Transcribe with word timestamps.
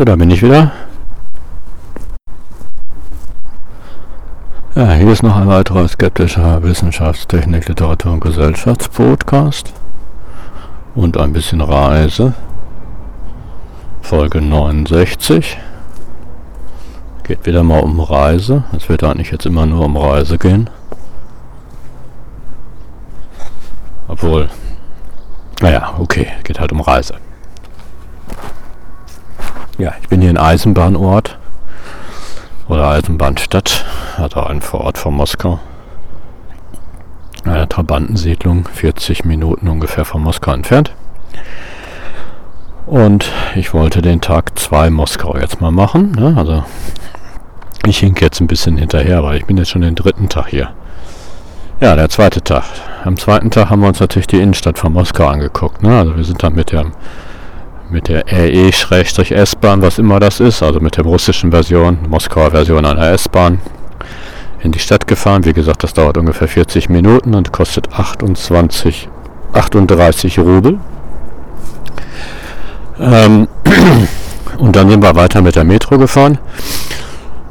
So, 0.00 0.04
da 0.06 0.16
bin 0.16 0.30
ich 0.30 0.42
wieder. 0.42 0.72
Ja, 4.74 4.92
hier 4.92 5.12
ist 5.12 5.22
noch 5.22 5.36
ein 5.36 5.46
weiterer 5.46 5.86
skeptischer 5.88 6.62
Wissenschaftstechnik, 6.62 7.68
Literatur 7.68 8.14
und 8.14 8.20
Gesellschaftspodcast. 8.20 9.74
Und 10.94 11.18
ein 11.18 11.34
bisschen 11.34 11.60
Reise. 11.60 12.32
Folge 14.00 14.40
69. 14.40 15.58
Geht 17.24 17.44
wieder 17.44 17.62
mal 17.62 17.80
um 17.80 18.00
Reise. 18.00 18.64
Es 18.74 18.88
wird 18.88 19.04
eigentlich 19.04 19.30
jetzt 19.30 19.44
immer 19.44 19.66
nur 19.66 19.84
um 19.84 19.98
Reise 19.98 20.38
gehen. 20.38 20.70
Obwohl, 24.08 24.48
naja, 25.60 25.92
okay, 25.98 26.28
geht 26.42 26.58
halt 26.58 26.72
um 26.72 26.80
Reise. 26.80 27.19
Ja, 29.78 29.94
ich 30.02 30.08
bin 30.08 30.20
hier 30.20 30.30
in 30.30 30.38
Eisenbahnort 30.38 31.38
oder 32.68 32.88
Eisenbahnstadt, 32.88 33.84
also 34.16 34.40
ein 34.42 34.60
Vorort 34.60 34.98
von 34.98 35.14
Moskau. 35.14 35.58
Eine 37.44 37.68
Trabantensiedlung, 37.68 38.68
40 38.68 39.24
Minuten 39.24 39.68
ungefähr 39.68 40.04
von 40.04 40.22
Moskau 40.22 40.52
entfernt. 40.52 40.92
Und 42.86 43.30
ich 43.54 43.72
wollte 43.72 44.02
den 44.02 44.20
Tag 44.20 44.58
2 44.58 44.90
Moskau 44.90 45.36
jetzt 45.38 45.60
mal 45.60 45.70
machen. 45.70 46.12
Ne? 46.12 46.34
Also 46.36 46.64
ich 47.86 47.98
hink 47.98 48.20
jetzt 48.20 48.40
ein 48.40 48.46
bisschen 48.46 48.76
hinterher, 48.76 49.22
weil 49.22 49.38
ich 49.38 49.46
bin 49.46 49.56
jetzt 49.56 49.70
schon 49.70 49.82
den 49.82 49.94
dritten 49.94 50.28
Tag 50.28 50.48
hier. 50.48 50.70
Ja, 51.80 51.96
der 51.96 52.10
zweite 52.10 52.42
Tag. 52.42 52.64
Am 53.04 53.16
zweiten 53.16 53.50
Tag 53.50 53.70
haben 53.70 53.80
wir 53.80 53.88
uns 53.88 54.00
natürlich 54.00 54.26
die 54.26 54.40
Innenstadt 54.40 54.78
von 54.78 54.92
Moskau 54.92 55.26
angeguckt. 55.26 55.82
Ne? 55.82 55.98
Also 55.98 56.14
wir 56.16 56.24
sind 56.24 56.42
dann 56.42 56.54
mit 56.54 56.72
der 56.72 56.86
mit 57.90 58.08
der 58.08 58.24
RE-S-Bahn, 58.26 59.82
was 59.82 59.98
immer 59.98 60.20
das 60.20 60.40
ist, 60.40 60.62
also 60.62 60.80
mit 60.80 60.96
der 60.96 61.04
russischen 61.04 61.50
Version, 61.50 61.98
Moskauer 62.08 62.52
Version 62.52 62.84
einer 62.84 63.10
S-Bahn, 63.10 63.60
in 64.62 64.72
die 64.72 64.78
Stadt 64.78 65.06
gefahren. 65.06 65.44
Wie 65.44 65.52
gesagt, 65.52 65.82
das 65.82 65.92
dauert 65.92 66.16
ungefähr 66.16 66.48
40 66.48 66.88
Minuten 66.88 67.34
und 67.34 67.52
kostet 67.52 67.92
28, 67.92 69.08
38 69.52 70.38
Rubel. 70.38 70.78
Ähm, 72.98 73.48
und 74.58 74.76
dann 74.76 74.88
sind 74.88 75.02
wir 75.02 75.14
weiter 75.16 75.42
mit 75.42 75.56
der 75.56 75.64
Metro 75.64 75.98
gefahren. 75.98 76.38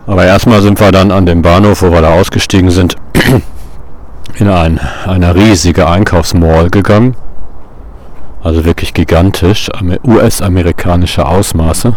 Aber 0.08 0.26
erstmal 0.26 0.62
sind 0.62 0.80
wir 0.80 0.92
dann 0.92 1.12
an 1.12 1.26
dem 1.26 1.42
Bahnhof, 1.42 1.82
wo 1.82 1.92
wir 1.92 2.02
da 2.02 2.14
ausgestiegen 2.14 2.72
sind, 2.72 2.96
in 4.36 4.48
ein, 4.48 4.80
eine 5.06 5.36
riesige 5.36 5.88
Einkaufsmall 5.88 6.70
gegangen 6.70 7.16
also 8.42 8.66
wirklich 8.66 8.94
gigantisch, 8.94 9.70
US-amerikanische 10.04 11.26
Ausmaße, 11.26 11.96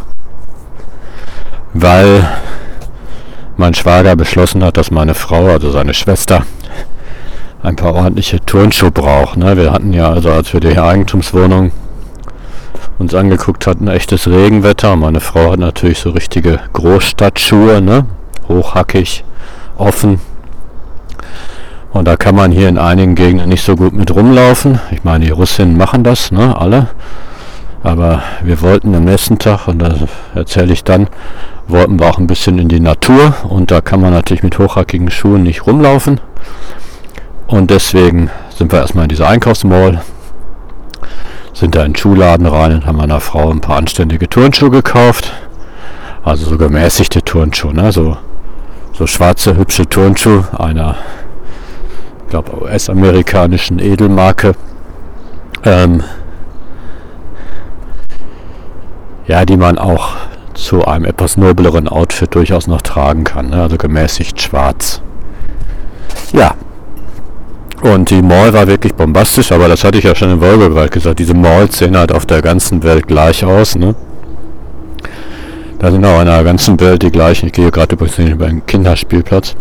weil 1.74 2.28
mein 3.56 3.74
Schwager 3.74 4.16
beschlossen 4.16 4.64
hat, 4.64 4.76
dass 4.76 4.90
meine 4.90 5.14
Frau, 5.14 5.48
also 5.48 5.70
seine 5.70 5.94
Schwester, 5.94 6.44
ein 7.62 7.76
paar 7.76 7.94
ordentliche 7.94 8.40
Turnschuhe 8.44 8.90
braucht. 8.90 9.36
Ne? 9.36 9.56
Wir 9.56 9.72
hatten 9.72 9.92
ja, 9.92 10.10
also 10.10 10.32
als 10.32 10.52
wir 10.52 10.60
die 10.60 10.78
Eigentumswohnung 10.78 11.70
uns 12.98 13.14
angeguckt 13.14 13.66
hatten, 13.66 13.88
echtes 13.88 14.26
Regenwetter. 14.26 14.96
Meine 14.96 15.20
Frau 15.20 15.52
hat 15.52 15.60
natürlich 15.60 16.00
so 16.00 16.10
richtige 16.10 16.60
Großstadtschuhe, 16.72 17.80
ne? 17.80 18.06
hochhackig, 18.48 19.24
offen, 19.76 20.20
und 21.92 22.08
da 22.08 22.16
kann 22.16 22.34
man 22.34 22.50
hier 22.52 22.68
in 22.68 22.78
einigen 22.78 23.14
Gegenden 23.14 23.50
nicht 23.50 23.64
so 23.64 23.76
gut 23.76 23.92
mit 23.92 24.14
rumlaufen. 24.14 24.80
Ich 24.90 25.04
meine, 25.04 25.26
die 25.26 25.30
Russinnen 25.30 25.76
machen 25.76 26.02
das, 26.04 26.32
ne, 26.32 26.58
alle. 26.58 26.88
Aber 27.82 28.22
wir 28.42 28.62
wollten 28.62 28.94
am 28.94 29.04
nächsten 29.04 29.38
Tag, 29.38 29.68
und 29.68 29.80
das 29.80 29.98
erzähle 30.34 30.72
ich 30.72 30.84
dann, 30.84 31.08
wollten 31.68 31.98
wir 31.98 32.08
auch 32.08 32.18
ein 32.18 32.26
bisschen 32.26 32.58
in 32.58 32.68
die 32.68 32.80
Natur. 32.80 33.34
Und 33.48 33.70
da 33.70 33.80
kann 33.80 34.00
man 34.00 34.12
natürlich 34.12 34.42
mit 34.42 34.58
hochhackigen 34.58 35.10
Schuhen 35.10 35.42
nicht 35.42 35.66
rumlaufen. 35.66 36.20
Und 37.46 37.70
deswegen 37.70 38.30
sind 38.56 38.72
wir 38.72 38.78
erstmal 38.78 39.04
in 39.04 39.10
dieser 39.10 39.28
Einkaufsmall, 39.28 40.02
sind 41.52 41.74
da 41.74 41.80
in 41.84 41.92
den 41.92 41.96
Schuhladen 41.96 42.46
rein 42.46 42.72
und 42.72 42.86
haben 42.86 42.96
meiner 42.96 43.20
Frau 43.20 43.50
ein 43.50 43.60
paar 43.60 43.76
anständige 43.76 44.30
Turnschuhe 44.30 44.70
gekauft. 44.70 45.32
Also 46.24 46.48
so 46.48 46.56
gemäßigte 46.56 47.22
Turnschuhe, 47.22 47.74
ne? 47.74 47.92
so, 47.92 48.16
so 48.94 49.06
schwarze, 49.06 49.56
hübsche 49.56 49.86
Turnschuhe 49.86 50.44
einer 50.56 50.96
glaube 52.32 52.62
US-amerikanischen 52.62 53.78
Edelmarke. 53.78 54.54
Ähm, 55.64 56.02
ja, 59.26 59.44
die 59.44 59.58
man 59.58 59.76
auch 59.76 60.16
zu 60.54 60.84
einem 60.86 61.04
etwas 61.04 61.36
nobleren 61.36 61.88
Outfit 61.88 62.34
durchaus 62.34 62.66
noch 62.66 62.80
tragen 62.80 63.24
kann. 63.24 63.50
Ne? 63.50 63.60
Also 63.62 63.76
gemäßigt 63.76 64.40
schwarz. 64.40 65.02
Ja. 66.32 66.54
Und 67.82 68.08
die 68.08 68.22
Mall 68.22 68.54
war 68.54 68.66
wirklich 68.66 68.94
bombastisch, 68.94 69.52
aber 69.52 69.68
das 69.68 69.84
hatte 69.84 69.98
ich 69.98 70.04
ja 70.04 70.14
schon 70.14 70.30
in 70.30 70.40
Wolgograd 70.40 70.90
gesagt. 70.90 71.18
Diese 71.18 71.34
Malls 71.34 71.78
sehen 71.78 71.96
halt 71.96 72.12
auf 72.12 72.24
der 72.24 72.40
ganzen 72.40 72.82
Welt 72.82 73.06
gleich 73.06 73.44
aus. 73.44 73.76
Ne? 73.76 73.94
Da 75.78 75.90
sind 75.90 76.04
auch 76.06 76.20
in 76.20 76.26
der 76.26 76.44
ganzen 76.44 76.80
Welt 76.80 77.02
die 77.02 77.10
gleichen. 77.10 77.46
Ich 77.46 77.52
gehe 77.52 77.70
gerade 77.70 77.94
übrigens 77.94 78.18
über 78.18 78.46
einen 78.46 78.64
Kinderspielplatz. 78.64 79.54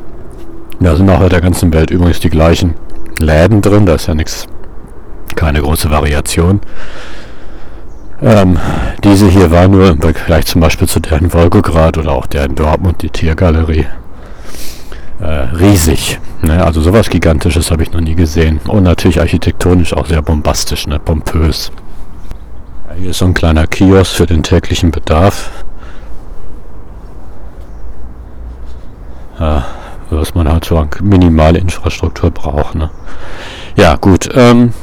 Da 0.81 0.96
sind 0.96 1.09
auch 1.12 1.22
auf 1.22 1.30
der 1.30 1.42
ganzen 1.42 1.72
Welt 1.74 1.92
übrigens 1.92 2.19
die 2.19 2.31
gleichen 2.31 2.74
Läden 3.19 3.62
drin. 3.62 3.86
Da 3.86 3.96
ist 3.96 4.08
ja 4.08 4.16
nichts, 4.16 4.47
keine 5.36 5.62
große 5.62 5.92
Variation. 5.92 6.59
Ähm, 8.19 8.58
diese 9.03 9.28
hier 9.28 9.52
war 9.52 9.68
nur 9.68 9.90
im 9.90 10.02
Vergleich 10.02 10.47
zum 10.47 10.62
Beispiel 10.62 10.88
zu 10.88 11.00
der 11.00 11.19
in 11.19 11.31
Wolgograd 11.34 12.00
oder 12.00 12.12
auch 12.12 12.25
der 12.25 12.46
in 12.46 12.56
Dortmund, 12.56 13.03
die 13.03 13.12
Tiergalerie, 13.12 13.86
äh, 15.19 15.25
riesig. 15.25 16.19
Ne? 16.42 16.64
Also 16.64 16.81
sowas 16.81 17.09
Gigantisches 17.09 17.69
habe 17.69 17.84
ich 17.84 17.92
noch 17.92 18.02
nie 18.02 18.16
gesehen. 18.16 18.59
Und 18.68 18.84
natürlich 18.84 19.19
architektonisch 19.19 19.94
auch 19.94 20.08
sehr 20.08 20.24
bombastisch, 20.24 20.88
ne? 20.88 20.98
pompös. 20.98 21.72
Hier 22.98 23.12
ist 23.12 23.19
so 23.19 23.25
ein 23.25 23.36
kleiner 23.36 23.68
Kiosk 23.68 24.16
für 24.16 24.25
den 24.25 24.42
täglichen 24.42 24.90
Bedarf. 24.90 25.52
Ja, 29.40 29.66
was 30.11 30.35
man 30.35 30.49
halt 30.49 30.66
so 30.66 30.88
minimale 31.01 31.59
Infrastruktur 31.59 32.31
braucht. 32.31 32.75
Ne? 32.75 32.89
Ja, 33.75 33.95
gut. 33.95 34.29
Ähm, 34.33 34.73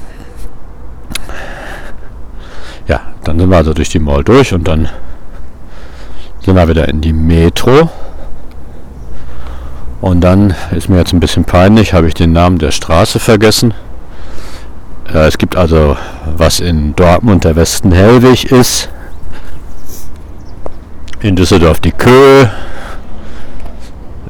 ja, 2.87 3.01
dann 3.25 3.39
sind 3.39 3.51
wir 3.51 3.57
also 3.57 3.75
durch 3.75 3.91
die 3.91 3.99
Mall 3.99 4.25
durch 4.25 4.53
und 4.53 4.67
dann 4.67 4.89
sind 6.41 6.57
wir 6.57 6.69
wieder 6.69 6.89
in 6.89 7.01
die 7.01 7.13
Metro. 7.13 7.91
Und 10.01 10.21
dann 10.21 10.55
ist 10.71 10.89
mir 10.89 10.99
jetzt 10.99 11.13
ein 11.13 11.21
bisschen 11.21 11.45
peinlich, 11.45 11.93
habe 11.93 12.09
ich 12.09 12.15
den 12.15 12.33
Namen 12.33 12.59
der 12.59 12.71
Straße 12.71 13.19
vergessen. 13.19 13.75
Äh, 15.13 15.27
es 15.27 15.39
gibt 15.39 15.57
also, 15.57 15.97
was 16.25 16.61
in 16.61 16.95
Dortmund 16.95 17.45
der 17.45 17.57
Westen 17.57 17.93
Hellwig 17.93 18.51
ist, 18.53 18.89
in 21.21 21.35
Düsseldorf 21.35 21.81
die 21.81 21.93
Köhe, 21.93 22.51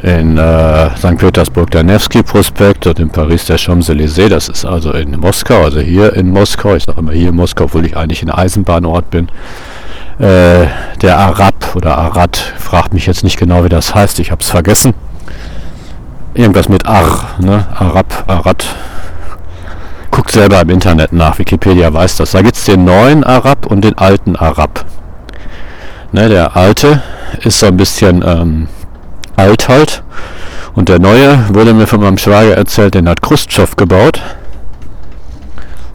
in 0.02 0.38
äh, 0.38 0.96
St. 0.96 1.18
Petersburg 1.18 1.70
der 1.70 1.82
Nevsky-Prospekt 1.82 2.86
und 2.86 2.98
in 3.00 3.10
Paris 3.10 3.46
der 3.46 3.58
Champs-Élysées. 3.58 4.28
Das 4.28 4.48
ist 4.48 4.64
also 4.64 4.92
in 4.92 5.18
Moskau, 5.18 5.64
also 5.64 5.80
hier 5.80 6.14
in 6.14 6.30
Moskau. 6.30 6.74
Ich 6.74 6.84
sage 6.84 7.00
immer 7.00 7.12
hier 7.12 7.30
in 7.30 7.36
Moskau, 7.36 7.64
obwohl 7.64 7.84
ich 7.84 7.96
eigentlich 7.96 8.22
ein 8.22 8.30
Eisenbahnort 8.30 9.10
bin. 9.10 9.28
Äh, 10.18 10.66
der 11.02 11.18
Arab 11.18 11.74
oder 11.74 11.98
Arad, 11.98 12.36
fragt 12.36 12.92
mich 12.92 13.06
jetzt 13.06 13.24
nicht 13.24 13.38
genau, 13.38 13.64
wie 13.64 13.68
das 13.68 13.94
heißt. 13.94 14.18
Ich 14.20 14.30
habe 14.30 14.42
es 14.42 14.50
vergessen. 14.50 14.94
Irgendwas 16.34 16.68
mit 16.68 16.86
Ar, 16.86 17.30
ne? 17.40 17.66
Arab, 17.74 18.24
Arad. 18.28 18.66
Guckt 20.10 20.30
selber 20.30 20.60
im 20.60 20.70
Internet 20.70 21.12
nach. 21.12 21.38
Wikipedia 21.38 21.92
weiß 21.92 22.16
das. 22.16 22.32
Da 22.32 22.42
gibt 22.42 22.56
es 22.56 22.64
den 22.64 22.84
neuen 22.84 23.24
Arab 23.24 23.66
und 23.66 23.82
den 23.82 23.98
alten 23.98 24.36
Arab. 24.36 24.84
Ne, 26.12 26.28
der 26.28 26.56
alte 26.56 27.02
ist 27.42 27.58
so 27.58 27.66
ein 27.66 27.76
bisschen... 27.76 28.22
Ähm, 28.24 28.68
alt 29.38 29.68
halt. 29.68 30.02
Und 30.74 30.88
der 30.88 30.98
neue 30.98 31.54
wurde 31.54 31.74
mir 31.74 31.86
von 31.86 32.00
meinem 32.00 32.18
Schwager 32.18 32.56
erzählt, 32.56 32.94
den 32.94 33.08
hat 33.08 33.22
Khrushchev 33.22 33.74
gebaut, 33.76 34.20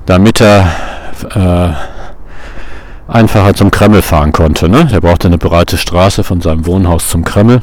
damit 0.06 0.42
er 0.42 0.68
äh, 1.36 3.12
einfacher 3.12 3.54
zum 3.54 3.72
Kreml 3.72 4.02
fahren 4.02 4.32
konnte. 4.32 4.68
Ne? 4.68 4.86
Der 4.86 5.02
brauchte 5.02 5.28
eine 5.28 5.38
breite 5.38 5.78
Straße 5.78 6.24
von 6.24 6.42
seinem 6.42 6.66
Wohnhaus 6.66 7.08
zum 7.08 7.24
Kreml 7.24 7.62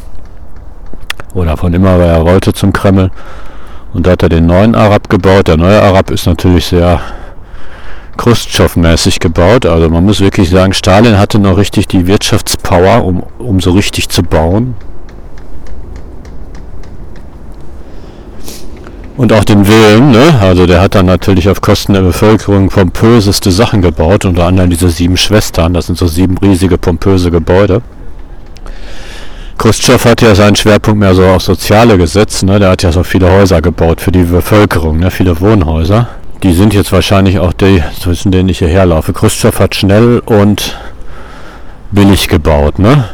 oder 1.35 1.56
von 1.56 1.73
immer, 1.75 1.99
wer 1.99 2.12
er 2.12 2.25
wollte, 2.25 2.53
zum 2.53 2.73
Kreml. 2.73 3.11
Und 3.93 4.06
da 4.06 4.12
hat 4.12 4.23
er 4.23 4.29
den 4.29 4.47
neuen 4.47 4.75
Arab 4.75 5.09
gebaut. 5.09 5.49
Der 5.49 5.56
neue 5.56 5.82
Arab 5.82 6.11
ist 6.11 6.27
natürlich 6.27 6.67
sehr 6.67 7.00
Khrushchev-mäßig 8.17 9.19
gebaut. 9.19 9.67
Also 9.67 9.88
man 9.88 10.05
muss 10.05 10.21
wirklich 10.21 10.50
sagen, 10.50 10.73
Stalin 10.73 11.19
hatte 11.19 11.38
noch 11.38 11.56
richtig 11.56 11.88
die 11.88 12.06
Wirtschaftspower, 12.06 13.05
um, 13.05 13.25
um 13.38 13.61
so 13.61 13.73
richtig 13.73 14.09
zu 14.09 14.23
bauen. 14.23 14.75
Und 19.20 19.34
auch 19.34 19.44
den 19.44 19.69
Willen. 19.69 20.12
Ne? 20.12 20.40
Also 20.40 20.64
der 20.64 20.81
hat 20.81 20.94
dann 20.94 21.05
natürlich 21.05 21.50
auf 21.50 21.61
Kosten 21.61 21.93
der 21.93 22.00
Bevölkerung 22.00 22.70
pompöseste 22.70 23.50
Sachen 23.50 23.82
gebaut, 23.82 24.25
unter 24.25 24.46
anderem 24.46 24.70
diese 24.70 24.88
sieben 24.88 25.19
Schwestern. 25.19 25.75
Das 25.75 25.88
sind 25.88 25.99
so 25.99 26.06
sieben 26.06 26.38
riesige 26.38 26.78
pompöse 26.78 27.31
Gebäude. 27.31 27.82
Khrushchev 29.58 30.08
hat 30.08 30.22
ja 30.22 30.34
seinen 30.34 30.56
Schwerpunkt 30.56 31.00
mehr 31.00 31.14
so 31.14 31.26
auf 31.26 31.43
soziale 31.43 31.99
gesetzt. 31.99 32.44
Ne? 32.44 32.58
Der 32.58 32.70
hat 32.70 32.82
ja 32.82 32.93
so 32.93 33.02
viele 33.02 33.31
Häuser 33.31 33.61
gebaut 33.61 34.00
für 34.00 34.11
die 34.11 34.22
Bevölkerung, 34.22 35.00
ne? 35.00 35.11
viele 35.11 35.38
Wohnhäuser. 35.38 36.08
Die 36.43 36.55
sind 36.55 36.72
jetzt 36.72 36.90
wahrscheinlich 36.90 37.38
auch 37.40 37.52
die, 37.52 37.82
zwischen 38.00 38.32
denen 38.32 38.49
ich 38.49 38.61
hierher 38.61 38.87
laufe. 38.87 39.12
Khrushchev 39.12 39.62
hat 39.62 39.75
schnell 39.75 40.22
und 40.25 40.78
billig 41.90 42.26
gebaut, 42.28 42.78
ne? 42.78 43.05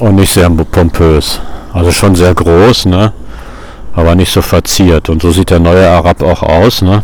Und 0.00 0.16
nicht 0.16 0.32
sehr 0.32 0.50
pompös. 0.50 1.40
Also 1.72 1.92
schon 1.92 2.14
sehr 2.14 2.34
groß, 2.34 2.86
ne? 2.86 3.12
Aber 3.94 4.14
nicht 4.14 4.32
so 4.32 4.42
verziert. 4.42 5.08
Und 5.08 5.22
so 5.22 5.30
sieht 5.30 5.50
der 5.50 5.60
neue 5.60 5.88
Arab 5.88 6.22
auch 6.22 6.42
aus, 6.42 6.82
ne? 6.82 7.02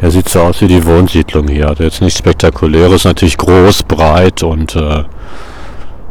Der 0.00 0.10
sieht 0.10 0.28
so 0.28 0.40
aus 0.40 0.60
wie 0.60 0.68
die 0.68 0.84
Wohnsiedlung 0.84 1.48
hier. 1.48 1.68
Also 1.68 1.84
jetzt 1.84 2.02
nicht 2.02 2.18
spektakuläres, 2.18 3.04
natürlich 3.04 3.38
groß, 3.38 3.84
breit 3.84 4.42
und 4.42 4.76
äh, 4.76 5.04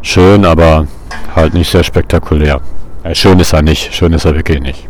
schön, 0.01 0.45
aber 0.45 0.87
halt 1.35 1.53
nicht 1.53 1.71
sehr 1.71 1.83
spektakulär. 1.83 2.61
Ja, 3.03 3.15
schön 3.15 3.39
ist 3.39 3.53
er 3.53 3.61
nicht, 3.61 3.93
schön 3.93 4.13
ist 4.13 4.25
er 4.25 4.35
wirklich 4.35 4.61
nicht. 4.61 4.87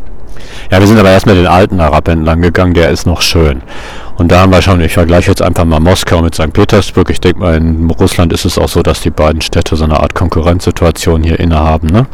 Ja, 0.72 0.80
wir 0.80 0.88
sind 0.88 0.98
aber 0.98 1.10
erstmal 1.10 1.36
den 1.36 1.48
alten 1.48 1.80
Arab 1.80 2.08
entlang 2.08 2.42
gegangen, 2.42 2.74
der 2.74 2.90
ist 2.90 3.06
noch 3.06 3.22
schön. 3.22 3.62
Und 4.18 4.32
da 4.32 4.40
haben 4.40 4.52
wir 4.52 4.62
schon, 4.62 4.80
ich 4.80 4.94
vergleiche 4.94 5.30
jetzt 5.30 5.42
einfach 5.42 5.66
mal 5.66 5.82
Moskau 5.82 6.22
mit 6.22 6.34
St. 6.34 6.54
Petersburg. 6.54 7.10
Ich 7.10 7.20
denke 7.20 7.40
mal, 7.40 7.56
in 7.56 7.92
Russland 7.92 8.32
ist 8.32 8.46
es 8.46 8.58
auch 8.58 8.70
so, 8.70 8.82
dass 8.82 9.02
die 9.02 9.10
beiden 9.10 9.42
Städte 9.42 9.76
so 9.76 9.84
eine 9.84 10.00
Art 10.00 10.16
Konkurrenzsituation 10.16 11.24
hier 11.24 11.40
innehaben, 11.40 11.88
ne? 11.88 12.08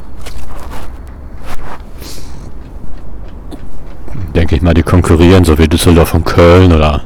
Denke 4.33 4.55
ich 4.55 4.61
mal, 4.61 4.73
die 4.73 4.83
konkurrieren, 4.83 5.45
so 5.45 5.57
wie 5.57 5.67
Düsseldorf 5.67 6.13
und 6.13 6.25
Köln 6.25 6.71
oder 6.71 7.01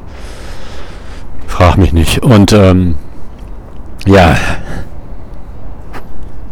frag 1.47 1.77
mich 1.77 1.93
nicht. 1.93 2.23
Und 2.23 2.53
ähm, 2.53 2.95
ja, 4.05 4.35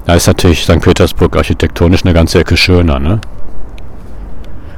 da 0.06 0.16
ist 0.16 0.28
natürlich 0.28 0.64
St. 0.64 0.82
Petersburg 0.82 1.36
architektonisch 1.38 2.04
eine 2.04 2.14
ganze 2.14 2.40
Ecke 2.40 2.58
schöner, 2.58 3.00
ne? 3.00 3.22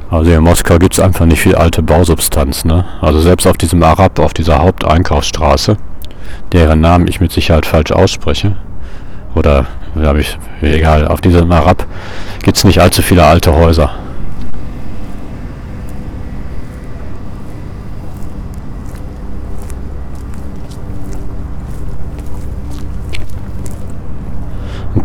Also 0.10 0.32
in 0.32 0.44
Moskau 0.44 0.78
gibt 0.78 0.94
es 0.94 1.00
einfach 1.00 1.26
nicht 1.26 1.42
viel 1.42 1.56
alte 1.56 1.82
Bausubstanz, 1.82 2.64
ne? 2.64 2.86
Also 3.02 3.20
selbst 3.20 3.48
auf 3.48 3.58
diesem 3.58 3.82
Arab, 3.82 4.20
auf 4.20 4.34
dieser 4.34 4.60
Haupteinkaufsstraße, 4.60 5.78
deren 6.52 6.82
Namen 6.82 7.08
ich 7.08 7.22
mit 7.22 7.32
Sicherheit 7.32 7.66
falsch 7.66 7.92
ausspreche, 7.92 8.56
oder 9.34 9.66
habe 10.02 10.22
ich, 10.22 10.38
egal, 10.62 11.08
auf 11.08 11.22
diesem 11.22 11.52
Arab 11.52 11.86
gibt 12.44 12.58
es 12.58 12.64
nicht 12.64 12.80
allzu 12.80 13.02
viele 13.02 13.26
alte 13.26 13.54
Häuser. 13.54 13.92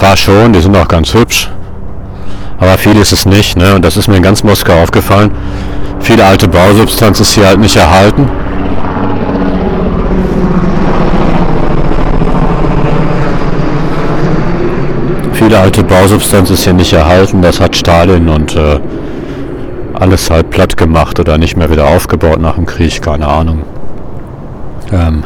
Paar 0.01 0.17
schon, 0.17 0.53
die 0.53 0.61
sind 0.61 0.77
auch 0.77 0.89
ganz 0.89 1.15
hübsch. 1.15 1.49
Aber 2.59 2.77
viel 2.77 2.97
ist 2.97 3.13
es 3.13 3.27
nicht, 3.27 3.57
ne? 3.57 3.75
Und 3.75 3.85
das 3.85 3.97
ist 3.97 4.09
mir 4.09 4.17
in 4.17 4.23
ganz 4.23 4.43
Moskau 4.43 4.83
aufgefallen. 4.83 5.31
Viele 6.01 6.25
alte 6.25 6.49
Bausubstanz 6.49 7.21
ist 7.21 7.33
hier 7.35 7.47
halt 7.47 7.61
nicht 7.61 7.77
erhalten. 7.77 8.29
Viele 15.35 15.59
alte 15.59 15.85
Bausubstanz 15.85 16.51
ist 16.51 16.65
hier 16.65 16.73
nicht 16.75 16.93
erhalten. 16.93 17.43
Das 17.43 17.61
hat 17.61 17.77
Stalin 17.77 18.29
und 18.29 18.57
äh, 18.57 18.81
alles 19.95 20.31
halt 20.31 20.51
platt 20.51 20.77
gemacht 20.77 21.21
oder 21.21 21.39
nicht 21.39 21.57
mehr 21.57 21.71
wieder 21.71 21.87
aufgebaut 21.87 22.41
nach 22.41 22.55
dem 22.55 22.67
Krieg, 22.67 23.03
keine 23.03 23.27
Ahnung. 23.27 23.63
Ähm, 24.93 25.25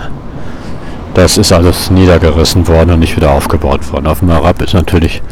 das 1.14 1.38
ist 1.38 1.52
alles 1.52 1.90
niedergerissen 1.90 2.66
worden 2.66 2.90
und 2.90 2.98
nicht 3.00 3.16
wieder 3.16 3.30
aufgebaut 3.30 3.92
worden. 3.92 4.06
Auf 4.06 4.18
dem 4.18 4.30
Arab 4.30 4.60
ist 4.62 4.74
natürlich, 4.74 5.22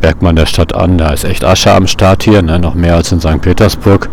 merkt 0.00 0.22
man 0.22 0.36
der 0.36 0.46
Stadt 0.46 0.74
an, 0.74 0.98
da 0.98 1.10
ist 1.10 1.24
echt 1.24 1.44
Asche 1.44 1.72
am 1.72 1.86
Start 1.86 2.22
hier, 2.22 2.42
ne? 2.42 2.58
noch 2.58 2.74
mehr 2.74 2.96
als 2.96 3.12
in 3.12 3.20
St. 3.20 3.40
Petersburg. 3.40 4.08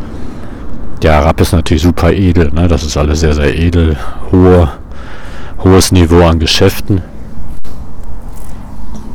Der 1.02 1.16
Arab 1.16 1.40
ist 1.42 1.54
natürlich 1.54 1.84
super 1.84 2.12
edel, 2.12 2.52
ne? 2.52 2.68
das 2.68 2.84
ist 2.84 2.98
alles 2.98 3.22
sehr, 3.22 3.34
sehr 3.34 3.58
edel, 3.58 3.98
hohe, 4.32 4.70
hohes 5.64 5.92
Niveau 5.92 6.26
an 6.26 6.40
Geschäften 6.40 7.02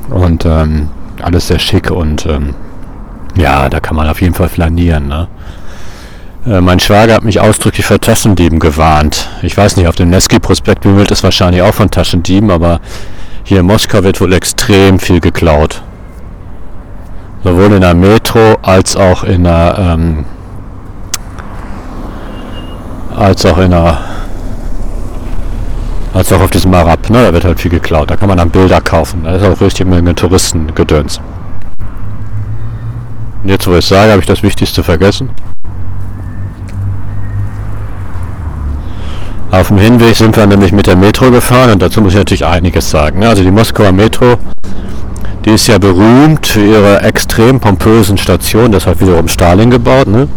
und 0.08 0.44
ähm, 0.44 0.88
alles 1.22 1.48
sehr 1.48 1.58
schick 1.58 1.90
und 1.90 2.26
ähm, 2.26 2.54
ja, 3.36 3.68
da 3.68 3.80
kann 3.80 3.96
man 3.96 4.08
auf 4.08 4.20
jeden 4.20 4.34
Fall 4.34 4.48
flanieren. 4.48 5.08
Ne? 5.08 5.28
Äh, 6.46 6.60
mein 6.60 6.80
Schwager 6.80 7.14
hat 7.14 7.24
mich 7.24 7.40
ausdrücklich 7.40 7.84
vor 7.84 8.00
Taschendieben 8.00 8.58
gewarnt. 8.58 9.28
Ich 9.42 9.56
weiß 9.56 9.76
nicht, 9.76 9.86
auf 9.88 9.96
dem 9.96 10.10
Nevsky-Prospekt 10.10 10.84
wimmelt 10.84 11.10
es 11.10 11.22
wahrscheinlich 11.22 11.62
auch 11.62 11.74
von 11.74 11.90
Taschendieben, 11.90 12.50
aber 12.50 12.80
hier 13.44 13.60
in 13.60 13.66
Moskau 13.66 14.02
wird 14.02 14.20
wohl 14.20 14.32
extrem 14.32 14.98
viel 14.98 15.20
geklaut. 15.20 15.82
Sowohl 17.44 17.72
in 17.72 17.80
der 17.80 17.94
Metro 17.94 18.58
als 18.62 18.96
auch 18.96 19.24
in 19.24 19.44
der 19.44 19.76
ähm, 19.78 20.24
als 23.16 23.44
auch 23.44 23.58
in 23.58 23.70
der 23.70 23.98
als 26.12 26.32
auch 26.32 26.40
auf 26.40 26.50
diesem 26.50 26.74
Arab, 26.74 27.08
ne? 27.10 27.22
Da 27.22 27.32
wird 27.32 27.44
halt 27.44 27.60
viel 27.60 27.70
geklaut. 27.70 28.10
Da 28.10 28.16
kann 28.16 28.28
man 28.28 28.38
dann 28.38 28.50
Bilder 28.50 28.80
kaufen. 28.80 29.24
Da 29.24 29.36
ist 29.36 29.44
auch 29.44 29.60
richtig 29.60 29.86
Menge 29.86 30.14
Touristengedöns. 30.14 31.20
Und 33.42 33.48
jetzt, 33.48 33.66
wo 33.66 33.74
ich 33.74 33.86
sage, 33.86 34.10
habe 34.10 34.20
ich 34.20 34.26
das 34.26 34.42
Wichtigste 34.42 34.82
vergessen. 34.82 35.30
Auf 39.50 39.66
dem 39.66 39.78
Hinweg 39.78 40.14
sind 40.14 40.36
wir 40.36 40.46
nämlich 40.46 40.70
mit 40.70 40.86
der 40.86 40.94
Metro 40.94 41.28
gefahren 41.30 41.72
und 41.72 41.82
dazu 41.82 42.00
muss 42.00 42.12
ich 42.12 42.18
natürlich 42.18 42.46
einiges 42.46 42.88
sagen. 42.88 43.24
Also 43.24 43.42
die 43.42 43.50
Moskauer 43.50 43.90
Metro, 43.90 44.36
die 45.44 45.50
ist 45.50 45.66
ja 45.66 45.78
berühmt 45.78 46.46
für 46.46 46.64
ihre 46.64 47.02
extrem 47.02 47.58
pompösen 47.58 48.16
Stationen, 48.16 48.70
das 48.70 48.86
hat 48.86 49.00
wiederum 49.00 49.26
Stalin 49.26 49.70
gebaut. 49.70 50.06
Ne? 50.06 50.28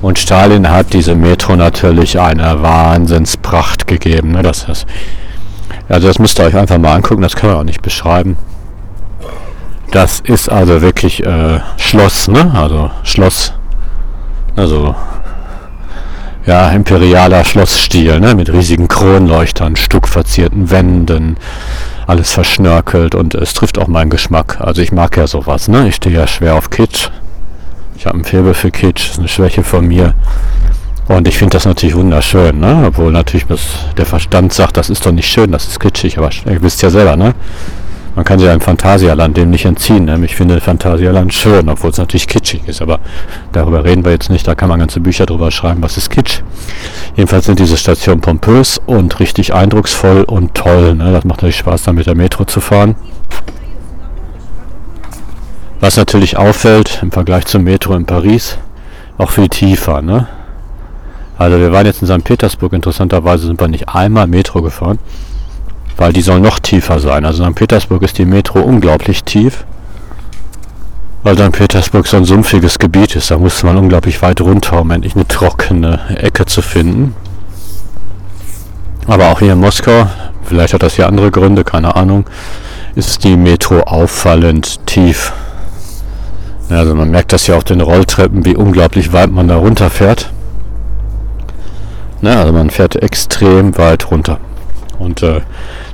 Und 0.00 0.18
Stalin 0.18 0.68
hat 0.68 0.92
diese 0.92 1.14
Metro 1.14 1.54
natürlich 1.54 2.18
eine 2.18 2.60
Wahnsinnspracht 2.60 3.86
gegeben. 3.86 4.32
Ne? 4.32 4.42
Das 4.42 4.64
ist, 4.64 4.84
also 5.88 6.08
das 6.08 6.18
müsst 6.18 6.40
ihr 6.40 6.46
euch 6.46 6.56
einfach 6.56 6.78
mal 6.78 6.94
angucken, 6.96 7.22
das 7.22 7.36
kann 7.36 7.50
man 7.50 7.60
auch 7.60 7.64
nicht 7.64 7.82
beschreiben. 7.82 8.36
Das 9.92 10.18
ist 10.20 10.50
also 10.50 10.82
wirklich 10.82 11.24
äh, 11.24 11.60
Schloss, 11.76 12.26
ne? 12.26 12.50
Also 12.54 12.90
Schloss, 13.04 13.52
also 14.56 14.94
ja, 16.46 16.70
imperialer 16.70 17.44
Schlossstil, 17.44 18.20
ne, 18.20 18.34
mit 18.34 18.52
riesigen 18.52 18.88
Kronleuchtern, 18.88 19.76
stuckverzierten 19.76 20.70
Wänden, 20.70 21.36
alles 22.06 22.32
verschnörkelt 22.32 23.14
und 23.14 23.34
es 23.34 23.54
trifft 23.54 23.78
auch 23.78 23.86
meinen 23.86 24.10
Geschmack. 24.10 24.60
Also 24.60 24.82
ich 24.82 24.92
mag 24.92 25.16
ja 25.16 25.26
sowas, 25.26 25.68
ne? 25.68 25.88
Ich 25.88 25.96
stehe 25.96 26.16
ja 26.16 26.26
schwer 26.26 26.56
auf 26.56 26.70
Kitsch. 26.70 27.10
Ich 27.96 28.06
habe 28.06 28.18
ein 28.18 28.24
Faible 28.24 28.54
für 28.54 28.70
Kitsch, 28.70 29.10
ist 29.10 29.18
eine 29.18 29.28
Schwäche 29.28 29.62
von 29.62 29.86
mir. 29.86 30.14
Und 31.08 31.28
ich 31.28 31.38
finde 31.38 31.54
das 31.54 31.64
natürlich 31.64 31.94
wunderschön, 31.94 32.58
ne? 32.58 32.84
Obwohl 32.86 33.12
natürlich 33.12 33.46
der 33.96 34.06
Verstand 34.06 34.52
sagt, 34.52 34.76
das 34.76 34.90
ist 34.90 35.06
doch 35.06 35.12
nicht 35.12 35.28
schön, 35.30 35.52
das 35.52 35.68
ist 35.68 35.78
kitschig, 35.78 36.18
aber 36.18 36.30
ihr 36.46 36.62
wisst 36.62 36.82
ja 36.82 36.90
selber, 36.90 37.16
ne? 37.16 37.34
Man 38.14 38.26
kann 38.26 38.38
sich 38.38 38.48
ein 38.48 38.60
Phantasialand 38.60 39.36
dem 39.38 39.48
nicht 39.48 39.64
entziehen. 39.64 40.04
Ne? 40.04 40.20
Ich 40.24 40.36
finde 40.36 40.60
Phantasialand 40.60 41.32
schön, 41.32 41.68
obwohl 41.70 41.90
es 41.90 41.96
natürlich 41.96 42.28
kitschig 42.28 42.62
ist. 42.66 42.82
Aber 42.82 43.00
darüber 43.52 43.84
reden 43.84 44.04
wir 44.04 44.12
jetzt 44.12 44.28
nicht. 44.28 44.46
Da 44.46 44.54
kann 44.54 44.68
man 44.68 44.78
ganze 44.78 45.00
Bücher 45.00 45.24
drüber 45.24 45.50
schreiben, 45.50 45.82
was 45.82 45.96
ist 45.96 46.10
Kitsch. 46.10 46.40
Jedenfalls 47.16 47.46
sind 47.46 47.58
diese 47.58 47.78
Stationen 47.78 48.20
pompös 48.20 48.78
und 48.84 49.18
richtig 49.18 49.54
eindrucksvoll 49.54 50.24
und 50.24 50.52
toll. 50.54 50.94
Ne? 50.94 51.10
Das 51.12 51.24
macht 51.24 51.38
natürlich 51.38 51.56
Spaß, 51.56 51.84
da 51.84 51.92
mit 51.94 52.06
der 52.06 52.14
Metro 52.14 52.44
zu 52.44 52.60
fahren. 52.60 52.96
Was 55.80 55.96
natürlich 55.96 56.36
auffällt 56.36 57.00
im 57.02 57.10
Vergleich 57.10 57.46
zum 57.46 57.64
Metro 57.64 57.94
in 57.94 58.04
Paris, 58.04 58.58
auch 59.16 59.30
viel 59.30 59.48
tiefer. 59.48 60.02
Ne? 60.02 60.28
Also 61.38 61.58
wir 61.58 61.72
waren 61.72 61.86
jetzt 61.86 62.02
in 62.02 62.08
St. 62.08 62.22
Petersburg, 62.22 62.74
interessanterweise 62.74 63.46
sind 63.46 63.58
wir 63.58 63.68
nicht 63.68 63.88
einmal 63.88 64.26
Metro 64.26 64.60
gefahren 64.60 64.98
weil 65.96 66.12
die 66.12 66.22
soll 66.22 66.40
noch 66.40 66.58
tiefer 66.58 66.98
sein. 66.98 67.24
Also 67.24 67.44
in 67.44 67.54
Petersburg 67.54 68.02
ist 68.02 68.18
die 68.18 68.24
Metro 68.24 68.60
unglaublich 68.60 69.24
tief, 69.24 69.64
weil 71.22 71.36
St. 71.36 71.52
Petersburg 71.52 72.06
so 72.06 72.16
ein 72.16 72.24
sumpfiges 72.24 72.78
Gebiet 72.78 73.16
ist. 73.16 73.30
Da 73.30 73.38
musste 73.38 73.66
man 73.66 73.76
unglaublich 73.76 74.20
weit 74.22 74.40
runter, 74.40 74.80
um 74.80 74.90
endlich 74.90 75.14
eine 75.14 75.26
trockene 75.26 76.00
Ecke 76.16 76.46
zu 76.46 76.62
finden. 76.62 77.14
Aber 79.06 79.30
auch 79.30 79.40
hier 79.40 79.52
in 79.52 79.60
Moskau, 79.60 80.08
vielleicht 80.44 80.74
hat 80.74 80.82
das 80.82 80.94
hier 80.94 81.06
andere 81.06 81.30
Gründe, 81.30 81.64
keine 81.64 81.96
Ahnung, 81.96 82.24
ist 82.94 83.24
die 83.24 83.36
Metro 83.36 83.80
auffallend 83.80 84.86
tief. 84.86 85.32
Also 86.68 86.94
man 86.94 87.10
merkt 87.10 87.32
das 87.32 87.46
ja 87.46 87.56
auf 87.56 87.64
den 87.64 87.80
Rolltreppen, 87.80 88.44
wie 88.44 88.56
unglaublich 88.56 89.12
weit 89.12 89.30
man 89.30 89.48
da 89.48 89.56
runterfährt. 89.56 90.30
Na, 92.20 92.40
also 92.40 92.52
man 92.52 92.70
fährt 92.70 92.96
extrem 92.96 93.76
weit 93.76 94.10
runter. 94.10 94.38
Und 95.02 95.22
äh, 95.22 95.40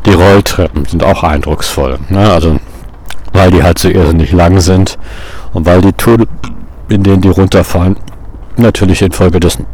die 0.06 0.12
Rolltreppen 0.12 0.84
sind 0.84 1.02
auch 1.02 1.22
eindrucksvoll. 1.22 1.98
Ne? 2.08 2.30
Also 2.30 2.58
weil 3.32 3.50
die 3.50 3.62
halt 3.62 3.78
so 3.78 3.88
irrsinnig 3.88 4.32
lang 4.32 4.60
sind 4.60 4.98
und 5.52 5.66
weil 5.66 5.80
die 5.80 5.92
Tunnel, 5.92 6.26
in 6.88 7.02
denen 7.02 7.20
die 7.20 7.28
runterfallen, 7.28 7.96
natürlich 8.56 9.02
infolgedessen 9.02 9.66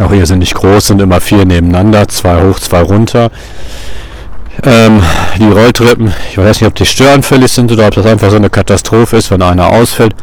auch 0.00 0.12
irrsinnig 0.12 0.52
groß 0.52 0.88
sind, 0.88 1.00
immer 1.00 1.20
vier 1.20 1.46
nebeneinander, 1.46 2.06
zwei 2.08 2.42
hoch, 2.42 2.58
zwei 2.58 2.82
runter. 2.82 3.30
Ähm, 4.62 5.02
die 5.38 5.48
Rolltreppen, 5.48 6.12
ich 6.30 6.38
weiß 6.38 6.60
nicht, 6.60 6.68
ob 6.68 6.74
die 6.74 6.84
störanfällig 6.84 7.50
sind 7.50 7.72
oder 7.72 7.86
ob 7.86 7.94
das 7.94 8.06
einfach 8.06 8.30
so 8.30 8.36
eine 8.36 8.50
Katastrophe 8.50 9.16
ist, 9.16 9.30
wenn 9.30 9.42
einer 9.42 9.68
ausfällt. 9.68 10.14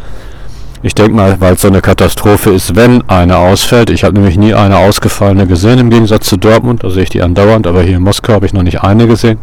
Ich 0.85 0.93
denke 0.93 1.15
mal, 1.15 1.39
weil 1.39 1.53
es 1.53 1.61
so 1.61 1.69
eine 1.69 1.79
Katastrophe 1.79 2.49
ist, 2.49 2.75
wenn 2.75 3.09
eine 3.09 3.37
ausfällt. 3.37 3.89
Ich 3.89 4.03
habe 4.03 4.15
nämlich 4.15 4.37
nie 4.37 4.53
eine 4.53 4.77
ausgefallene 4.77 5.47
gesehen, 5.47 5.79
im 5.79 5.89
Gegensatz 5.89 6.27
zu 6.27 6.35
Dortmund. 6.35 6.83
Da 6.83 6.89
sehe 6.89 7.03
ich 7.03 7.09
die 7.09 7.21
andauernd, 7.21 7.67
aber 7.67 7.83
hier 7.83 7.95
in 7.95 8.03
Moskau 8.03 8.33
habe 8.33 8.45
ich 8.45 8.51
noch 8.51 8.63
nicht 8.63 8.83
eine 8.83 9.07
gesehen. 9.07 9.39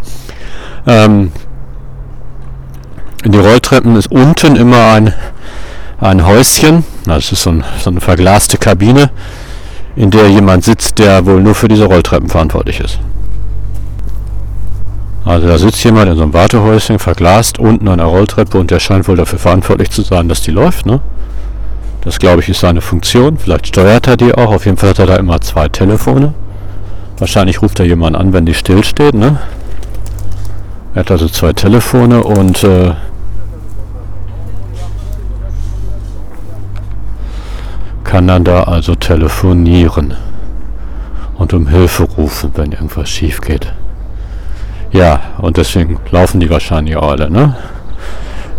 Ähm, 0.87 1.33
in 3.25 3.33
die 3.33 3.39
Rolltreppen 3.39 3.97
ist 3.97 4.13
unten 4.13 4.55
immer 4.55 4.93
ein, 4.93 5.15
ein 5.99 6.27
Häuschen. 6.27 6.85
Das 7.07 7.33
ist 7.33 7.43
so, 7.43 7.53
ein, 7.53 7.65
so 7.83 7.89
eine 7.89 8.03
verglaste 8.03 8.59
Kabine, 8.59 9.11
in 9.97 10.11
der 10.11 10.29
jemand 10.29 10.65
sitzt, 10.65 10.99
der 10.99 11.25
wohl 11.25 11.41
nur 11.43 11.55
für 11.55 11.69
diese 11.69 11.87
Rolltreppen 11.87 12.29
verantwortlich 12.29 12.81
ist. 12.81 12.99
Also 15.25 15.49
da 15.49 15.57
sitzt 15.57 15.83
jemand 15.85 16.11
in 16.11 16.17
so 16.17 16.23
einem 16.23 16.35
Wartehäuschen, 16.35 16.99
verglast, 16.99 17.59
unten 17.59 17.89
an 17.89 17.97
der 17.97 18.07
Rolltreppe 18.07 18.59
und 18.59 18.71
der 18.71 18.81
scheint 18.81 19.09
wohl 19.09 19.17
dafür 19.17 19.39
verantwortlich 19.39 19.91
zu 19.91 20.03
sein, 20.03 20.29
dass 20.29 20.43
die 20.43 20.51
läuft, 20.51 20.85
ne? 20.85 21.01
Das 22.03 22.19
glaube 22.19 22.41
ich 22.41 22.49
ist 22.49 22.61
seine 22.61 22.81
Funktion. 22.81 23.37
Vielleicht 23.39 23.69
steuert 23.69 24.07
er 24.07 24.17
die 24.17 24.35
auch. 24.35 24.53
Auf 24.53 24.65
jeden 24.65 24.77
Fall 24.77 24.91
hat 24.91 24.99
er 24.99 25.07
da 25.07 25.17
immer 25.17 25.41
zwei 25.41 25.69
Telefone. 25.69 26.35
Wahrscheinlich 27.19 27.61
ruft 27.61 27.79
er 27.81 27.87
jemanden 27.87 28.19
an, 28.19 28.33
wenn 28.33 28.47
die 28.47 28.55
stillsteht. 28.55 29.15
Ne? 29.15 29.39
Er 30.95 31.01
hat 31.01 31.11
also 31.11 31.29
zwei 31.29 31.53
Telefone 31.53 32.25
und 32.25 32.65
äh, 32.65 32.95
kann 38.05 38.27
dann 38.27 38.43
da 38.45 38.65
also 38.65 38.95
telefonieren 38.95 40.15
und 41.37 41.53
um 41.53 41.69
Hilfe 41.69 42.05
rufen, 42.05 42.51
wenn 42.55 42.73
irgendwas 42.73 43.09
schief 43.09 43.41
geht. 43.41 43.73
Ja, 44.91 45.21
und 45.39 45.59
deswegen 45.59 45.99
laufen 46.11 46.41
die 46.41 46.51
wahrscheinlich 46.51 46.97
alle, 46.97 47.31
ne? 47.31 47.55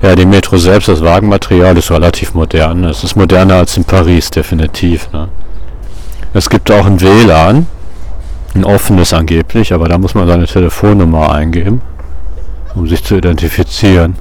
Ja, 0.02 0.16
die 0.16 0.26
Metro 0.26 0.58
selbst, 0.58 0.88
das 0.88 1.04
Wagenmaterial 1.04 1.78
ist 1.78 1.92
relativ 1.92 2.34
modern. 2.34 2.86
Es 2.86 3.04
ist 3.04 3.16
moderner 3.16 3.56
als 3.56 3.78
in 3.78 3.84
Paris, 3.84 4.32
definitiv. 4.32 5.12
Ne? 5.12 5.30
Es 6.34 6.50
gibt 6.50 6.72
auch 6.72 6.88
ein 6.88 7.00
WLAN, 7.00 7.68
ein 8.56 8.66
offenes 8.66 9.14
angeblich, 9.14 9.74
aber 9.74 9.90
da 9.90 10.00
muss 10.00 10.16
man 10.16 10.28
seine 10.28 10.48
Telefonnummer 10.48 11.32
eingeben, 11.32 11.82
um 12.74 12.88
sich 12.88 13.04
zu 13.04 13.16
identifizieren. 13.16 14.16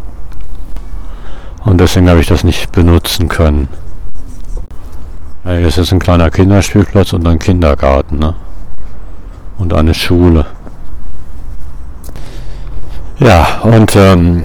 Und 1.65 1.81
deswegen 1.81 2.11
habe 2.11 2.21
ich 2.21 2.27
das 2.27 2.45
nicht 2.45 2.73
benutzen 2.73 3.29
können. 3.29 3.69
Ja, 5.45 5.53
hier 5.53 5.69
ist 5.69 5.79
jetzt 5.79 5.93
ein 5.93 5.99
kleiner 5.99 6.31
Kinderspielplatz 6.31 7.15
und 7.15 7.27
ein 7.27 7.39
Kindergarten, 7.39 8.19
ne? 8.19 8.35
Und 9.57 9.73
eine 9.73 9.95
Schule. 9.95 10.47
Ja, 13.19 13.61
und 13.63 13.95
ähm, 13.97 14.45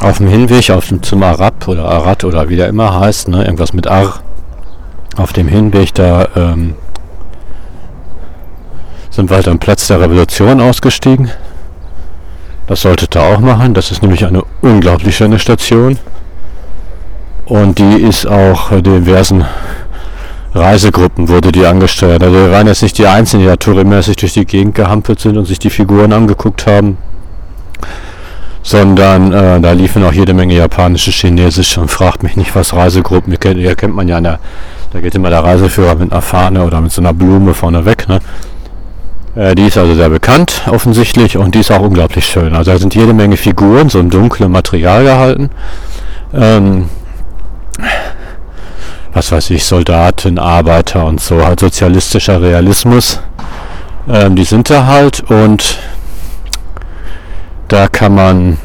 auf 0.00 0.18
dem 0.18 0.28
Hinweg 0.28 0.70
auf 0.70 0.88
dem, 0.88 1.02
zum 1.02 1.22
Arab 1.22 1.66
oder 1.68 1.86
Arad 1.86 2.24
oder 2.24 2.48
wie 2.48 2.56
der 2.56 2.68
immer 2.68 2.98
heißt, 2.98 3.28
ne, 3.28 3.44
irgendwas 3.44 3.72
mit 3.72 3.86
Ar, 3.86 4.20
auf 5.16 5.32
dem 5.32 5.48
Hinweg 5.48 5.94
da 5.94 6.28
ähm, 6.36 6.74
sind 9.10 9.30
wir 9.30 9.36
halt 9.36 9.48
am 9.48 9.58
Platz 9.58 9.86
der 9.86 10.00
Revolution 10.00 10.60
ausgestiegen. 10.60 11.30
Das 12.66 12.82
solltet 12.82 13.16
ihr 13.16 13.22
auch 13.22 13.38
machen. 13.38 13.72
Das 13.72 13.90
ist 13.90 14.02
nämlich 14.02 14.26
eine 14.26 14.42
unglaublich 14.60 15.16
schöne 15.16 15.38
Station. 15.38 15.98
Und 17.46 17.78
die 17.78 18.02
ist 18.02 18.26
auch 18.26 18.72
diversen 18.82 19.46
Reisegruppen 20.52 21.28
wurde 21.28 21.52
die 21.52 21.64
angesteuert. 21.64 22.22
Also 22.22 22.34
wir 22.34 22.50
waren 22.50 22.66
jetzt 22.66 22.82
nicht 22.82 22.98
die 22.98 23.06
Einzigen, 23.06 23.42
die 23.42 23.48
da 23.48 23.56
tourimäßig 23.56 24.16
durch 24.16 24.32
die 24.32 24.46
Gegend 24.46 24.74
gehampelt 24.74 25.20
sind 25.20 25.36
und 25.36 25.44
sich 25.44 25.58
die 25.58 25.70
Figuren 25.70 26.12
angeguckt 26.12 26.66
haben 26.66 26.98
sondern 28.66 29.32
äh, 29.32 29.60
da 29.60 29.70
liefen 29.70 30.02
auch 30.04 30.12
jede 30.12 30.34
Menge 30.34 30.54
japanische, 30.54 31.12
chinesische 31.12 31.80
und 31.80 31.88
fragt 31.88 32.24
mich 32.24 32.34
nicht, 32.34 32.56
was 32.56 32.74
Reisegruppen, 32.74 33.30
hier 33.30 33.38
kennt, 33.38 33.60
hier 33.60 33.76
kennt 33.76 33.94
man 33.94 34.08
ja, 34.08 34.20
der, 34.20 34.40
da 34.92 35.00
geht 35.00 35.14
immer 35.14 35.30
der 35.30 35.44
Reiseführer 35.44 35.94
mit 35.94 36.10
einer 36.10 36.20
Fahne 36.20 36.64
oder 36.64 36.80
mit 36.80 36.90
so 36.90 37.00
einer 37.00 37.12
Blume 37.12 37.54
vorne 37.54 37.84
weg, 37.84 38.08
ne? 38.08 38.18
Äh, 39.36 39.54
die 39.54 39.66
ist 39.66 39.78
also 39.78 39.94
sehr 39.94 40.08
bekannt, 40.08 40.62
offensichtlich, 40.68 41.36
und 41.36 41.54
die 41.54 41.60
ist 41.60 41.70
auch 41.70 41.80
unglaublich 41.80 42.26
schön. 42.26 42.56
Also 42.56 42.72
da 42.72 42.78
sind 42.78 42.96
jede 42.96 43.12
Menge 43.12 43.36
Figuren, 43.36 43.88
so 43.88 44.00
im 44.00 44.10
dunklen 44.10 44.50
Material 44.50 45.04
gehalten. 45.04 45.50
Ähm, 46.34 46.88
was 49.12 49.30
weiß 49.30 49.50
ich, 49.50 49.64
Soldaten, 49.64 50.40
Arbeiter 50.40 51.04
und 51.04 51.20
so, 51.20 51.46
halt 51.46 51.60
sozialistischer 51.60 52.42
Realismus. 52.42 53.20
Ähm, 54.08 54.34
die 54.34 54.44
sind 54.44 54.70
da 54.70 54.86
halt 54.86 55.20
und 55.30 55.78
da 57.68 57.88
kann 57.88 58.14
man 58.14 58.58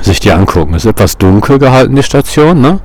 sich 0.00 0.20
die 0.20 0.32
angucken. 0.32 0.74
Ist 0.74 0.84
etwas 0.84 1.16
dunkel 1.16 1.58
gehalten, 1.58 1.96
die 1.96 2.02
Station, 2.02 2.60
ne? 2.60 2.80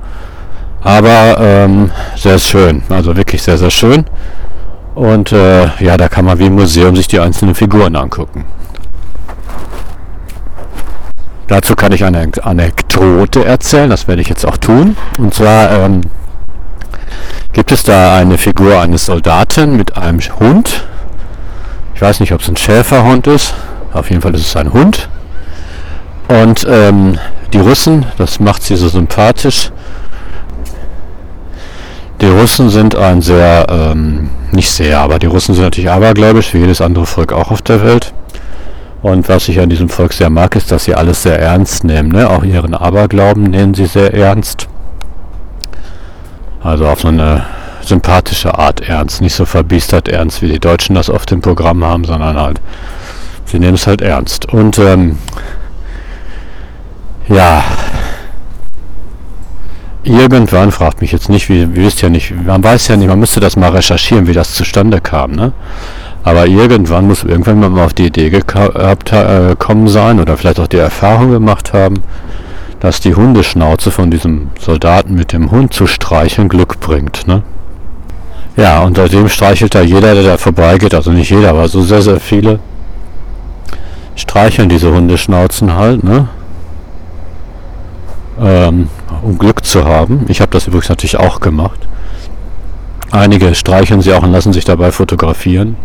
aber 0.82 1.36
ähm, 1.38 1.90
sehr 2.16 2.38
schön. 2.38 2.82
Also 2.88 3.16
wirklich 3.16 3.42
sehr, 3.42 3.58
sehr 3.58 3.70
schön. 3.70 4.04
Und 4.94 5.32
äh, 5.32 5.68
ja, 5.82 5.96
da 5.96 6.08
kann 6.08 6.24
man 6.24 6.38
wie 6.38 6.46
im 6.46 6.54
Museum 6.54 6.96
sich 6.96 7.08
die 7.08 7.20
einzelnen 7.20 7.54
Figuren 7.54 7.96
angucken. 7.96 8.44
Dazu 11.46 11.74
kann 11.74 11.92
ich 11.92 12.04
eine 12.04 12.30
Anekdote 12.42 13.44
erzählen, 13.44 13.90
das 13.90 14.08
werde 14.08 14.22
ich 14.22 14.28
jetzt 14.28 14.46
auch 14.46 14.56
tun. 14.56 14.96
Und 15.18 15.34
zwar 15.34 15.70
ähm, 15.70 16.00
gibt 17.52 17.72
es 17.72 17.82
da 17.82 18.16
eine 18.16 18.38
Figur 18.38 18.80
eines 18.80 19.06
Soldaten 19.06 19.76
mit 19.76 19.96
einem 19.96 20.20
Hund. 20.40 20.86
Ich 21.94 22.02
weiß 22.02 22.20
nicht, 22.20 22.32
ob 22.32 22.40
es 22.40 22.48
ein 22.48 22.56
Schäferhund 22.56 23.26
ist 23.26 23.54
auf 23.92 24.10
jeden 24.10 24.22
Fall 24.22 24.34
ist 24.34 24.46
es 24.46 24.56
ein 24.56 24.72
Hund. 24.72 25.08
Und 26.28 26.66
ähm, 26.68 27.18
die 27.52 27.58
Russen, 27.58 28.06
das 28.16 28.40
macht 28.40 28.62
sie 28.62 28.76
so 28.76 28.88
sympathisch. 28.88 29.70
Die 32.20 32.28
Russen 32.28 32.70
sind 32.70 32.94
ein 32.94 33.20
sehr, 33.20 33.66
ähm, 33.68 34.30
nicht 34.52 34.70
sehr, 34.70 35.00
aber 35.00 35.18
die 35.18 35.26
Russen 35.26 35.54
sind 35.54 35.64
natürlich 35.64 35.90
abergläubisch, 35.90 36.54
wie 36.54 36.58
jedes 36.58 36.80
andere 36.80 37.04
Volk 37.04 37.32
auch 37.32 37.50
auf 37.50 37.62
der 37.62 37.84
Welt. 37.84 38.14
Und 39.02 39.28
was 39.28 39.48
ich 39.48 39.58
an 39.58 39.68
diesem 39.68 39.88
Volk 39.88 40.12
sehr 40.12 40.30
mag, 40.30 40.54
ist, 40.54 40.70
dass 40.70 40.84
sie 40.84 40.94
alles 40.94 41.24
sehr 41.24 41.38
ernst 41.38 41.82
nehmen. 41.82 42.10
Ne? 42.10 42.30
Auch 42.30 42.44
ihren 42.44 42.74
Aberglauben 42.74 43.42
nehmen 43.42 43.74
sie 43.74 43.86
sehr 43.86 44.14
ernst. 44.14 44.68
Also 46.62 46.86
auf 46.86 47.00
so 47.00 47.08
eine 47.08 47.44
sympathische 47.80 48.56
Art 48.56 48.80
ernst. 48.88 49.20
Nicht 49.20 49.34
so 49.34 49.44
verbiestert 49.44 50.08
ernst, 50.08 50.40
wie 50.40 50.48
die 50.48 50.60
Deutschen 50.60 50.94
das 50.94 51.10
oft 51.10 51.32
im 51.32 51.40
Programm 51.40 51.84
haben, 51.84 52.04
sondern 52.04 52.40
halt 52.40 52.60
Sie 53.46 53.58
nehmen 53.58 53.74
es 53.74 53.86
halt 53.86 54.00
ernst. 54.00 54.52
Und 54.52 54.78
ähm, 54.78 55.18
ja, 57.28 57.62
irgendwann, 60.04 60.72
fragt 60.72 61.00
mich 61.00 61.12
jetzt 61.12 61.28
nicht, 61.28 61.48
wie, 61.48 61.60
ihr 61.60 61.74
wisst 61.74 62.02
ja 62.02 62.08
nicht, 62.08 62.34
man 62.44 62.62
weiß 62.62 62.88
ja 62.88 62.96
nicht, 62.96 63.08
man 63.08 63.20
müsste 63.20 63.40
das 63.40 63.56
mal 63.56 63.70
recherchieren, 63.70 64.26
wie 64.26 64.32
das 64.32 64.54
zustande 64.54 65.00
kam, 65.00 65.32
ne? 65.32 65.52
Aber 66.24 66.46
irgendwann 66.46 67.08
muss 67.08 67.24
irgendwann 67.24 67.58
mal 67.58 67.84
auf 67.84 67.94
die 67.94 68.06
Idee 68.06 68.28
äh, 68.28 69.56
kommen 69.58 69.88
sein 69.88 70.20
oder 70.20 70.36
vielleicht 70.36 70.60
auch 70.60 70.68
die 70.68 70.76
Erfahrung 70.76 71.32
gemacht 71.32 71.72
haben, 71.72 71.96
dass 72.78 73.00
die 73.00 73.14
Hundeschnauze 73.14 73.90
von 73.90 74.10
diesem 74.10 74.50
Soldaten 74.60 75.14
mit 75.14 75.32
dem 75.32 75.50
Hund 75.50 75.74
zu 75.74 75.86
streicheln 75.86 76.48
Glück 76.48 76.80
bringt, 76.80 77.26
ne? 77.26 77.42
Ja, 78.56 78.80
und 78.80 78.96
seitdem 78.98 79.28
streichelt 79.28 79.74
da 79.74 79.80
jeder, 79.80 80.14
der 80.14 80.22
da 80.22 80.36
vorbeigeht, 80.36 80.94
also 80.94 81.10
nicht 81.10 81.30
jeder, 81.30 81.50
aber 81.50 81.68
so 81.68 81.80
sehr, 81.82 82.02
sehr 82.02 82.20
viele, 82.20 82.60
streicheln 84.14 84.68
diese 84.68 84.92
Hundeschnauzen 84.92 85.74
halt, 85.74 86.04
ne? 86.04 86.28
Ähm, 88.40 88.88
um 89.22 89.38
Glück 89.38 89.64
zu 89.64 89.84
haben. 89.84 90.24
Ich 90.28 90.40
habe 90.40 90.50
das 90.50 90.66
übrigens 90.66 90.88
natürlich 90.88 91.16
auch 91.16 91.40
gemacht. 91.40 91.78
Einige 93.10 93.54
streicheln 93.54 94.00
sie 94.00 94.12
auch 94.14 94.22
und 94.22 94.32
lassen 94.32 94.52
sich 94.52 94.64
dabei 94.64 94.90
fotografieren. 94.90 95.76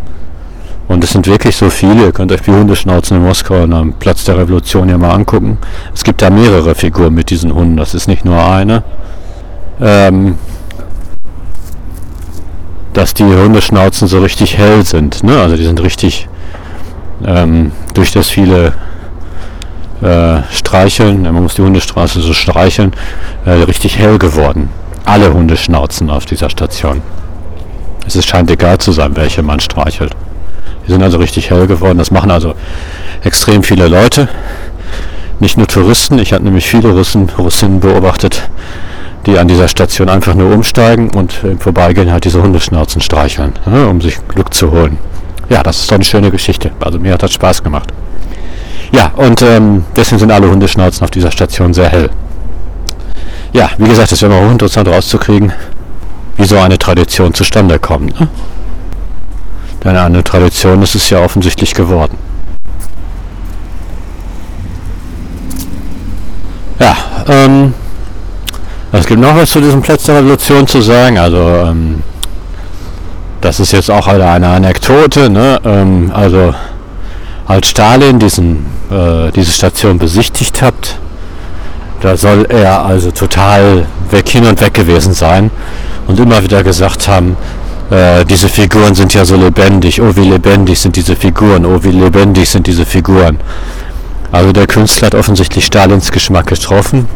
Und 0.88 1.04
es 1.04 1.10
sind 1.10 1.26
wirklich 1.26 1.54
so 1.54 1.68
viele. 1.68 2.06
Ihr 2.06 2.12
könnt 2.12 2.32
euch 2.32 2.40
die 2.40 2.50
Hundeschnauzen 2.50 3.18
in 3.18 3.22
Moskau 3.22 3.62
am 3.62 3.92
Platz 3.92 4.24
der 4.24 4.38
Revolution 4.38 4.88
ja 4.88 4.96
mal 4.96 5.10
angucken. 5.10 5.58
Es 5.94 6.02
gibt 6.02 6.22
da 6.22 6.30
mehrere 6.30 6.74
Figuren 6.74 7.12
mit 7.12 7.28
diesen 7.28 7.54
Hunden. 7.54 7.76
Das 7.76 7.94
ist 7.94 8.08
nicht 8.08 8.24
nur 8.24 8.42
eine. 8.42 8.82
Ähm, 9.80 10.38
dass 12.94 13.12
die 13.12 13.24
Hundeschnauzen 13.24 14.08
so 14.08 14.20
richtig 14.20 14.56
hell 14.56 14.84
sind. 14.84 15.22
Ne? 15.22 15.38
Also 15.38 15.56
die 15.56 15.64
sind 15.64 15.80
richtig 15.82 16.28
ähm, 17.24 17.72
durch 17.94 18.12
das 18.12 18.28
viele 18.28 18.74
äh, 20.02 20.42
Streicheln, 20.52 21.22
man 21.22 21.42
muss 21.42 21.54
die 21.54 21.62
Hundestraße 21.62 22.20
so 22.20 22.32
streicheln, 22.32 22.92
äh, 23.44 23.50
richtig 23.50 23.98
hell 23.98 24.18
geworden. 24.18 24.70
Alle 25.04 25.32
Hundeschnauzen 25.32 26.10
auf 26.10 26.26
dieser 26.26 26.50
Station. 26.50 27.02
Es 28.06 28.14
ist, 28.14 28.28
scheint 28.28 28.50
egal 28.50 28.78
zu 28.78 28.92
sein, 28.92 29.16
welche 29.16 29.42
man 29.42 29.60
streichelt. 29.60 30.12
Die 30.86 30.92
sind 30.92 31.02
also 31.02 31.18
richtig 31.18 31.50
hell 31.50 31.66
geworden. 31.66 31.98
Das 31.98 32.10
machen 32.10 32.30
also 32.30 32.54
extrem 33.22 33.62
viele 33.62 33.88
Leute. 33.88 34.28
Nicht 35.40 35.56
nur 35.56 35.66
Touristen. 35.66 36.18
Ich 36.18 36.32
habe 36.32 36.44
nämlich 36.44 36.66
viele 36.66 36.90
Russen, 36.90 37.30
Russinnen 37.36 37.80
beobachtet, 37.80 38.48
die 39.26 39.38
an 39.38 39.48
dieser 39.48 39.68
Station 39.68 40.08
einfach 40.08 40.34
nur 40.34 40.54
umsteigen 40.54 41.10
und 41.10 41.42
im 41.42 41.58
Vorbeigehen 41.58 42.10
halt 42.10 42.24
diese 42.24 42.42
Hundeschnauzen 42.42 43.00
streicheln, 43.00 43.52
ja, 43.66 43.86
um 43.86 44.00
sich 44.00 44.16
Glück 44.28 44.54
zu 44.54 44.70
holen 44.70 44.98
ja, 45.48 45.62
das 45.62 45.80
ist 45.80 45.90
doch 45.90 45.96
eine 45.96 46.04
schöne 46.04 46.30
Geschichte. 46.30 46.70
Also 46.80 46.98
mir 46.98 47.14
hat 47.14 47.22
das 47.22 47.32
Spaß 47.32 47.62
gemacht. 47.62 47.92
Ja, 48.92 49.12
und 49.16 49.42
ähm, 49.42 49.84
deswegen 49.96 50.18
sind 50.18 50.30
alle 50.30 50.50
Hundeschnauzen 50.50 51.04
auf 51.04 51.10
dieser 51.10 51.30
Station 51.30 51.74
sehr 51.74 51.88
hell. 51.88 52.10
Ja, 53.52 53.70
wie 53.78 53.88
gesagt, 53.88 54.12
es 54.12 54.22
wäre 54.22 54.32
mal 54.32 54.44
hochinteressant 54.44 54.88
rauszukriegen, 54.88 55.52
wie 56.36 56.44
so 56.44 56.58
eine 56.58 56.78
Tradition 56.78 57.32
zustande 57.34 57.78
kommt. 57.78 58.18
Ne? 58.18 58.28
Denn 59.84 59.96
eine 59.96 60.24
Tradition 60.24 60.82
ist 60.82 60.94
es 60.94 61.08
ja 61.10 61.20
offensichtlich 61.20 61.74
geworden. 61.74 62.16
Ja, 66.78 66.96
ähm, 67.26 67.74
es 68.92 69.06
gibt 69.06 69.20
noch 69.20 69.34
was 69.36 69.50
zu 69.50 69.60
diesem 69.60 69.82
Platz 69.82 70.04
der 70.04 70.16
Revolution 70.16 70.66
zu 70.66 70.80
sagen. 70.80 71.18
Also, 71.18 71.38
ähm, 71.38 72.02
das 73.40 73.60
ist 73.60 73.72
jetzt 73.72 73.90
auch 73.90 74.06
eine 74.06 74.48
Anekdote. 74.48 75.30
Ne? 75.30 75.60
Ähm, 75.64 76.10
also, 76.14 76.54
als 77.46 77.68
Stalin 77.68 78.18
diesen, 78.18 78.66
äh, 78.90 79.30
diese 79.32 79.52
Station 79.52 79.98
besichtigt 79.98 80.60
hat, 80.62 80.98
da 82.00 82.16
soll 82.16 82.46
er 82.48 82.84
also 82.84 83.10
total 83.10 83.86
weg 84.10 84.28
hin 84.28 84.46
und 84.46 84.60
weg 84.60 84.74
gewesen 84.74 85.14
sein 85.14 85.50
und 86.06 86.18
immer 86.20 86.42
wieder 86.42 86.62
gesagt 86.62 87.08
haben, 87.08 87.36
äh, 87.90 88.24
diese 88.24 88.48
Figuren 88.48 88.94
sind 88.94 89.14
ja 89.14 89.24
so 89.24 89.36
lebendig, 89.36 90.00
oh 90.00 90.14
wie 90.14 90.28
lebendig 90.28 90.78
sind 90.78 90.94
diese 90.94 91.16
Figuren, 91.16 91.64
oh 91.64 91.82
wie 91.82 91.90
lebendig 91.90 92.48
sind 92.48 92.66
diese 92.66 92.84
Figuren. 92.84 93.38
Also 94.30 94.52
der 94.52 94.66
Künstler 94.66 95.06
hat 95.06 95.14
offensichtlich 95.14 95.64
Stalins 95.64 96.12
Geschmack 96.12 96.46
getroffen. 96.46 97.08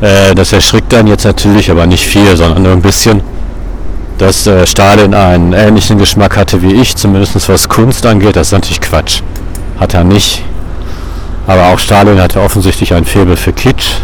Äh, 0.00 0.34
das 0.34 0.52
erschrickt 0.52 0.92
dann 0.92 1.06
jetzt 1.06 1.24
natürlich, 1.24 1.70
aber 1.70 1.86
nicht 1.86 2.06
viel, 2.06 2.34
sondern 2.36 2.62
nur 2.62 2.72
ein 2.72 2.82
bisschen, 2.82 3.20
dass 4.20 4.46
äh, 4.46 4.66
Stalin 4.66 5.14
einen 5.14 5.54
ähnlichen 5.54 5.96
Geschmack 5.96 6.36
hatte 6.36 6.60
wie 6.60 6.74
ich, 6.74 6.94
zumindest 6.94 7.48
was 7.48 7.68
Kunst 7.70 8.04
angeht. 8.04 8.36
Das 8.36 8.48
ist 8.48 8.52
natürlich 8.52 8.82
Quatsch. 8.82 9.22
Hat 9.78 9.94
er 9.94 10.04
nicht. 10.04 10.44
Aber 11.46 11.68
auch 11.68 11.78
Stalin 11.78 12.20
hatte 12.20 12.42
offensichtlich 12.42 12.92
ein 12.92 13.06
Faible 13.06 13.38
für 13.38 13.54
Kitsch. 13.54 13.94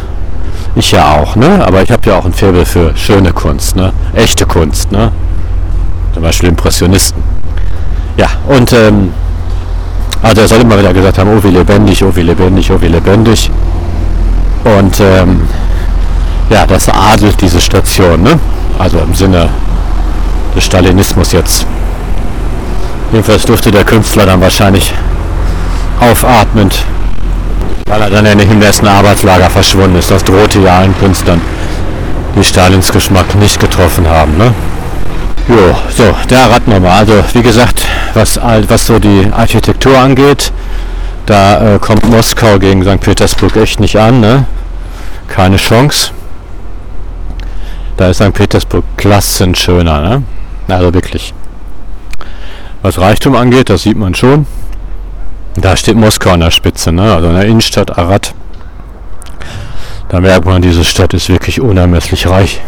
Ich 0.75 0.93
ja 0.93 1.17
auch, 1.17 1.37
ne? 1.37 1.63
Aber 1.67 1.83
ich 1.83 1.91
habe 1.91 2.09
ja 2.09 2.19
auch 2.19 2.25
ein 2.25 2.33
Faible 2.33 2.65
für 2.65 2.97
schöne 2.97 3.35
Kunst, 3.35 3.77
ne? 3.77 3.93
Echte 4.15 4.47
Kunst, 4.47 4.91
ne? 4.91 5.13
Zum 6.15 6.23
Beispiel 6.23 6.49
Impressionisten. 6.49 7.23
Ja, 8.17 8.29
und 8.49 8.73
ähm, 8.73 9.13
also 10.23 10.41
er 10.41 10.49
soll 10.49 10.63
immer 10.63 10.79
wieder 10.79 10.95
gesagt 10.95 11.19
haben, 11.19 11.29
oh 11.29 11.45
wie 11.45 11.51
lebendig, 11.51 12.03
oh 12.03 12.17
wie 12.17 12.23
lebendig, 12.23 12.73
oh 12.73 12.81
wie 12.81 12.89
lebendig. 12.89 13.51
Und 14.65 14.99
ähm, 14.99 15.43
ja, 16.49 16.67
das 16.67 16.89
adelt 16.89 17.39
diese 17.39 17.61
Station, 17.61 18.23
ne? 18.23 18.41
Also 18.79 18.99
im 18.99 19.15
Sinne 19.15 19.51
des 20.57 20.65
Stalinismus 20.65 21.33
jetzt. 21.33 21.67
Jedenfalls 23.13 23.45
durfte 23.45 23.71
der 23.71 23.85
Künstler 23.85 24.27
dann 24.27 24.41
wahrscheinlich 24.41 24.93
aufatmend, 26.01 26.85
weil 27.87 28.03
er 28.03 28.11
dann 28.11 28.27
in 28.27 28.39
dem 28.39 28.59
nächsten 28.59 28.87
Arbeitslager 28.87 29.49
verschwunden 29.49 29.97
ist. 29.97 30.11
Das 30.11 30.25
drohte 30.25 30.59
ja 30.61 30.79
allen 30.79 30.99
Künstlern, 30.99 31.41
die 32.35 32.43
Stalins 32.43 32.91
Geschmack 32.91 33.35
nicht 33.37 33.61
getroffen 33.61 34.09
haben. 34.09 34.37
Ne? 34.37 34.53
Jo, 35.49 35.77
so, 35.97 36.15
da 36.29 36.47
raten 36.47 36.73
wir 36.73 36.81
mal. 36.81 36.99
Also 36.99 37.23
wie 37.33 37.43
gesagt, 37.43 37.87
was, 38.15 38.41
was 38.69 38.87
so 38.87 38.99
die 38.99 39.31
Architektur 39.33 39.97
angeht, 39.97 40.51
da 41.27 41.75
äh, 41.75 41.79
kommt 41.79 42.09
Moskau 42.09 42.59
gegen 42.59 42.83
St. 42.83 43.01
Petersburg 43.01 43.57
echt 43.57 43.79
nicht 43.79 43.97
an. 43.99 44.21
Ne? 44.21 44.47
Keine 45.29 45.57
Chance. 45.57 46.11
Da 47.97 48.09
ist 48.09 48.17
St. 48.17 48.33
Petersburg 48.33 48.85
klassen 48.97 49.55
schöner. 49.55 50.01
Ne? 50.01 50.23
Also 50.69 50.93
wirklich. 50.93 51.33
Was 52.83 52.99
Reichtum 52.99 53.35
angeht, 53.37 53.71
das 53.71 53.83
sieht 53.83 53.97
man 53.97 54.15
schon. 54.15 54.47
Da 55.55 55.77
steht 55.77 55.97
Moskau 55.97 56.31
an 56.31 56.41
der 56.41 56.51
Spitze, 56.51 56.93
ne? 56.93 57.15
also 57.15 57.29
in 57.29 57.35
der 57.35 57.47
Innenstadt 57.47 57.97
Arad. 57.97 58.35
Da 60.09 60.21
merkt 60.21 60.45
man, 60.45 60.63
diese 60.63 60.85
Stadt 60.85 61.15
ist 61.15 61.29
wirklich 61.29 61.61
unermesslich 61.61 62.29
reich. 62.29 62.61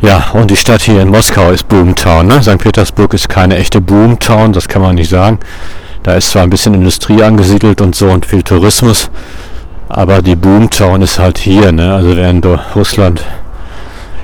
Ja, 0.00 0.30
und 0.32 0.50
die 0.50 0.56
Stadt 0.56 0.82
hier 0.82 1.00
in 1.00 1.08
Moskau 1.08 1.50
ist 1.50 1.68
Boomtown. 1.68 2.26
Ne? 2.26 2.42
St. 2.42 2.58
Petersburg 2.58 3.14
ist 3.14 3.28
keine 3.28 3.56
echte 3.56 3.80
Boomtown, 3.80 4.52
das 4.52 4.68
kann 4.68 4.82
man 4.82 4.94
nicht 4.94 5.10
sagen. 5.10 5.38
Da 6.02 6.14
ist 6.14 6.30
zwar 6.30 6.42
ein 6.42 6.50
bisschen 6.50 6.74
Industrie 6.74 7.22
angesiedelt 7.22 7.80
und 7.80 7.94
so 7.94 8.08
und 8.08 8.26
viel 8.26 8.42
Tourismus, 8.42 9.10
aber 9.88 10.22
die 10.22 10.36
Boomtown 10.36 11.02
ist 11.02 11.18
halt 11.18 11.38
hier. 11.38 11.72
Ne? 11.72 11.94
Also 11.94 12.16
während 12.16 12.46
Russland 12.74 13.24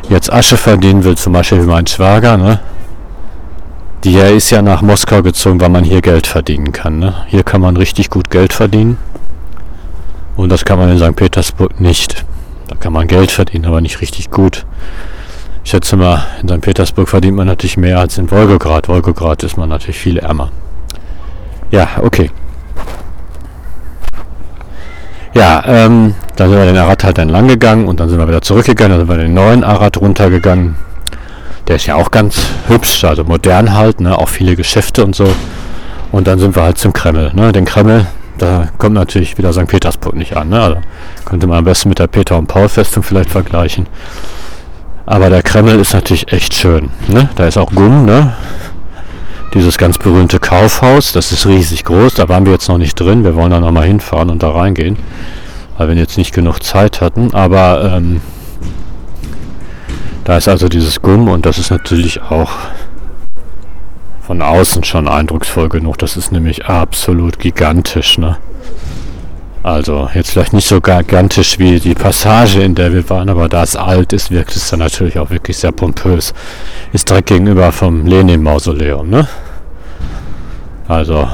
jetzt 0.08 0.32
Asche 0.32 0.56
verdienen 0.56 1.04
will, 1.04 1.16
zum 1.16 1.32
Beispiel 1.32 1.62
wie 1.62 1.66
mein 1.66 1.86
Schwager, 1.86 2.36
ne? 2.36 2.60
Der 4.04 4.32
ist 4.32 4.50
ja 4.50 4.62
nach 4.62 4.82
Moskau 4.82 5.22
gezogen, 5.22 5.60
weil 5.60 5.68
man 5.68 5.84
hier 5.84 6.00
Geld 6.00 6.26
verdienen 6.26 6.72
kann. 6.72 6.98
Ne? 6.98 7.14
Hier 7.28 7.44
kann 7.44 7.60
man 7.60 7.76
richtig 7.76 8.10
gut 8.10 8.30
Geld 8.30 8.52
verdienen. 8.52 8.98
Und 10.34 10.48
das 10.48 10.64
kann 10.64 10.78
man 10.78 10.90
in 10.90 10.98
St. 10.98 11.14
Petersburg 11.14 11.80
nicht. 11.80 12.24
Da 12.66 12.74
kann 12.74 12.92
man 12.92 13.06
Geld 13.06 13.30
verdienen, 13.30 13.64
aber 13.64 13.80
nicht 13.80 14.00
richtig 14.00 14.32
gut. 14.32 14.66
Ich 15.62 15.70
schätze 15.70 15.96
mal, 15.96 16.24
in 16.42 16.48
St. 16.48 16.62
Petersburg 16.62 17.08
verdient 17.08 17.36
man 17.36 17.46
natürlich 17.46 17.76
mehr 17.76 18.00
als 18.00 18.18
in 18.18 18.28
Wolgograd. 18.32 18.88
Wolgograd 18.88 19.44
ist 19.44 19.56
man 19.56 19.68
natürlich 19.68 19.98
viel 19.98 20.18
ärmer. 20.18 20.50
Ja, 21.70 21.88
okay. 22.02 22.32
Ja, 25.34 25.62
ähm, 25.66 26.14
dann 26.36 26.50
sind 26.50 26.58
wir 26.58 26.66
den 26.66 26.76
Arad 26.76 27.04
halt 27.04 27.18
dann 27.18 27.28
lang 27.28 27.48
gegangen 27.48 27.88
und 27.88 28.00
dann 28.00 28.08
sind 28.08 28.18
wir 28.18 28.28
wieder 28.28 28.42
zurückgegangen, 28.42 28.98
dann 28.98 29.06
sind 29.06 29.16
wir 29.16 29.22
den 29.22 29.34
neuen 29.34 29.64
Arad 29.64 29.96
runtergegangen. 29.98 30.76
Der 31.68 31.76
ist 31.76 31.86
ja 31.86 31.94
auch 31.94 32.10
ganz 32.10 32.48
hübsch, 32.68 33.04
also 33.04 33.24
modern 33.24 33.74
halt, 33.74 34.00
ne? 34.00 34.18
auch 34.18 34.28
viele 34.28 34.56
Geschäfte 34.56 35.04
und 35.04 35.14
so. 35.14 35.32
Und 36.10 36.26
dann 36.26 36.38
sind 36.38 36.54
wir 36.54 36.62
halt 36.62 36.76
zum 36.76 36.92
Kreml. 36.92 37.32
Ne? 37.34 37.52
Den 37.52 37.64
Kreml, 37.64 38.06
da 38.36 38.68
kommt 38.76 38.94
natürlich 38.94 39.38
wieder 39.38 39.52
St. 39.52 39.66
Petersburg 39.66 40.14
nicht 40.14 40.36
an. 40.36 40.50
Ne? 40.50 40.60
Also 40.60 40.78
könnte 41.24 41.46
man 41.46 41.58
am 41.58 41.64
besten 41.64 41.88
mit 41.88 41.98
der 41.98 42.08
Peter- 42.08 42.36
und 42.36 42.46
Paul-Festung 42.48 43.02
vielleicht 43.02 43.30
vergleichen. 43.30 43.86
Aber 45.06 45.30
der 45.30 45.42
Kreml 45.42 45.80
ist 45.80 45.94
natürlich 45.94 46.30
echt 46.32 46.54
schön. 46.54 46.90
Ne? 47.08 47.30
Da 47.36 47.46
ist 47.46 47.56
auch 47.56 47.70
Gumm, 47.74 48.04
ne? 48.04 48.34
Dieses 49.54 49.78
ganz 49.78 49.98
berühmte 49.98 50.38
Kaufhaus. 50.38 51.12
Das 51.12 51.32
ist 51.32 51.46
riesig 51.46 51.84
groß. 51.84 52.14
Da 52.14 52.28
waren 52.28 52.46
wir 52.46 52.52
jetzt 52.52 52.68
noch 52.68 52.78
nicht 52.78 52.98
drin. 52.98 53.24
Wir 53.24 53.34
wollen 53.34 53.50
da 53.50 53.60
noch 53.60 53.72
mal 53.72 53.86
hinfahren 53.86 54.30
und 54.30 54.42
da 54.42 54.50
reingehen, 54.50 54.96
weil 55.76 55.88
wir 55.88 55.94
jetzt 55.94 56.18
nicht 56.18 56.32
genug 56.34 56.62
Zeit 56.62 57.00
hatten. 57.00 57.34
Aber 57.34 57.92
ähm, 57.94 58.20
da 60.24 60.36
ist 60.36 60.48
also 60.48 60.68
dieses 60.68 61.02
Gumm 61.02 61.28
und 61.28 61.46
das 61.46 61.58
ist 61.58 61.70
natürlich 61.70 62.22
auch 62.22 62.52
von 64.26 64.40
außen 64.40 64.84
schon 64.84 65.08
eindrucksvoll 65.08 65.68
genug. 65.68 65.98
Das 65.98 66.16
ist 66.16 66.32
nämlich 66.32 66.66
absolut 66.66 67.38
gigantisch. 67.38 68.18
Ne? 68.18 68.38
Also 69.62 70.08
jetzt 70.12 70.30
vielleicht 70.30 70.52
nicht 70.52 70.66
so 70.66 70.80
gigantisch 70.80 71.58
wie 71.58 71.78
die 71.78 71.94
Passage, 71.94 72.60
in 72.60 72.74
der 72.74 72.92
wir 72.92 73.08
waren, 73.08 73.28
aber 73.28 73.48
da 73.48 73.62
es 73.62 73.76
alt 73.76 74.12
ist, 74.12 74.30
wirkt 74.32 74.56
es 74.56 74.70
dann 74.70 74.80
natürlich 74.80 75.18
auch 75.18 75.30
wirklich 75.30 75.56
sehr 75.56 75.70
pompös. 75.70 76.34
Ist 76.92 77.08
direkt 77.08 77.28
gegenüber 77.28 77.70
vom 77.70 78.04
Lenin-Mausoleum. 78.04 79.08
Ne? 79.08 79.28
Also 80.88 81.28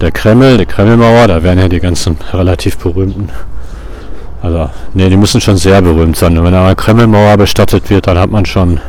der 0.00 0.12
Kreml, 0.12 0.58
die 0.58 0.66
Kremlmauer, 0.66 1.26
da 1.26 1.42
werden 1.42 1.58
ja 1.58 1.68
die 1.68 1.80
ganzen 1.80 2.16
relativ 2.32 2.78
berühmten. 2.78 3.30
Also, 4.42 4.70
ne, 4.94 5.08
die 5.08 5.16
müssen 5.16 5.40
schon 5.40 5.56
sehr 5.56 5.80
berühmt 5.80 6.16
sein. 6.16 6.36
Und 6.36 6.44
wenn 6.44 6.54
eine 6.54 6.74
Kremlmauer 6.74 7.36
bestattet 7.36 7.90
wird, 7.90 8.08
dann 8.08 8.18
hat 8.18 8.30
man 8.30 8.44
schon 8.44 8.80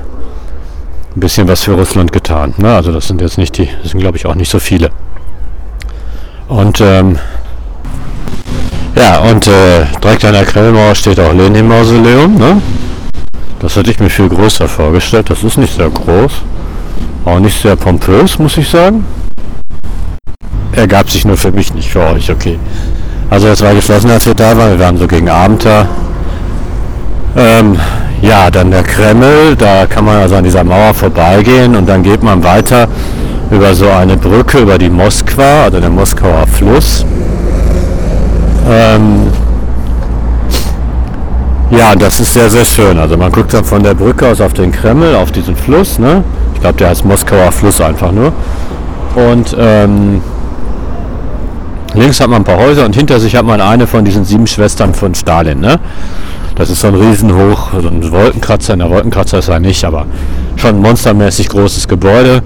ein 1.15 1.19
bisschen 1.19 1.47
was 1.47 1.63
für 1.63 1.73
Russland 1.73 2.11
getan. 2.11 2.55
Ne? 2.57 2.75
Also 2.75 2.91
das 2.91 3.07
sind 3.07 3.21
jetzt 3.21 3.37
nicht 3.37 3.57
die, 3.57 3.69
das 3.81 3.91
sind 3.91 3.99
glaube 3.99 4.17
ich 4.17 4.25
auch 4.25 4.33
nicht 4.35 4.49
so 4.49 4.59
viele. 4.59 4.89
Und 6.47 6.81
ähm, 6.81 7.19
ja, 8.95 9.19
und 9.19 9.47
äh, 9.47 9.85
direkt 10.03 10.25
an 10.25 10.33
der 10.33 10.45
Krellmauer 10.45 10.95
steht 10.95 11.19
auch 11.19 11.33
Lenin-Mausoleum. 11.33 12.35
Ne? 12.35 12.61
Das 13.59 13.75
hätte 13.75 13.91
ich 13.91 13.99
mir 13.99 14.09
viel 14.09 14.29
größer 14.29 14.67
vorgestellt. 14.67 15.29
Das 15.29 15.43
ist 15.43 15.57
nicht 15.57 15.75
sehr 15.75 15.89
groß. 15.89 16.31
Auch 17.25 17.39
nicht 17.39 17.61
sehr 17.61 17.75
pompös, 17.75 18.37
muss 18.37 18.57
ich 18.57 18.67
sagen. 18.67 19.05
Er 20.73 20.87
gab 20.87 21.09
sich 21.09 21.23
nur 21.23 21.37
für 21.37 21.51
mich, 21.51 21.73
nicht 21.73 21.89
für 21.89 22.01
euch, 22.01 22.29
okay. 22.29 22.59
Also 23.29 23.47
es 23.47 23.61
war 23.61 23.73
geschlossen, 23.73 24.11
als 24.11 24.25
wir 24.25 24.33
da 24.33 24.57
waren. 24.57 24.71
Wir 24.71 24.79
waren 24.79 24.97
so 24.97 25.07
gegen 25.07 25.29
Abend 25.29 25.65
da. 25.65 25.87
Ähm, 27.35 27.79
ja, 28.21 28.51
dann 28.51 28.71
der 28.71 28.83
Kreml. 28.83 29.55
Da 29.57 29.85
kann 29.85 30.05
man 30.05 30.17
also 30.17 30.35
an 30.35 30.43
dieser 30.43 30.63
Mauer 30.63 30.93
vorbeigehen 30.93 31.75
und 31.75 31.87
dann 31.87 32.03
geht 32.03 32.21
man 32.21 32.43
weiter 32.43 32.87
über 33.49 33.73
so 33.73 33.89
eine 33.89 34.17
Brücke 34.17 34.59
über 34.59 34.77
die 34.77 34.89
Moskwa, 34.89 35.63
also 35.63 35.79
den 35.79 35.93
Moskauer 35.93 36.47
Fluss. 36.47 37.05
Ähm, 38.67 39.27
ja, 41.71 41.95
das 41.95 42.19
ist 42.19 42.33
sehr, 42.33 42.49
sehr 42.49 42.65
schön. 42.65 42.97
Also 42.99 43.17
man 43.17 43.31
guckt 43.31 43.53
dann 43.53 43.63
von 43.63 43.81
der 43.83 43.93
Brücke 43.93 44.27
aus 44.27 44.41
auf 44.41 44.53
den 44.53 44.71
Kreml, 44.71 45.15
auf 45.15 45.31
diesen 45.31 45.55
Fluss. 45.55 45.97
Ne? 45.97 46.23
Ich 46.53 46.61
glaube, 46.61 46.77
der 46.77 46.89
heißt 46.89 47.03
Moskauer 47.03 47.51
Fluss 47.51 47.81
einfach 47.81 48.11
nur. 48.11 48.31
Und 49.15 49.55
ähm, 49.59 50.21
links 51.93 52.19
hat 52.19 52.29
man 52.29 52.41
ein 52.41 52.45
paar 52.45 52.57
Häuser 52.57 52.85
und 52.85 52.95
hinter 52.95 53.19
sich 53.19 53.35
hat 53.35 53.45
man 53.45 53.59
eine 53.59 53.87
von 53.87 54.05
diesen 54.05 54.23
sieben 54.23 54.47
Schwestern 54.47 54.93
von 54.93 55.15
Stalin. 55.15 55.59
Ne? 55.59 55.79
Das 56.55 56.69
ist 56.69 56.81
so 56.81 56.87
ein 56.87 56.95
riesenhoch, 56.95 57.71
so 57.81 57.87
ein 57.87 58.11
Wolkenkratzer. 58.11 58.73
In 58.73 58.79
der 58.79 58.89
Wolkenkratzer 58.89 59.39
ist 59.39 59.49
er 59.49 59.59
nicht, 59.59 59.83
aber 59.83 60.05
schon 60.55 60.75
ein 60.75 60.81
monstermäßig 60.81 61.49
großes 61.49 61.87
Gebäude. 61.87 62.43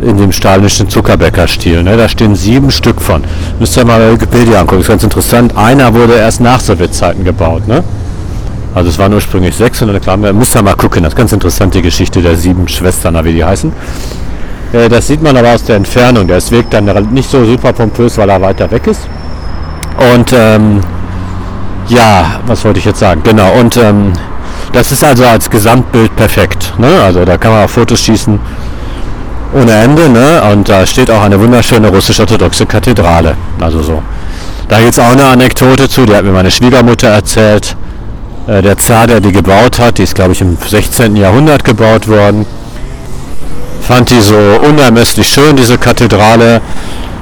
In 0.00 0.16
dem 0.16 0.32
stalinischen 0.32 0.88
Zuckerbäcker-Stil. 0.88 1.82
Ne? 1.82 1.96
Da 1.96 2.08
stehen 2.08 2.36
sieben 2.36 2.70
Stück 2.70 3.00
von. 3.00 3.24
Müsst 3.58 3.76
ihr 3.76 3.84
mal 3.84 4.12
Wikipedia 4.12 4.60
angucken, 4.60 4.80
ist 4.82 4.88
ganz 4.88 5.02
interessant. 5.02 5.56
Einer 5.56 5.92
wurde 5.92 6.14
erst 6.14 6.40
nach 6.40 6.60
Sowjetzeiten 6.60 7.24
gebaut. 7.24 7.66
Ne? 7.66 7.82
Also 8.74 8.90
es 8.90 8.98
waren 8.98 9.12
ursprünglich 9.12 9.56
sechs 9.56 9.82
und 9.82 9.88
dann 9.88 10.00
klar, 10.00 10.16
müsst 10.16 10.54
ihr 10.54 10.62
mal 10.62 10.74
gucken. 10.74 11.02
Das 11.02 11.12
ist 11.14 11.16
ganz 11.16 11.32
interessant, 11.32 11.74
die 11.74 11.82
Geschichte 11.82 12.22
der 12.22 12.36
sieben 12.36 12.68
Schwestern, 12.68 13.22
wie 13.24 13.32
die 13.32 13.44
heißen. 13.44 13.72
Äh, 14.72 14.88
das 14.88 15.08
sieht 15.08 15.22
man 15.22 15.36
aber 15.36 15.54
aus 15.54 15.64
der 15.64 15.76
Entfernung. 15.76 16.28
Der 16.28 16.38
Weg 16.50 16.70
dann 16.70 16.84
nicht 17.12 17.30
so 17.30 17.44
super 17.44 17.72
pompös, 17.72 18.18
weil 18.18 18.28
er 18.30 18.40
weiter 18.40 18.70
weg 18.70 18.86
ist. 18.86 19.08
Und 20.14 20.32
ähm, 20.32 20.80
ja, 21.88 22.40
was 22.46 22.64
wollte 22.64 22.78
ich 22.78 22.84
jetzt 22.84 23.00
sagen? 23.00 23.22
Genau, 23.24 23.52
und 23.58 23.76
ähm, 23.76 24.12
das 24.72 24.92
ist 24.92 25.02
also 25.02 25.24
als 25.24 25.50
Gesamtbild 25.50 26.14
perfekt. 26.14 26.74
Ne? 26.78 27.02
Also 27.02 27.24
da 27.24 27.36
kann 27.36 27.50
man 27.50 27.64
auch 27.64 27.70
Fotos 27.70 28.00
schießen 28.00 28.38
ohne 29.54 29.72
Ende. 29.72 30.08
Ne? 30.08 30.42
Und 30.52 30.68
da 30.68 30.86
steht 30.86 31.10
auch 31.10 31.22
eine 31.22 31.38
wunderschöne 31.38 31.88
russisch-orthodoxe 31.88 32.66
Kathedrale. 32.66 33.36
Also 33.60 33.82
so. 33.82 34.02
Da 34.68 34.78
gibt 34.78 34.92
es 34.92 34.98
auch 34.98 35.12
eine 35.12 35.24
Anekdote 35.24 35.88
zu, 35.88 36.04
die 36.04 36.14
hat 36.14 36.24
mir 36.24 36.32
meine 36.32 36.50
Schwiegermutter 36.50 37.08
erzählt. 37.08 37.74
Äh, 38.46 38.62
der 38.62 38.76
Zar, 38.78 39.06
der 39.06 39.20
die 39.20 39.32
gebaut 39.32 39.78
hat, 39.78 39.98
die 39.98 40.02
ist 40.02 40.14
glaube 40.14 40.32
ich 40.32 40.40
im 40.40 40.56
16. 40.56 41.16
Jahrhundert 41.16 41.64
gebaut 41.64 42.08
worden, 42.08 42.46
fand 43.80 44.10
die 44.10 44.20
so 44.20 44.36
unermesslich 44.36 45.28
schön, 45.28 45.56
diese 45.56 45.78
Kathedrale, 45.78 46.60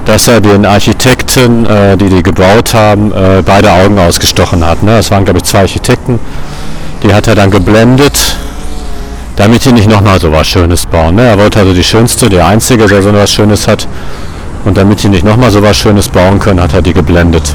dass 0.05 0.29
er 0.29 0.41
den 0.41 0.65
Architekten, 0.65 1.67
äh, 1.67 1.97
die 1.97 2.09
die 2.09 2.23
gebaut 2.23 2.75
haben, 2.75 3.12
äh, 3.12 3.43
beide 3.45 3.71
Augen 3.71 3.99
ausgestochen 3.99 4.65
hat. 4.65 4.83
Ne? 4.83 4.97
Das 4.97 5.11
waren 5.11 5.25
glaube 5.25 5.39
ich 5.39 5.45
zwei 5.45 5.61
Architekten. 5.61 6.19
Die 7.03 7.12
hat 7.12 7.29
er 7.29 7.35
dann 7.35 7.51
geblendet, 7.51 8.37
damit 9.37 9.64
die 9.64 9.72
nicht 9.72 9.88
nochmal 9.88 10.18
so 10.18 10.33
was 10.33 10.46
Schönes 10.46 10.87
bauen. 10.87 11.14
Ne? 11.14 11.22
Er 11.22 11.38
wollte 11.38 11.61
also 11.61 11.72
die 11.72 11.85
schönste, 11.85 12.29
der 12.29 12.46
einzige, 12.46 12.87
der 12.87 13.03
so 13.03 13.12
was 13.12 13.33
Schönes 13.33 13.68
hat. 13.68 13.87
Und 14.64 14.77
damit 14.77 15.03
die 15.03 15.09
nicht 15.09 15.25
nochmal 15.25 15.51
so 15.51 15.62
was 15.62 15.77
Schönes 15.77 16.09
bauen 16.09 16.38
können, 16.38 16.61
hat 16.61 16.75
er 16.75 16.83
die 16.83 16.92
geblendet. 16.92 17.55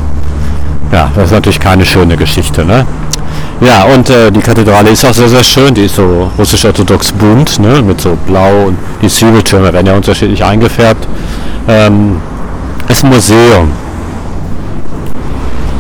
Ja, 0.92 1.12
das 1.16 1.26
ist 1.26 1.32
natürlich 1.32 1.60
keine 1.60 1.86
schöne 1.86 2.16
Geschichte. 2.16 2.64
Ne? 2.64 2.86
Ja, 3.60 3.84
und 3.84 4.10
äh, 4.10 4.32
die 4.32 4.40
Kathedrale 4.40 4.90
ist 4.90 5.06
auch 5.06 5.14
sehr, 5.14 5.28
sehr 5.28 5.44
schön. 5.44 5.74
Die 5.74 5.86
ist 5.86 5.96
so 5.96 6.32
russisch-orthodox 6.38 7.12
bunt, 7.14 7.60
ne? 7.60 7.82
mit 7.82 8.00
so 8.00 8.18
blau 8.28 8.68
und 8.68 8.78
die 9.02 9.08
Zwiebeltürme 9.08 9.74
werden 9.74 9.88
ja 9.88 9.96
unterschiedlich 9.96 10.44
eingefärbt. 10.44 11.08
Ähm, 11.68 12.18
ist 12.88 13.04
ein 13.04 13.10
Museum. 13.10 13.72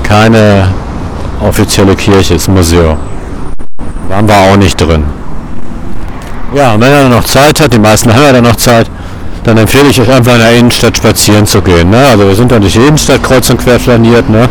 Keine 0.03 0.67
offizielle 1.41 1.95
Kirche, 1.95 2.35
ist 2.35 2.47
ein 2.47 2.55
Museum. 2.55 2.97
Waren 4.09 4.27
wir 4.27 4.35
auch 4.35 4.57
nicht 4.57 4.79
drin. 4.79 5.03
Ja, 6.53 6.73
und 6.73 6.81
wenn 6.81 6.91
er 6.91 7.07
noch 7.07 7.23
Zeit 7.23 7.59
hat, 7.61 7.71
die 7.71 7.79
meisten 7.79 8.13
haben 8.13 8.23
ja 8.23 8.33
dann 8.33 8.43
noch 8.43 8.57
Zeit, 8.57 8.89
dann 9.43 9.57
empfehle 9.57 9.89
ich 9.89 9.99
euch 10.01 10.11
einfach 10.11 10.33
in 10.33 10.39
der 10.39 10.55
Innenstadt 10.55 10.97
spazieren 10.97 11.45
zu 11.45 11.61
gehen. 11.61 11.89
Ne? 11.89 12.07
Also 12.09 12.27
wir 12.27 12.35
sind 12.35 12.51
dann 12.51 12.61
durch 12.61 12.73
die 12.73 12.79
Innenstadt 12.79 13.23
kreuz 13.23 13.49
und 13.49 13.57
quer 13.57 13.79
flaniert. 13.79 14.29
Ne? 14.29 14.49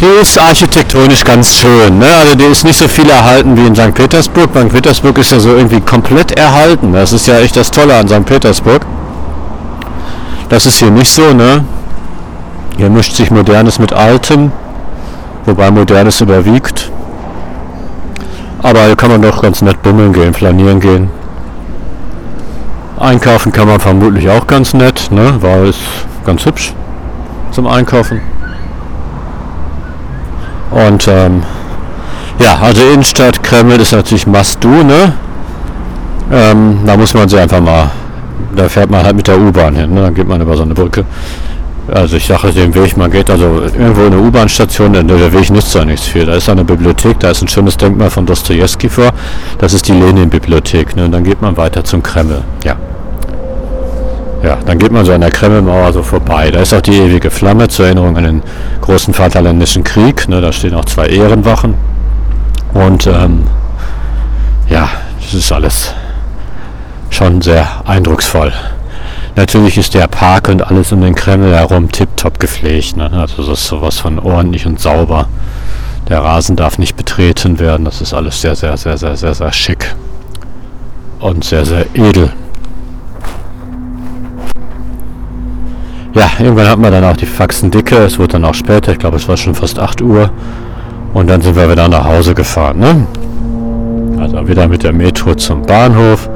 Die 0.00 0.20
ist 0.20 0.38
architektonisch 0.38 1.24
ganz 1.24 1.54
schön. 1.54 1.98
Ne? 1.98 2.06
Also 2.20 2.34
die 2.34 2.44
ist 2.44 2.64
nicht 2.64 2.78
so 2.78 2.88
viel 2.88 3.08
erhalten 3.08 3.56
wie 3.56 3.66
in 3.66 3.74
St. 3.74 3.94
Petersburg. 3.94 4.50
St. 4.50 4.68
Petersburg 4.68 5.18
ist 5.18 5.30
ja 5.30 5.40
so 5.40 5.50
irgendwie 5.50 5.80
komplett 5.80 6.32
erhalten. 6.32 6.92
Das 6.92 7.12
ist 7.12 7.26
ja 7.26 7.38
echt 7.38 7.56
das 7.56 7.70
Tolle 7.70 7.94
an 7.96 8.08
St. 8.08 8.24
Petersburg. 8.24 8.84
Das 10.48 10.66
ist 10.66 10.78
hier 10.78 10.90
nicht 10.90 11.10
so. 11.10 11.32
Ne? 11.32 11.64
Hier 12.78 12.90
mischt 12.90 13.14
sich 13.14 13.30
Modernes 13.30 13.78
mit 13.78 13.92
Altem, 13.92 14.52
wobei 15.44 15.70
Modernes 15.70 16.20
überwiegt. 16.20 16.91
Aber 18.62 18.84
hier 18.84 18.96
kann 18.96 19.10
man 19.10 19.22
doch 19.22 19.42
ganz 19.42 19.60
nett 19.62 19.82
bummeln 19.82 20.12
gehen, 20.12 20.32
flanieren 20.32 20.80
gehen. 20.80 21.10
Einkaufen 22.98 23.50
kann 23.50 23.66
man 23.66 23.80
vermutlich 23.80 24.28
auch 24.30 24.46
ganz 24.46 24.74
nett, 24.74 25.10
ne? 25.10 25.34
weil 25.40 25.68
es 25.68 25.78
ganz 26.24 26.46
hübsch 26.46 26.72
zum 27.50 27.66
Einkaufen. 27.66 28.20
Und 30.70 31.06
ähm, 31.08 31.42
ja, 32.38 32.58
also 32.62 32.82
Innenstadt, 32.82 33.42
Kreml 33.42 33.80
ist 33.80 33.92
natürlich 33.92 34.26
must 34.26 34.62
do, 34.62 34.68
ne? 34.68 35.12
Ähm, 36.30 36.78
da 36.86 36.96
muss 36.96 37.12
man 37.12 37.28
sich 37.28 37.38
einfach 37.38 37.60
mal, 37.60 37.90
da 38.56 38.68
fährt 38.68 38.90
man 38.90 39.04
halt 39.04 39.16
mit 39.16 39.26
der 39.26 39.38
U-Bahn 39.38 39.74
hin, 39.74 39.92
ne? 39.92 40.02
dann 40.02 40.14
geht 40.14 40.26
man 40.26 40.40
über 40.40 40.56
so 40.56 40.62
eine 40.62 40.72
Brücke. 40.72 41.04
Also 41.94 42.16
ich 42.16 42.26
sage 42.26 42.50
den 42.52 42.74
Weg, 42.74 42.96
man 42.96 43.10
geht 43.10 43.28
also 43.28 43.60
irgendwo 43.60 44.00
in 44.02 44.14
eine 44.14 44.22
U-Bahn-Station, 44.22 44.94
der 44.94 45.32
Weg 45.32 45.50
nützt 45.50 45.74
ja 45.74 45.84
nichts 45.84 46.06
viel. 46.06 46.24
Da 46.24 46.34
ist 46.34 46.48
eine 46.48 46.64
Bibliothek, 46.64 47.20
da 47.20 47.30
ist 47.30 47.42
ein 47.42 47.48
schönes 47.48 47.76
Denkmal 47.76 48.08
von 48.08 48.24
Dostoevsky 48.24 48.88
vor. 48.88 49.12
Das 49.58 49.74
ist 49.74 49.88
die 49.88 49.92
Lenin-Bibliothek. 49.92 50.96
Ne? 50.96 51.04
Und 51.04 51.12
dann 51.12 51.22
geht 51.22 51.42
man 51.42 51.54
weiter 51.58 51.84
zum 51.84 52.02
Kreml. 52.02 52.42
Ja. 52.64 52.76
Ja, 54.42 54.56
dann 54.64 54.78
geht 54.78 54.90
man 54.90 55.04
so 55.04 55.12
an 55.12 55.20
der 55.20 55.30
Kremlmauer 55.30 55.92
so 55.92 56.02
vorbei. 56.02 56.50
Da 56.50 56.60
ist 56.60 56.72
auch 56.72 56.80
die 56.80 56.94
ewige 56.94 57.30
Flamme 57.30 57.68
zur 57.68 57.84
Erinnerung 57.84 58.16
an 58.16 58.24
den 58.24 58.42
großen 58.80 59.12
Vaterländischen 59.12 59.84
Krieg. 59.84 60.28
Ne? 60.28 60.40
Da 60.40 60.50
stehen 60.50 60.74
auch 60.74 60.86
zwei 60.86 61.08
Ehrenwachen. 61.08 61.74
Und 62.72 63.06
ähm, 63.06 63.42
ja, 64.66 64.88
das 65.20 65.34
ist 65.34 65.52
alles 65.52 65.94
schon 67.10 67.42
sehr 67.42 67.68
eindrucksvoll. 67.84 68.50
Natürlich 69.34 69.78
ist 69.78 69.94
der 69.94 70.08
Park 70.08 70.48
und 70.48 70.66
alles 70.66 70.92
um 70.92 71.00
den 71.00 71.14
Kreml 71.14 71.54
herum 71.54 71.90
tiptop 71.90 72.38
gepflegt. 72.38 72.96
Ne? 72.96 73.10
Also 73.12 73.42
das 73.42 73.60
ist 73.60 73.66
sowas 73.66 73.98
von 73.98 74.18
ordentlich 74.18 74.66
und 74.66 74.78
sauber. 74.78 75.28
Der 76.08 76.22
Rasen 76.22 76.56
darf 76.56 76.78
nicht 76.78 76.96
betreten 76.96 77.58
werden. 77.58 77.84
Das 77.84 78.02
ist 78.02 78.12
alles 78.12 78.40
sehr, 78.40 78.54
sehr, 78.54 78.76
sehr, 78.76 78.98
sehr, 78.98 79.16
sehr, 79.16 79.34
sehr 79.34 79.52
schick. 79.52 79.94
Und 81.20 81.44
sehr, 81.44 81.64
sehr 81.64 81.86
edel. 81.94 82.30
Ja, 86.14 86.30
irgendwann 86.38 86.68
hatten 86.68 86.82
wir 86.82 86.90
dann 86.90 87.04
auch 87.04 87.16
die 87.16 87.24
Faxen 87.24 87.70
dicke. 87.70 87.96
Es 87.96 88.18
wurde 88.18 88.32
dann 88.32 88.44
auch 88.44 88.54
später. 88.54 88.92
Ich 88.92 88.98
glaube, 88.98 89.16
es 89.16 89.26
war 89.28 89.38
schon 89.38 89.54
fast 89.54 89.78
8 89.78 90.02
Uhr. 90.02 90.30
Und 91.14 91.28
dann 91.28 91.40
sind 91.40 91.56
wir 91.56 91.70
wieder 91.70 91.88
nach 91.88 92.04
Hause 92.04 92.34
gefahren. 92.34 92.78
Ne? 92.80 93.06
Also 94.20 94.46
wieder 94.46 94.68
mit 94.68 94.82
der 94.82 94.92
Metro 94.92 95.34
zum 95.34 95.62
Bahnhof 95.62 96.28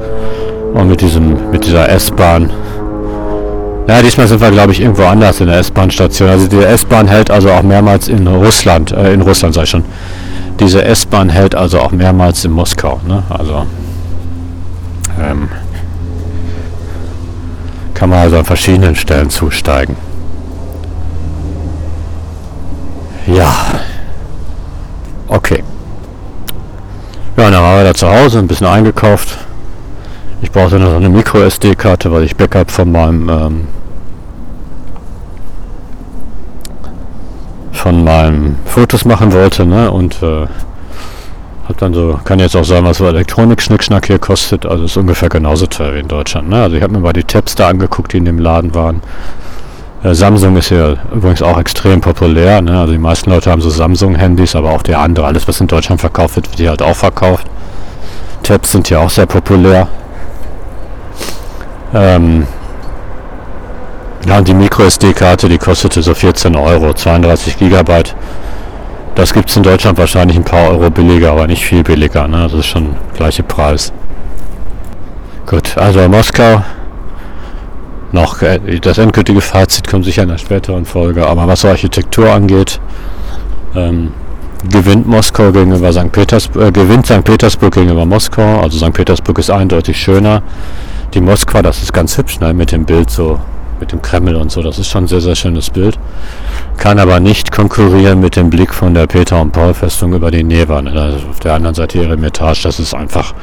und 0.73 0.87
mit 0.87 1.01
diesem 1.01 1.51
mit 1.51 1.65
dieser 1.65 1.89
S-Bahn 1.89 2.49
ja, 3.87 4.01
diesmal 4.01 4.27
sind 4.27 4.41
wir, 4.41 4.51
glaube 4.51 4.73
ich, 4.73 4.81
irgendwo 4.81 5.05
anders 5.05 5.39
in 5.39 5.47
der 5.47 5.59
S-Bahn-Station. 5.59 6.29
Also 6.29 6.47
die 6.47 6.57
S-Bahn 6.57 7.07
hält 7.07 7.31
also 7.31 7.51
auch 7.51 7.63
mehrmals 7.63 8.09
in 8.09 8.27
Russland, 8.27 8.91
äh, 8.91 9.13
in 9.13 9.21
Russland 9.21 9.55
sei 9.55 9.65
schon. 9.65 9.85
Diese 10.59 10.83
S-Bahn 10.83 11.29
hält 11.29 11.55
also 11.55 11.79
auch 11.79 11.91
mehrmals 11.91 12.43
in 12.43 12.51
Moskau. 12.51 12.99
Ne? 13.07 13.23
Also 13.29 13.65
ähm, 15.19 15.49
kann 17.93 18.09
man 18.09 18.19
also 18.19 18.37
an 18.37 18.45
verschiedenen 18.45 18.95
Stellen 18.95 19.29
zusteigen. 19.29 19.95
Ja. 23.25 23.55
Okay. 25.27 25.63
Ja, 27.37 27.51
dann 27.51 27.61
waren 27.61 27.77
wir 27.77 27.83
da 27.85 27.93
zu 27.93 28.09
Hause, 28.09 28.39
ein 28.39 28.47
bisschen 28.47 28.67
eingekauft. 28.67 29.37
Ich 30.41 30.51
brauchte 30.51 30.79
noch 30.79 30.95
eine 30.95 31.09
Micro-SD-Karte, 31.09 32.11
weil 32.11 32.23
ich 32.23 32.35
Backup 32.35 32.69
von 32.69 32.91
meinem 32.91 33.29
ähm, 33.29 33.67
von 37.71 38.03
meinem 38.03 38.55
Fotos 38.65 39.05
machen 39.05 39.31
wollte, 39.33 39.65
ne? 39.65 39.89
Und 39.91 40.21
äh, 40.21 40.47
hat 41.67 41.81
dann 41.81 41.93
so, 41.93 42.19
kann 42.23 42.39
jetzt 42.39 42.55
auch 42.55 42.63
sagen, 42.63 42.85
was 42.85 42.97
so 42.97 43.07
Elektronik-Schnickschnack 43.07 44.07
hier 44.07 44.19
kostet. 44.19 44.65
Also 44.65 44.85
ist 44.85 44.95
ungefähr 44.97 45.29
genauso 45.29 45.65
teuer 45.67 45.95
wie 45.95 45.99
in 45.99 46.07
Deutschland. 46.07 46.49
Ne? 46.49 46.61
Also 46.61 46.77
ich 46.77 46.83
habe 46.83 46.93
mir 46.93 46.99
mal 46.99 47.13
die 47.13 47.23
Tabs 47.23 47.55
da 47.55 47.67
angeguckt, 47.67 48.13
die 48.13 48.17
in 48.17 48.25
dem 48.25 48.39
Laden 48.39 48.73
waren. 48.73 49.01
Äh, 50.03 50.13
Samsung 50.13 50.55
ist 50.55 50.69
ja 50.69 50.95
übrigens 51.13 51.41
auch 51.41 51.59
extrem 51.59 51.99
populär. 51.99 52.61
Ne? 52.61 52.79
Also 52.79 52.93
die 52.93 52.99
meisten 52.99 53.29
Leute 53.29 53.51
haben 53.51 53.61
so 53.61 53.69
Samsung-Handys, 53.69 54.55
aber 54.55 54.71
auch 54.71 54.81
der 54.81 54.99
andere. 54.99 55.25
Alles, 55.25 55.47
was 55.47 55.59
in 55.59 55.67
Deutschland 55.67 55.99
verkauft 55.99 56.37
wird, 56.37 56.49
wird 56.49 56.59
hier 56.59 56.69
halt 56.69 56.81
auch 56.81 56.95
verkauft. 56.95 57.47
Tabs 58.43 58.71
sind 58.71 58.87
hier 58.87 59.01
auch 59.01 59.09
sehr 59.09 59.25
populär. 59.25 59.89
Ähm, 61.93 62.47
ja, 64.27 64.37
und 64.39 64.47
die 64.47 64.53
MicroSD-Karte, 64.53 65.47
die 65.47 65.57
kostete 65.57 66.01
so 66.01 66.13
14 66.13 66.55
Euro, 66.55 66.93
32 66.93 67.57
Gigabyte. 67.57 68.15
Das 69.15 69.33
gibt 69.33 69.49
es 69.49 69.57
in 69.57 69.63
Deutschland 69.63 69.97
wahrscheinlich 69.97 70.37
ein 70.37 70.43
paar 70.43 70.69
Euro 70.69 70.89
billiger, 70.89 71.31
aber 71.31 71.47
nicht 71.47 71.63
viel 71.63 71.83
billiger. 71.83 72.27
Ne? 72.27 72.43
Das 72.43 72.53
ist 72.53 72.67
schon 72.67 72.95
der 73.11 73.17
gleiche 73.17 73.43
Preis. 73.43 73.93
Gut, 75.45 75.77
also 75.77 76.07
Moskau. 76.09 76.61
Noch 78.11 78.41
äh, 78.41 78.79
das 78.79 78.97
endgültige 78.97 79.41
Fazit 79.41 79.87
kommt 79.87 80.05
sicher 80.05 80.23
in 80.23 80.29
einer 80.29 80.37
späteren 80.37 80.85
Folge. 80.85 81.25
Aber 81.25 81.47
was 81.47 81.65
Architektur 81.65 82.31
angeht, 82.31 82.79
ähm, 83.75 84.11
gewinnt 84.69 85.07
Moskau 85.07 85.51
gegenüber 85.51 85.93
St. 85.93 86.11
Petersburg, 86.11 86.67
äh, 86.67 86.71
gewinnt 86.71 87.05
St. 87.05 87.23
Petersburg 87.23 87.73
gegenüber 87.73 88.05
Moskau. 88.05 88.61
Also 88.61 88.77
St. 88.77 88.93
Petersburg 88.93 89.39
ist 89.39 89.49
eindeutig 89.49 89.97
schöner 89.97 90.41
die 91.13 91.21
Moskwa, 91.21 91.61
das 91.61 91.81
ist 91.81 91.93
ganz 91.93 92.17
hübsch, 92.17 92.39
ne, 92.39 92.53
mit 92.53 92.71
dem 92.71 92.85
Bild 92.85 93.09
so, 93.09 93.39
mit 93.79 93.91
dem 93.91 94.01
Kreml 94.01 94.35
und 94.35 94.51
so, 94.51 94.61
das 94.61 94.79
ist 94.79 94.89
schon 94.89 95.05
ein 95.05 95.07
sehr, 95.07 95.21
sehr 95.21 95.35
schönes 95.35 95.69
Bild. 95.69 95.97
Kann 96.77 96.99
aber 96.99 97.19
nicht 97.19 97.51
konkurrieren 97.51 98.19
mit 98.19 98.35
dem 98.35 98.49
Blick 98.49 98.73
von 98.73 98.93
der 98.93 99.07
Peter- 99.07 99.41
und 99.41 99.51
Paul-Festung 99.51 100.13
über 100.13 100.31
die 100.31 100.43
Neva. 100.43 100.81
Ne, 100.81 100.91
also 100.91 101.27
auf 101.29 101.39
der 101.39 101.53
anderen 101.53 101.75
Seite 101.75 101.99
ihre 101.99 102.13
Etage, 102.13 102.63
das 102.63 102.79
ist 102.79 102.93
einfach 102.93 103.33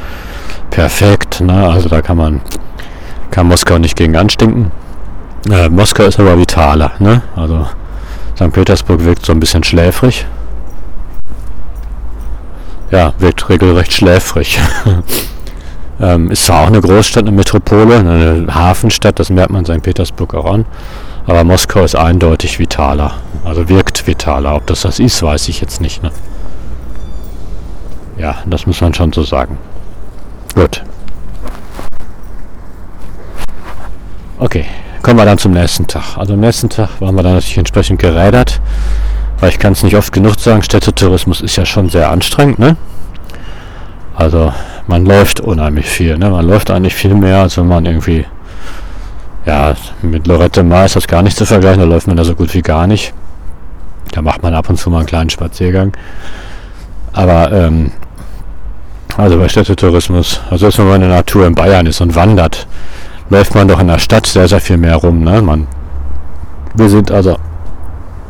perfekt, 0.70 1.40
ne, 1.40 1.68
also 1.68 1.88
da 1.88 2.03
kann 2.03 2.16
man 2.16 2.40
kann 3.31 3.48
Moskau 3.48 3.79
nicht 3.79 3.96
gegen 3.96 4.16
anstinken. 4.16 4.70
Äh, 5.50 5.68
Moskau 5.68 6.05
ist 6.05 6.20
aber 6.20 6.38
vitaler, 6.38 6.92
ne? 7.00 7.22
Also 7.35 7.66
St. 8.37 8.53
Petersburg 8.53 9.05
wirkt 9.05 9.27
so 9.27 9.33
ein 9.33 9.40
bisschen 9.40 9.64
schläfrig. 9.64 10.24
Ja, 12.90 13.12
wirkt 13.18 13.48
regelrecht 13.48 13.92
schläfrig. 13.92 14.61
ähm, 16.00 16.30
ist 16.30 16.44
zwar 16.44 16.62
auch 16.62 16.66
eine 16.66 16.80
Großstadt, 16.80 17.26
eine 17.26 17.37
Metropole, 17.37 17.98
eine 17.98 18.46
Hafenstadt, 18.54 19.18
das 19.18 19.30
merkt 19.30 19.50
man 19.50 19.64
St. 19.64 19.83
Petersburg 19.83 20.35
auch 20.35 20.52
an. 20.52 20.64
Aber 21.26 21.44
Moskau 21.44 21.85
ist 21.85 21.94
eindeutig 21.94 22.59
vitaler. 22.59 23.12
Also 23.44 23.68
wirkt 23.68 24.07
vitaler. 24.07 24.54
Ob 24.57 24.66
das 24.66 24.83
das 24.83 24.98
ist, 24.98 25.22
weiß 25.22 25.48
ich 25.48 25.61
jetzt 25.61 25.80
nicht. 25.80 26.02
Ne? 26.02 26.11
Ja, 28.18 28.37
das 28.46 28.66
muss 28.66 28.80
man 28.80 28.92
schon 28.92 29.12
so 29.12 29.22
sagen. 29.22 29.59
Gut. 30.54 30.83
Okay, 34.38 34.66
kommen 35.02 35.18
wir 35.18 35.24
dann 35.24 35.38
zum 35.38 35.52
nächsten 35.52 35.87
Tag. 35.87 36.18
Also 36.18 36.35
am 36.35 36.40
nächsten 36.40 36.68
Tag 36.68 37.00
waren 37.00 37.14
wir 37.14 37.22
dann 37.22 37.35
natürlich 37.35 37.59
entsprechend 37.59 38.00
gerädert, 38.00 38.61
weil 39.40 39.48
ich 39.48 39.59
kann 39.59 39.72
es 39.72 39.83
nicht 39.83 39.96
oft 39.96 40.12
genug 40.12 40.38
sagen, 40.38 40.62
Städtetourismus 40.62 41.40
ist 41.40 41.57
ja 41.57 41.64
schon 41.64 41.88
sehr 41.88 42.11
anstrengend, 42.11 42.59
ne? 42.59 42.76
Also 44.14 44.52
man 44.87 45.07
läuft 45.07 45.40
unheimlich 45.40 45.87
viel, 45.87 46.18
ne? 46.18 46.31
Man 46.31 46.47
läuft 46.47 46.70
eigentlich 46.70 46.94
viel 46.94 47.14
mehr, 47.14 47.38
als 47.38 47.57
wenn 47.57 47.66
man 47.66 47.87
irgendwie, 47.87 48.27
ja, 49.47 49.75
mit 50.03 50.27
Lorette 50.27 50.62
Mar 50.62 50.85
ist 50.85 50.97
das 50.97 51.07
gar 51.07 51.23
nicht 51.23 51.37
zu 51.37 51.47
vergleichen, 51.47 51.81
da 51.81 51.87
läuft 51.87 52.07
man 52.07 52.16
da 52.16 52.25
so 52.25 52.35
gut 52.35 52.53
wie 52.55 52.62
gar 52.62 52.87
nicht. 52.87 53.14
Da 54.12 54.23
macht 54.23 54.42
man 54.42 54.55
ab 54.55 54.68
und 54.68 54.77
zu 54.77 54.90
mal 54.90 54.99
einen 54.99 55.07
kleinen 55.07 55.31
Spaziergang. 55.31 55.92
Aber, 57.12 57.51
ähm, 57.53 57.92
also 59.16 59.38
bei 59.38 59.49
Städtetourismus, 59.49 60.40
also 60.51 60.66
wenn 60.77 60.88
man 60.88 61.03
in 61.03 61.09
der 61.09 61.18
Natur 61.18 61.47
in 61.47 61.55
Bayern 61.55 61.87
ist 61.87 62.01
und 62.01 62.14
wandert, 62.14 62.66
läuft 63.31 63.55
man 63.55 63.68
doch 63.68 63.81
in 63.81 63.88
der 63.88 63.99
Stadt 63.99 64.27
sehr, 64.27 64.49
sehr 64.49 64.61
viel 64.61 64.77
mehr 64.77 64.97
rum. 64.97 65.23
Ne? 65.23 65.40
Man, 65.40 65.66
wir 66.75 66.88
sind 66.88 67.11
also 67.11 67.37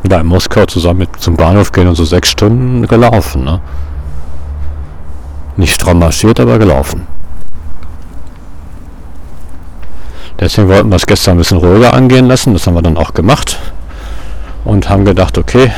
da 0.03 0.19
in 0.19 0.27
Moskau 0.27 0.65
zusammen 0.65 0.99
mit 0.99 1.09
zum 1.19 1.35
Bahnhof 1.35 1.71
gehen 1.71 1.87
und 1.87 1.95
so 1.95 2.05
sechs 2.05 2.29
Stunden 2.29 2.87
gelaufen. 2.87 3.43
Ne? 3.43 3.59
Nicht 5.57 5.73
stramm 5.73 5.99
marschiert, 5.99 6.39
aber 6.39 6.59
gelaufen. 6.59 7.07
Deswegen 10.39 10.67
wollten 10.67 10.89
wir 10.89 10.97
es 10.97 11.05
gestern 11.05 11.35
ein 11.35 11.37
bisschen 11.37 11.59
ruhiger 11.59 11.93
angehen 11.93 12.27
lassen. 12.27 12.53
Das 12.53 12.67
haben 12.67 12.73
wir 12.73 12.81
dann 12.81 12.97
auch 12.97 13.13
gemacht. 13.13 13.57
Und 14.65 14.89
haben 14.89 15.05
gedacht, 15.05 15.37
okay, 15.37 15.71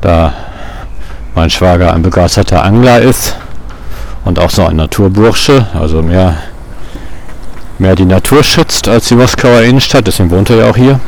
da 0.00 0.32
mein 1.34 1.50
Schwager 1.50 1.92
ein 1.92 2.02
begeisterter 2.02 2.64
Angler 2.64 3.00
ist 3.00 3.36
und 4.24 4.38
auch 4.38 4.50
so 4.50 4.64
ein 4.64 4.76
Naturbursche, 4.76 5.66
also 5.74 6.02
mehr 6.02 6.36
mehr 7.78 7.94
die 7.94 8.04
Natur 8.04 8.44
schützt 8.44 8.88
als 8.88 9.08
die 9.08 9.14
Moskauer 9.14 9.62
Innenstadt, 9.62 10.06
deswegen 10.06 10.30
wohnt 10.30 10.50
er 10.50 10.56
ja 10.56 10.70
auch 10.70 10.76
hier. 10.76 11.00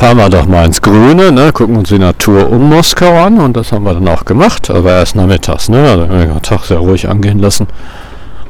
Fahren 0.00 0.16
wir 0.16 0.30
doch 0.30 0.46
mal 0.46 0.64
ins 0.64 0.80
Grüne, 0.80 1.30
ne? 1.30 1.52
gucken 1.52 1.76
uns 1.76 1.90
die 1.90 1.98
Natur 1.98 2.50
um 2.50 2.70
Moskau 2.70 3.22
an 3.22 3.38
und 3.38 3.54
das 3.54 3.70
haben 3.70 3.84
wir 3.84 3.92
dann 3.92 4.08
auch 4.08 4.24
gemacht, 4.24 4.70
aber 4.70 4.92
erst 4.92 5.14
nachmittags, 5.14 5.68
ne? 5.68 5.90
also 5.90 6.06
den 6.06 6.40
Tag 6.40 6.64
sehr 6.64 6.78
ruhig 6.78 7.06
angehen 7.06 7.38
lassen 7.38 7.66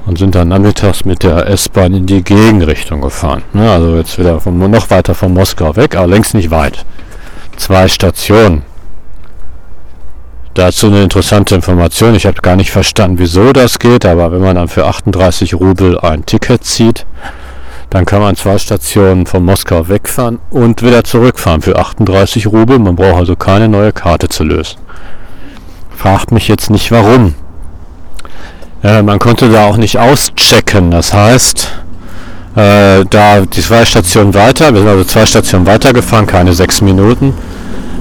und 0.06 0.16
sind 0.16 0.36
dann 0.36 0.46
nachmittags 0.46 1.04
mit 1.04 1.24
der 1.24 1.48
S-Bahn 1.48 1.92
in 1.92 2.06
die 2.06 2.22
Gegenrichtung 2.22 3.00
gefahren. 3.00 3.42
Ne? 3.52 3.68
Also 3.68 3.96
jetzt 3.96 4.16
wieder 4.16 4.38
von, 4.38 4.60
noch 4.70 4.90
weiter 4.90 5.16
von 5.16 5.34
Moskau 5.34 5.74
weg, 5.74 5.96
aber 5.96 6.06
längst 6.06 6.34
nicht 6.34 6.52
weit. 6.52 6.86
Zwei 7.56 7.88
Stationen. 7.88 8.62
Dazu 10.54 10.86
eine 10.86 11.02
interessante 11.02 11.56
Information. 11.56 12.14
Ich 12.14 12.26
habe 12.26 12.40
gar 12.42 12.54
nicht 12.54 12.70
verstanden, 12.70 13.18
wieso 13.18 13.52
das 13.52 13.80
geht, 13.80 14.06
aber 14.06 14.30
wenn 14.30 14.40
man 14.40 14.54
dann 14.54 14.68
für 14.68 14.86
38 14.86 15.54
Rubel 15.54 15.98
ein 15.98 16.24
Ticket 16.24 16.62
zieht, 16.62 17.06
dann 17.90 18.07
kann 18.07 18.20
man 18.20 18.37
zwei 18.37 18.57
Stationen 18.59 19.26
von 19.26 19.44
Moskau 19.44 19.88
wegfahren 19.88 20.38
und 20.50 20.83
wieder 20.83 21.05
zurückfahren 21.05 21.61
für 21.61 21.76
38 21.76 22.46
Rubel. 22.46 22.79
Man 22.79 22.96
braucht 22.96 23.16
also 23.16 23.37
keine 23.37 23.68
neue 23.68 23.92
Karte 23.92 24.29
zu 24.29 24.44
lösen. 24.44 24.79
Fragt 25.96 26.31
mich 26.31 26.48
jetzt 26.48 26.70
nicht 26.70 26.90
warum. 26.92 27.35
Äh, 28.83 29.03
man 29.03 29.18
konnte 29.18 29.50
da 29.50 29.66
auch 29.66 29.76
nicht 29.76 29.98
auschecken. 29.98 30.90
Das 30.92 31.12
heißt, 31.12 31.68
äh, 32.57 33.05
da 33.11 33.40
die 33.40 33.61
zwei 33.61 33.85
Stationen 33.85 34.33
weiter, 34.35 34.72
wir 34.72 34.81
sind 34.81 34.88
also 34.88 35.05
zwei 35.05 35.26
Stationen 35.26 35.66
weiter 35.66 35.92
gefahren, 35.92 36.26
keine 36.26 36.53
sechs 36.55 36.81
Minuten 36.81 37.35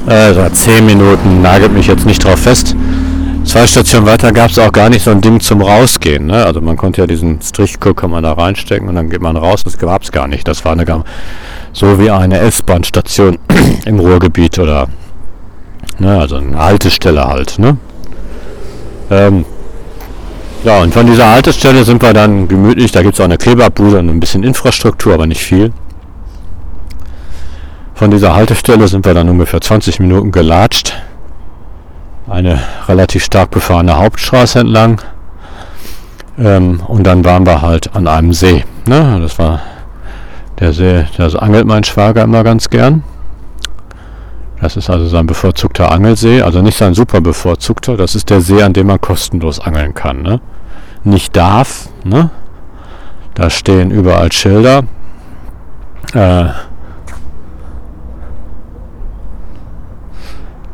äh, 0.10 0.52
10 0.52 0.86
Minuten, 0.86 1.42
nagelt 1.42 1.74
mich 1.74 1.88
jetzt 1.88 2.06
nicht 2.06 2.24
drauf 2.24 2.40
fest. 2.40 2.76
Zwei 3.50 3.66
Stationen 3.66 4.06
weiter 4.06 4.32
gab 4.32 4.52
es 4.52 4.60
auch 4.60 4.72
gar 4.72 4.90
nicht 4.90 5.04
so 5.04 5.10
ein 5.10 5.22
Ding 5.22 5.40
zum 5.40 5.64
Rausgehen. 5.64 6.28
Ne? 6.28 6.46
Also 6.46 6.62
man 6.62 6.78
konnte 6.78 7.02
ja 7.02 7.08
diesen 7.08 7.42
Strichguck 7.42 7.98
kann 7.98 8.12
man 8.12 8.22
da 8.22 8.34
reinstecken 8.34 8.88
und 8.88 8.94
dann 8.94 9.10
geht 9.10 9.24
man 9.24 9.36
raus. 9.36 9.64
Das 9.64 9.80
gab 9.80 10.04
es 10.04 10.12
gar 10.12 10.28
nicht. 10.28 10.48
Das 10.48 10.64
war 10.66 10.74
eine 10.74 11.04
so 11.74 12.00
wie 12.00 12.12
eine 12.12 12.38
S-Bahn-Station 12.42 13.40
im 13.88 14.00
Ruhrgebiet 14.00 14.60
oder 14.60 14.88
ne, 15.98 16.20
also 16.20 16.36
eine 16.36 16.60
Haltestelle 16.60 17.26
halt. 17.26 17.58
Ne? 17.58 17.78
Ähm, 19.10 19.46
ja, 20.64 20.82
und 20.82 20.94
von 20.94 21.08
dieser 21.08 21.32
Haltestelle 21.32 21.84
sind 21.86 22.04
wir 22.04 22.14
dann 22.14 22.48
gemütlich. 22.48 22.92
Da 22.92 23.02
gibt 23.02 23.16
es 23.16 23.20
auch 23.20 23.26
eine 23.26 23.40
Kebabbude 23.40 23.98
und 23.98 24.10
ein 24.10 24.20
bisschen 24.20 24.44
Infrastruktur, 24.44 25.16
aber 25.16 25.26
nicht 25.26 25.42
viel. 25.42 25.74
Von 27.96 28.12
dieser 28.12 28.36
Haltestelle 28.36 28.88
sind 28.88 29.08
wir 29.08 29.16
dann 29.16 29.28
ungefähr 29.28 29.60
20 29.60 30.00
Minuten 30.00 30.32
gelatscht. 30.32 30.94
Eine 32.30 32.60
relativ 32.88 33.24
stark 33.24 33.52
befahrene 33.52 33.98
Hauptstraße 33.98 34.60
entlang. 34.60 35.02
Ähm, 36.38 36.82
und 36.88 37.04
dann 37.04 37.26
waren 37.26 37.46
wir 37.46 37.62
halt 37.62 37.96
an 37.96 38.08
einem 38.08 38.34
See. 38.34 38.64
Ne? 38.86 39.20
Das 39.22 39.40
war 39.40 39.62
der 40.60 40.74
See, 40.74 41.06
das 41.18 41.36
angelt 41.36 41.66
mein 41.66 41.84
Schwager 41.84 42.24
immer 42.24 42.44
ganz 42.44 42.70
gern. 42.70 43.04
Das 44.62 44.76
ist 44.76 44.90
also 44.90 45.08
sein 45.08 45.26
bevorzugter 45.26 45.92
Angelsee, 45.92 46.42
also 46.42 46.62
nicht 46.62 46.78
sein 46.78 46.94
super 46.94 47.22
bevorzugter, 47.22 47.96
das 47.96 48.16
ist 48.16 48.30
der 48.30 48.42
See, 48.42 48.62
an 48.62 48.74
dem 48.74 48.88
man 48.88 49.00
kostenlos 49.00 49.60
angeln 49.60 49.94
kann. 49.94 50.22
Ne? 50.22 50.42
Nicht 51.06 51.36
darf, 51.36 51.88
ne? 52.04 52.30
da 53.36 53.50
stehen 53.50 53.90
überall 53.90 54.32
Schilder. 54.34 54.84
Äh, 56.14 56.46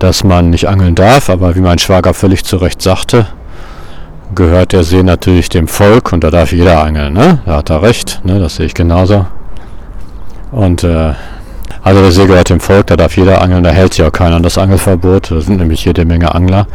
dass 0.05 0.23
man 0.23 0.51
nicht 0.51 0.67
angeln 0.67 0.93
darf, 0.93 1.31
aber 1.31 1.55
wie 1.55 1.61
mein 1.61 1.79
Schwager 1.79 2.13
völlig 2.13 2.45
zu 2.45 2.57
Recht 2.57 2.79
sagte, 2.79 3.25
gehört 4.35 4.71
der 4.71 4.83
See 4.83 5.01
natürlich 5.01 5.49
dem 5.49 5.67
Volk 5.67 6.13
und 6.13 6.23
da 6.23 6.29
darf 6.29 6.51
jeder 6.51 6.83
angeln, 6.83 7.13
ne? 7.13 7.39
Da 7.47 7.57
hat 7.57 7.71
er 7.71 7.81
recht, 7.81 8.21
ne? 8.23 8.39
Das 8.39 8.57
sehe 8.57 8.67
ich 8.67 8.75
genauso. 8.75 9.25
Und 10.51 10.83
äh, 10.83 11.13
also 11.81 12.01
der 12.01 12.11
See 12.11 12.27
gehört 12.27 12.51
dem 12.51 12.59
Volk, 12.59 12.85
da 12.85 12.97
darf 12.97 13.17
jeder 13.17 13.41
angeln, 13.41 13.63
da 13.63 13.71
hält 13.71 13.95
sich 13.95 14.05
auch 14.05 14.11
keiner 14.11 14.35
an 14.35 14.43
das 14.43 14.59
Angelverbot, 14.59 15.31
da 15.31 15.41
sind 15.41 15.57
nämlich 15.57 15.83
jede 15.83 16.05
Menge 16.05 16.35
Angler. 16.35 16.67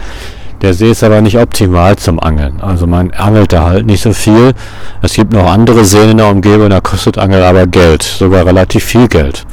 Der 0.60 0.74
See 0.74 0.90
ist 0.90 1.04
aber 1.04 1.20
nicht 1.20 1.38
optimal 1.38 1.94
zum 1.94 2.18
Angeln. 2.18 2.60
Also 2.60 2.88
man 2.88 3.12
angelt 3.12 3.52
da 3.52 3.62
halt 3.62 3.86
nicht 3.86 4.02
so 4.02 4.12
viel. 4.12 4.54
Es 5.02 5.14
gibt 5.14 5.32
noch 5.32 5.46
andere 5.46 5.84
Seen 5.84 6.10
in 6.10 6.16
der 6.16 6.28
Umgebung, 6.28 6.68
da 6.68 6.80
kostet 6.80 7.16
Angel 7.16 7.44
aber 7.44 7.68
Geld, 7.68 8.02
sogar 8.02 8.44
relativ 8.44 8.82
viel 8.82 9.06
Geld. 9.06 9.46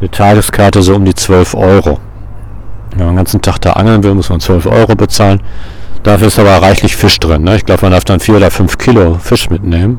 Eine 0.00 0.10
Tageskarte 0.10 0.82
so 0.82 0.96
um 0.96 1.04
die 1.04 1.14
12 1.14 1.54
Euro. 1.54 2.00
Wenn 2.94 3.06
man 3.06 3.14
den 3.14 3.16
ganzen 3.16 3.42
Tag 3.42 3.58
da 3.58 3.72
angeln 3.72 4.02
will, 4.02 4.14
muss 4.14 4.30
man 4.30 4.40
12 4.40 4.66
Euro 4.66 4.94
bezahlen. 4.94 5.40
Dafür 6.02 6.28
ist 6.28 6.38
aber 6.38 6.62
reichlich 6.62 6.96
Fisch 6.96 7.18
drin. 7.18 7.42
Ne? 7.42 7.56
Ich 7.56 7.64
glaube, 7.64 7.82
man 7.82 7.92
darf 7.92 8.04
dann 8.04 8.20
4 8.20 8.36
oder 8.36 8.50
5 8.50 8.78
Kilo 8.78 9.18
Fisch 9.20 9.50
mitnehmen. 9.50 9.98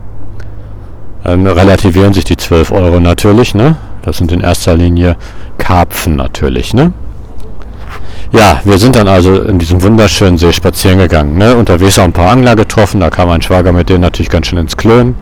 Ähm, 1.25 1.47
relativieren 1.47 2.13
sich 2.13 2.23
die 2.23 2.37
12 2.37 2.71
Euro 2.71 2.99
natürlich. 2.99 3.55
Ne? 3.55 3.75
Das 4.03 4.17
sind 4.17 4.31
in 4.31 4.41
erster 4.41 4.75
Linie 4.75 5.17
Karpfen 5.57 6.15
natürlich. 6.15 6.73
Ne? 6.73 6.93
Ja, 8.31 8.61
wir 8.63 8.77
sind 8.77 8.95
dann 8.95 9.07
also 9.07 9.41
in 9.41 9.59
diesem 9.59 9.81
wunderschönen 9.81 10.37
See 10.37 10.53
spazieren 10.53 10.99
gegangen. 10.99 11.37
Ne? 11.37 11.55
Unterwegs 11.55 11.97
auch 11.97 12.03
ein 12.03 12.13
paar 12.13 12.31
Angler 12.31 12.55
getroffen. 12.55 12.99
Da 12.99 13.09
kam 13.09 13.29
mein 13.29 13.41
Schwager 13.41 13.71
mit 13.71 13.89
denen 13.89 14.01
natürlich 14.01 14.29
ganz 14.29 14.47
schön 14.47 14.59
ins 14.59 14.77
Klönen. 14.77 15.15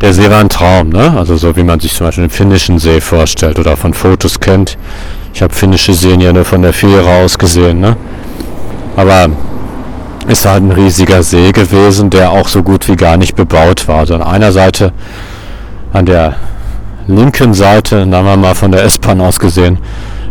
Der 0.00 0.12
See 0.12 0.30
war 0.30 0.40
ein 0.40 0.48
Traum. 0.48 0.90
Ne? 0.90 1.14
Also 1.16 1.36
so 1.36 1.56
wie 1.56 1.62
man 1.62 1.80
sich 1.80 1.94
zum 1.94 2.06
Beispiel 2.06 2.24
den 2.24 2.30
finnischen 2.30 2.78
See 2.78 3.00
vorstellt 3.00 3.58
oder 3.58 3.76
von 3.76 3.94
Fotos 3.94 4.40
kennt. 4.40 4.76
Ich 5.32 5.42
habe 5.42 5.54
finnische 5.54 5.92
Seen 5.94 6.20
ja 6.20 6.32
nur 6.32 6.44
von 6.44 6.62
der 6.62 6.72
Fähre 6.72 7.08
aus 7.22 7.36
gesehen, 7.38 7.80
ne? 7.80 7.96
Aber 8.96 9.28
es 10.28 10.44
war 10.44 10.54
ein 10.54 10.72
riesiger 10.72 11.22
See 11.22 11.52
gewesen, 11.52 12.08
der 12.10 12.30
auch 12.30 12.48
so 12.48 12.62
gut 12.62 12.88
wie 12.88 12.96
gar 12.96 13.16
nicht 13.16 13.36
bebaut 13.36 13.86
war. 13.86 13.98
Also 13.98 14.14
an 14.14 14.22
einer 14.22 14.50
Seite, 14.50 14.92
an 15.92 16.06
der 16.06 16.36
linken 17.06 17.54
Seite, 17.54 18.06
da 18.06 18.16
haben 18.16 18.24
wir 18.24 18.36
mal 18.36 18.54
von 18.54 18.72
der 18.72 18.84
S-Bahn 18.84 19.20
aus 19.20 19.38
gesehen, 19.38 19.78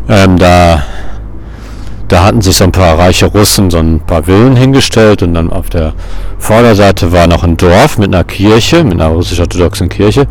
ähm, 0.10 0.38
da 0.38 0.84
da 2.08 2.24
hatten 2.24 2.42
sich 2.42 2.56
so 2.56 2.64
ein 2.64 2.72
paar 2.72 2.98
reiche 2.98 3.26
Russen 3.26 3.72
so 3.72 3.80
ein 3.80 4.00
paar 4.00 4.24
Villen 4.24 4.56
hingestellt 4.56 5.24
und 5.24 5.34
dann 5.34 5.52
auf 5.52 5.70
der 5.70 5.94
Vorderseite 6.38 7.12
war 7.12 7.28
noch 7.28 7.44
ein 7.44 7.58
Dorf 7.58 7.98
mit 7.98 8.14
einer 8.14 8.24
Kirche, 8.24 8.84
mit 8.84 8.94
einer 8.94 9.08
russisch-orthodoxen 9.08 9.90
Kirche, 9.90 10.28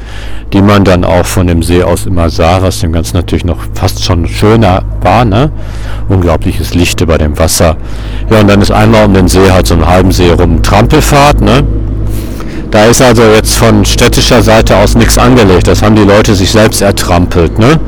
die 0.53 0.63
man 0.63 0.85
dann 0.85 1.05
auch 1.05 1.27
von 1.27 1.47
dem 1.47 1.63
See 1.63 1.83
aus 1.83 2.07
immer 2.07 2.31
sah, 2.31 2.63
was 2.63 2.81
dem 2.81 2.93
Ganzen 2.93 3.17
natürlich 3.17 3.45
noch 3.45 3.59
fast 3.75 4.05
schon 4.05 4.29
schöner 4.29 4.85
war, 5.01 5.25
ne? 5.25 5.51
Unglaubliches 6.09 6.75
Licht 6.75 7.01
über 7.01 7.19
dem 7.19 7.39
Wasser. 7.39 7.77
Ja, 8.31 8.41
und 8.41 8.49
dann 8.49 8.61
ist 8.61 8.71
einmal 8.71 9.07
um 9.07 9.15
den 9.15 9.29
See 9.29 9.51
halt 9.51 9.67
so 9.67 9.75
einen 9.75 9.87
halben 9.87 10.13
See 10.13 10.31
rum 10.31 10.63
Trampelfahrt, 10.63 11.41
ne? 11.41 11.65
Da 12.75 12.87
ist 12.87 13.01
also 13.01 13.23
jetzt 13.23 13.55
von 13.55 13.85
städtischer 13.85 14.43
Seite 14.43 14.77
aus 14.77 14.97
nichts 14.97 15.17
angelegt. 15.17 15.69
Das 15.69 15.81
haben 15.81 15.95
die 15.95 16.03
Leute 16.03 16.35
sich 16.35 16.51
selbst 16.51 16.83
ertrampelt. 16.83 17.57
Ne? 17.57 17.79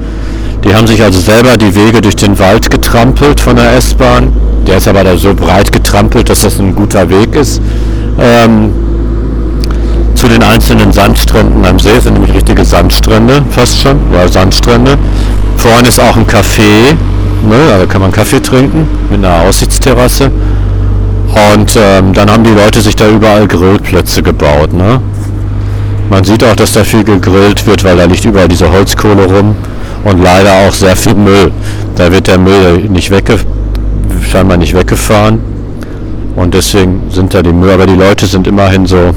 Die 0.65 0.75
haben 0.75 0.87
sich 0.87 1.03
also 1.03 1.21
selber 1.21 1.57
die 1.57 1.75
Wege 1.75 2.01
durch 2.01 2.17
den 2.17 2.39
Wald 2.39 2.71
getrampelt 2.71 3.41
von 3.41 3.57
der 3.57 3.77
S-Bahn. 3.77 4.33
Der 4.67 4.79
ist 4.79 4.89
aber 4.89 5.05
da 5.05 5.17
so 5.17 5.35
breit 5.35 5.71
getrampelt, 5.71 6.29
dass 6.29 6.41
das 6.41 6.59
ein 6.59 6.75
guter 6.75 7.09
Weg 7.09 7.35
ist. 7.37 7.61
Ähm, 8.19 8.73
zu 10.15 10.29
den 10.29 10.43
einzelnen 10.43 10.93
Sandstränden 10.93 11.65
am 11.65 11.79
See 11.79 12.01
sind 12.01 12.15
nämlich 12.15 12.35
richtige 12.35 12.65
Sandstrände, 12.65 13.43
fast 13.51 13.79
schon, 13.81 13.99
ja, 14.13 14.27
Sandstrände. 14.27 14.97
Vorne 15.57 15.89
ist 15.89 16.01
auch 16.01 16.17
ein 16.17 16.27
Café, 16.27 16.95
ne, 17.49 17.79
da 17.79 17.87
kann 17.87 18.01
man 18.01 18.13
Kaffee 18.13 18.41
trinken 18.43 18.89
mit 19.11 19.25
einer 19.25 19.43
Aussichtsterrasse. 19.43 20.31
Und 21.53 21.77
ähm, 21.77 22.13
dann 22.15 22.31
haben 22.31 22.45
die 22.45 22.51
Leute 22.51 22.81
sich 22.81 22.97
da 22.97 23.09
überall 23.09 23.47
Grillplätze 23.47 24.23
gebaut. 24.23 24.73
Ne? 24.73 25.01
Man 26.09 26.25
sieht 26.25 26.43
auch, 26.45 26.57
dass 26.57 26.73
da 26.73 26.83
viel 26.83 27.05
gegrillt 27.05 27.67
wird, 27.67 27.85
weil 27.85 27.97
da 27.97 28.05
liegt 28.05 28.25
überall 28.25 28.49
diese 28.49 28.71
Holzkohle 28.73 29.25
rum 29.27 29.55
und 30.07 30.23
leider 30.23 30.67
auch 30.67 30.73
sehr 30.73 30.95
viel 30.95 31.15
Müll. 31.15 31.51
Da 31.97 32.13
wird 32.13 32.29
der 32.29 32.39
Müll 32.39 32.89
nicht 32.89 33.11
wegge 33.11 33.39
scheinbar 34.31 34.57
nicht 34.57 34.75
weggefahren 34.75 35.41
und 36.37 36.55
deswegen 36.55 37.03
sind 37.11 37.35
da 37.35 37.43
die 37.43 37.53
Müll, 37.53 37.71
aber 37.71 37.87
die 37.87 37.95
Leute 37.95 38.27
sind 38.27 38.47
immerhin 38.47 38.87
so 38.87 39.13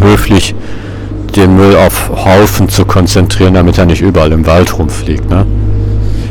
höflich, 0.00 0.54
den 1.34 1.56
Müll 1.56 1.76
auf 1.76 2.10
Haufen 2.10 2.68
zu 2.68 2.84
konzentrieren, 2.84 3.54
damit 3.54 3.78
er 3.78 3.86
nicht 3.86 4.02
überall 4.02 4.32
im 4.32 4.46
Wald 4.46 4.78
rumfliegt. 4.78 5.28
Ne? 5.28 5.46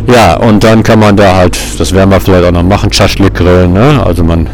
Ja, 0.07 0.37
und 0.37 0.63
dann 0.63 0.83
kann 0.83 0.99
man 0.99 1.17
da 1.17 1.35
halt, 1.35 1.57
das 1.77 1.93
werden 1.93 2.09
wir 2.09 2.19
vielleicht 2.19 2.45
auch 2.45 2.51
noch 2.51 2.63
machen, 2.63 2.91
Schaschlik 2.93 3.33
grillen. 3.33 3.73
Ne? 3.73 4.01
Also 4.05 4.23
man 4.23 4.47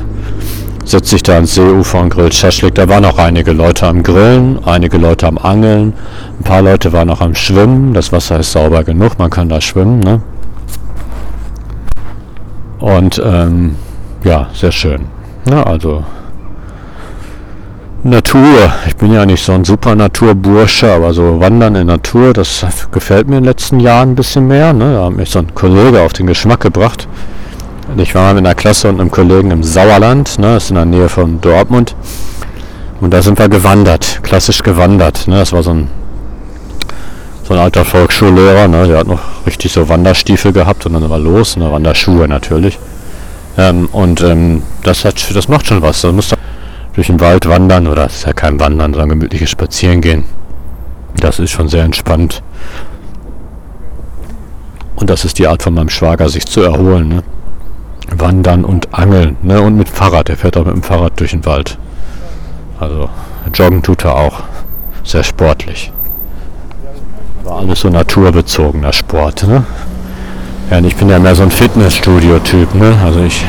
setzt 0.86 1.10
sich 1.10 1.24
da 1.24 1.36
ans 1.36 1.56
Seeufer 1.56 2.02
und 2.02 2.10
grillt 2.10 2.34
Schaschlik. 2.34 2.76
Da 2.76 2.88
waren 2.90 3.06
auch 3.06 3.18
einige 3.18 3.52
Leute 3.52 3.88
am 3.88 4.04
Grillen, 4.04 4.60
einige 4.66 4.98
Leute 4.98 5.28
am 5.28 5.38
Angeln, 5.38 5.94
ein 6.40 6.44
paar 6.44 6.62
Leute 6.62 6.94
waren 6.94 7.10
auch 7.10 7.22
am 7.22 7.36
Schwimmen. 7.36 7.94
Das 7.94 8.12
Wasser 8.12 8.40
ist 8.40 8.52
sauber 8.52 8.84
genug, 8.84 9.18
man 9.18 9.30
kann 9.30 9.50
da 9.50 9.62
schwimmen. 9.62 10.00
Ne? 10.00 10.22
Und 12.80 13.22
ähm, 13.24 13.76
ja, 14.24 14.50
sehr 14.54 14.72
schön. 14.72 15.06
Ne? 15.46 15.66
Also 15.66 16.04
Natur. 18.04 18.74
Ich 18.86 18.98
bin 18.98 19.14
ja 19.14 19.26
nicht 19.26 19.44
so 19.44 19.54
ein 19.54 19.64
super 19.64 19.96
Naturbursche, 19.96 20.92
aber 20.92 21.14
so 21.14 21.40
Wandern 21.40 21.76
in 21.76 21.88
Natur, 21.88 22.34
das 22.34 22.66
gefällt 22.92 23.30
mir 23.30 23.38
in 23.38 23.44
den 23.44 23.50
letzten 23.50 23.80
Jahren 23.80 24.12
ein 24.12 24.16
bisschen 24.16 24.48
mehr. 24.48 24.74
Ne? 24.74 24.96
Da 24.96 25.06
hat 25.06 25.16
mich 25.16 25.30
so 25.30 25.40
ein 25.40 25.56
Kollege 25.56 26.02
auf 26.02 26.12
den 26.12 26.28
Geschmack 26.28 26.60
gebracht. 26.60 27.08
Ich 27.98 28.16
war 28.16 28.24
mal 28.24 28.34
mit 28.34 28.46
einer 28.46 28.56
Klasse 28.56 28.90
und 28.90 29.00
einem 29.00 29.12
Kollegen 29.12 29.52
im 29.52 29.62
Sauerland, 29.62 30.40
ne? 30.40 30.54
das 30.54 30.66
ist 30.66 30.70
in 30.70 30.76
der 30.76 30.86
Nähe 30.86 31.10
von 31.10 31.42
Dortmund. 31.42 31.96
Und 33.02 33.14
da 33.14 33.22
sind 33.22 33.38
wir 33.38 33.50
gewandert, 33.50 34.22
klassisch 34.24 34.64
gewandert. 34.64 35.28
Ne? 35.28 35.36
Das 35.36 35.52
war 35.52 35.64
so 35.64 35.72
ein, 35.72 35.90
so 37.44 37.54
ein 37.54 37.60
alter 37.60 37.84
Volksschullehrer, 37.84 38.68
ne? 38.68 38.88
der 38.88 39.00
hat 39.00 39.08
noch 39.08 39.20
richtig 39.46 39.74
so 39.74 39.90
Wanderstiefel 39.90 40.54
gehabt 40.54 40.86
und 40.86 40.94
dann 40.94 41.10
war 41.10 41.20
los, 41.20 41.58
ne? 41.58 41.72
Wanderschuhe 41.72 42.28
natürlich. 42.28 42.80
Ähm, 43.58 43.90
und 43.92 44.22
ähm, 44.22 44.64
das, 44.84 45.04
hat, 45.06 45.36
das 45.36 45.48
macht 45.48 45.68
schon 45.68 45.82
was. 45.82 46.02
Das 46.02 46.14
muss 46.14 46.34
durch 46.94 47.08
den 47.08 47.20
Wald 47.20 47.48
wandern 47.48 47.88
oder 47.88 48.06
es 48.06 48.16
ist 48.16 48.26
ja 48.26 48.34
kein 48.34 48.60
Wandern, 48.60 48.94
sondern 48.94 49.10
gemütliches 49.10 49.50
Spazierengehen. 49.50 50.24
Das 51.18 51.40
ist 51.40 51.52
schon 51.52 51.68
sehr 51.68 51.84
entspannt. 51.84 52.42
Und 54.96 55.10
das 55.10 55.26
ist 55.26 55.38
die 55.38 55.48
Art 55.48 55.62
von 55.62 55.74
meinem 55.74 55.90
Schwager, 55.90 56.30
sich 56.30 56.46
zu 56.46 56.62
erholen. 56.62 57.10
Ne? 57.10 57.24
Wandern 58.20 58.66
und 58.66 58.94
Angeln. 58.94 59.38
Ne? 59.42 59.62
Und 59.62 59.76
mit 59.76 59.90
Fahrrad. 59.90 60.30
Er 60.30 60.38
fährt 60.38 60.58
auch 60.58 60.66
mit 60.66 60.76
dem 60.76 60.84
Fahrrad 60.84 61.20
durch 61.20 61.32
den 61.32 61.46
Wald. 61.46 61.78
Also 62.80 63.10
joggen 63.54 63.82
tut 63.82 64.04
er 64.06 64.16
auch. 64.16 64.44
Sehr 65.04 65.24
sportlich. 65.24 65.92
War 67.44 67.60
alles 67.60 67.82
so 67.82 67.90
naturbezogener 67.90 68.94
Sport. 68.94 69.48
Ne? 69.48 69.64
Ja, 70.72 70.78
und 70.78 70.86
ich 70.86 70.96
bin 70.96 71.10
ja 71.10 71.20
mehr 71.20 71.36
so 71.36 71.44
ein 71.44 71.52
Fitnessstudio-Typ. 71.52 72.76
Ne? 72.76 72.98
Also 73.04 73.22
ich 73.22 73.46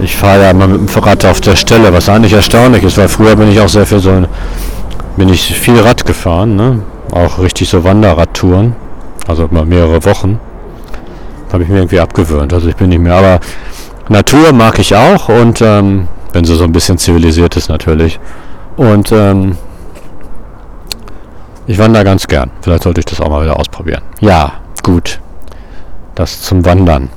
ich 0.00 0.16
fahre 0.16 0.42
ja 0.42 0.50
immer 0.50 0.68
mit 0.68 0.80
dem 0.80 0.88
Fahrrad 0.88 1.24
auf 1.24 1.40
der 1.40 1.56
Stelle, 1.56 1.92
was 1.92 2.08
eigentlich 2.08 2.32
erstaunlich 2.32 2.84
ist, 2.84 2.98
weil 2.98 3.08
früher 3.08 3.34
bin 3.34 3.50
ich 3.50 3.60
auch 3.60 3.68
sehr 3.68 3.84
viel 3.84 3.98
so 3.98 4.22
bin 5.16 5.28
ich 5.28 5.42
viel 5.42 5.80
Rad 5.80 6.06
gefahren, 6.06 6.54
ne? 6.54 6.82
auch 7.10 7.40
richtig 7.40 7.68
so 7.68 7.82
Wanderradtouren, 7.82 8.76
also 9.26 9.48
mal 9.50 9.64
mehrere 9.64 10.04
Wochen. 10.04 10.38
Habe 11.52 11.62
ich 11.62 11.68
mir 11.68 11.78
irgendwie 11.78 12.00
abgewöhnt, 12.00 12.52
also 12.52 12.68
ich 12.68 12.76
bin 12.76 12.90
nicht 12.90 13.00
mehr, 13.00 13.14
aber 13.14 13.40
Natur 14.08 14.52
mag 14.52 14.78
ich 14.78 14.94
auch 14.94 15.28
und 15.28 15.60
ähm, 15.60 16.08
wenn 16.32 16.44
sie 16.44 16.54
so 16.54 16.64
ein 16.64 16.72
bisschen 16.72 16.98
zivilisiert 16.98 17.56
ist 17.56 17.68
natürlich. 17.68 18.18
Und 18.76 19.12
ähm, 19.12 19.56
ich 21.66 21.78
wandere 21.78 22.04
ganz 22.04 22.26
gern. 22.26 22.50
Vielleicht 22.62 22.84
sollte 22.84 23.00
ich 23.00 23.06
das 23.06 23.20
auch 23.20 23.28
mal 23.28 23.42
wieder 23.42 23.58
ausprobieren. 23.58 24.02
Ja, 24.20 24.52
gut. 24.82 25.20
Das 26.14 26.42
zum 26.42 26.64
Wandern. 26.64 27.10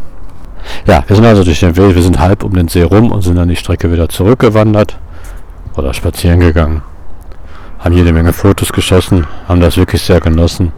Ja, 0.86 1.04
wir 1.08 1.16
sind 1.16 1.26
also 1.26 1.44
durch 1.44 1.60
den 1.60 1.76
Weg, 1.76 1.96
wir 1.96 2.04
sind 2.04 2.20
halb 2.20 2.44
um 2.44 2.54
den 2.54 2.68
See 2.68 2.84
rum 2.84 3.12
und 3.12 3.22
sind 3.22 3.36
dann 3.36 3.50
die 3.50 3.56
Strecke 3.56 3.92
wieder 3.92 4.10
zurückgewandert 4.10 4.98
oder 5.76 5.94
spazieren 5.94 6.40
gegangen. 6.40 6.84
Haben 7.80 7.96
jede 7.96 8.14
Menge 8.14 8.34
Fotos 8.34 8.72
geschossen, 8.72 9.26
haben 9.48 9.62
das 9.62 9.78
wirklich 9.78 10.02
sehr 10.02 10.20
genossen. 10.20 10.72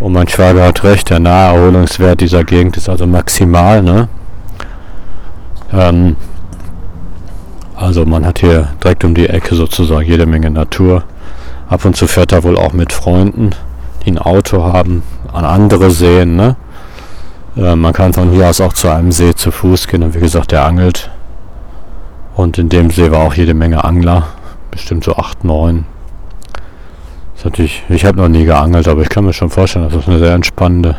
Und 0.00 0.14
mein 0.14 0.26
Schwager 0.28 0.64
hat 0.64 0.82
recht, 0.82 1.10
der 1.10 1.20
Naherholungswert 1.20 2.22
dieser 2.22 2.42
Gegend 2.42 2.78
ist 2.78 2.88
also 2.88 3.06
maximal. 3.06 3.82
Ne? 3.82 4.08
Ähm, 5.72 6.16
also 7.76 8.06
man 8.06 8.24
hat 8.24 8.38
hier 8.38 8.68
direkt 8.82 9.04
um 9.04 9.14
die 9.14 9.28
Ecke 9.28 9.54
sozusagen 9.54 10.06
jede 10.06 10.24
Menge 10.24 10.50
Natur. 10.50 11.04
Ab 11.68 11.84
und 11.84 11.96
zu 11.96 12.06
fährt 12.06 12.32
er 12.32 12.42
wohl 12.44 12.56
auch 12.56 12.72
mit 12.72 12.94
Freunden, 12.94 13.50
die 14.04 14.12
ein 14.12 14.18
Auto 14.18 14.64
haben, 14.64 15.02
an 15.32 15.44
andere 15.44 15.90
Seen. 15.90 16.34
Ne? 16.34 16.56
Äh, 17.56 17.76
man 17.76 17.92
kann 17.92 18.14
von 18.14 18.30
hier 18.30 18.48
aus 18.48 18.62
auch 18.62 18.72
zu 18.72 18.88
einem 18.88 19.12
See 19.12 19.34
zu 19.34 19.52
Fuß 19.52 19.86
gehen 19.86 20.02
und 20.02 20.14
wie 20.14 20.20
gesagt, 20.20 20.52
der 20.52 20.64
angelt. 20.64 21.10
Und 22.34 22.56
in 22.56 22.70
dem 22.70 22.90
See 22.90 23.10
war 23.10 23.20
auch 23.20 23.34
jede 23.34 23.52
Menge 23.52 23.84
Angler, 23.84 24.28
bestimmt 24.70 25.04
so 25.04 25.16
8, 25.16 25.44
9. 25.44 25.84
Das 27.40 27.46
natürlich, 27.46 27.82
ich 27.88 28.04
habe 28.04 28.18
noch 28.18 28.28
nie 28.28 28.44
geangelt, 28.44 28.86
aber 28.86 29.00
ich 29.00 29.08
kann 29.08 29.24
mir 29.24 29.32
schon 29.32 29.48
vorstellen, 29.48 29.86
dass 29.86 29.94
das 29.94 30.06
eine 30.06 30.18
sehr 30.18 30.34
entspannende 30.34 30.98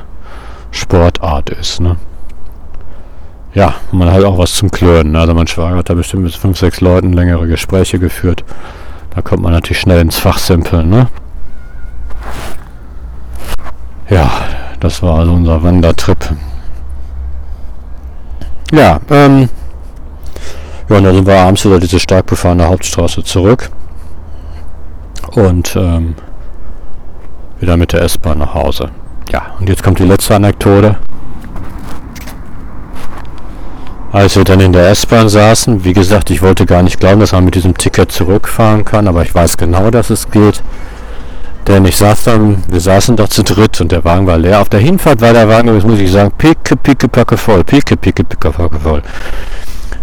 Sportart 0.71 1.51
ist. 1.51 1.79
Ne? 1.79 1.97
Ja, 3.53 3.75
man 3.91 4.11
hat 4.11 4.23
auch 4.23 4.39
was 4.39 4.55
zum 4.55 4.71
Klönen. 4.71 5.11
Ne? 5.11 5.19
Also 5.19 5.35
mein 5.35 5.45
Schwager 5.45 5.77
hat 5.77 5.91
da 5.91 5.93
bestimmt 5.93 6.23
mit 6.23 6.33
5, 6.33 6.57
6 6.57 6.81
Leuten 6.81 7.13
längere 7.13 7.45
Gespräche 7.45 7.99
geführt. 7.99 8.43
Da 9.13 9.21
kommt 9.21 9.43
man 9.43 9.51
natürlich 9.51 9.81
schnell 9.81 10.01
ins 10.01 10.17
Fachsimpeln. 10.17 10.89
Ne? 10.89 11.09
Ja, 14.09 14.31
das 14.79 15.03
war 15.03 15.19
also 15.19 15.33
unser 15.33 15.61
Wandertrip. 15.61 16.27
Ja, 18.71 18.99
ähm, 19.11 19.47
ja, 20.89 20.97
und 20.97 21.03
dann 21.03 21.13
sind 21.13 21.27
wir 21.27 21.37
abends 21.37 21.65
über 21.65 21.79
diese 21.79 21.99
stark 21.99 22.25
befahrene 22.25 22.67
Hauptstraße 22.67 23.23
zurück 23.23 23.69
und 25.35 25.75
ähm, 25.75 26.15
wieder 27.61 27.77
mit 27.77 27.93
der 27.93 28.01
S-Bahn 28.01 28.39
nach 28.39 28.53
Hause. 28.53 28.89
Ja, 29.31 29.53
und 29.59 29.69
jetzt 29.69 29.83
kommt 29.83 29.99
die 29.99 30.03
letzte 30.03 30.35
Anekdote. 30.35 30.97
Als 34.11 34.35
wir 34.35 34.43
dann 34.43 34.59
in 34.59 34.73
der 34.73 34.89
S-Bahn 34.89 35.29
saßen, 35.29 35.85
wie 35.85 35.93
gesagt, 35.93 36.29
ich 36.31 36.41
wollte 36.41 36.65
gar 36.65 36.83
nicht 36.83 36.99
glauben, 36.99 37.21
dass 37.21 37.31
man 37.31 37.45
mit 37.45 37.55
diesem 37.55 37.77
Ticket 37.77 38.11
zurückfahren 38.11 38.83
kann, 38.83 39.07
aber 39.07 39.21
ich 39.21 39.33
weiß 39.33 39.55
genau, 39.55 39.89
dass 39.89 40.09
es 40.09 40.29
geht. 40.29 40.61
Denn 41.67 41.85
ich 41.85 41.95
saß 41.95 42.23
dann, 42.23 42.63
wir 42.67 42.81
saßen 42.81 43.15
doch 43.15 43.29
zu 43.29 43.43
dritt 43.43 43.79
und 43.79 43.91
der 43.91 44.03
Wagen 44.03 44.27
war 44.27 44.37
leer. 44.37 44.59
Auf 44.59 44.67
der 44.67 44.79
Hinfahrt 44.79 45.21
war 45.21 45.31
der 45.31 45.47
Wagen, 45.47 45.67
das 45.67 45.85
muss 45.85 45.99
ich 45.99 46.11
sagen, 46.11 46.31
picke, 46.37 46.75
picke, 46.75 47.07
packe 47.07 47.37
voll, 47.37 47.63
picke, 47.63 47.95
picke, 47.95 48.23
picke, 48.23 48.51
packe 48.51 48.79
voll. 48.79 49.01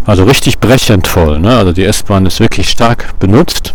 Also 0.06 0.24
richtig 0.24 0.58
brechend 0.58 1.06
voll. 1.06 1.38
Ne? 1.40 1.54
Also 1.54 1.72
die 1.72 1.84
S-Bahn 1.84 2.24
ist 2.24 2.40
wirklich 2.40 2.70
stark 2.70 3.18
benutzt. 3.18 3.74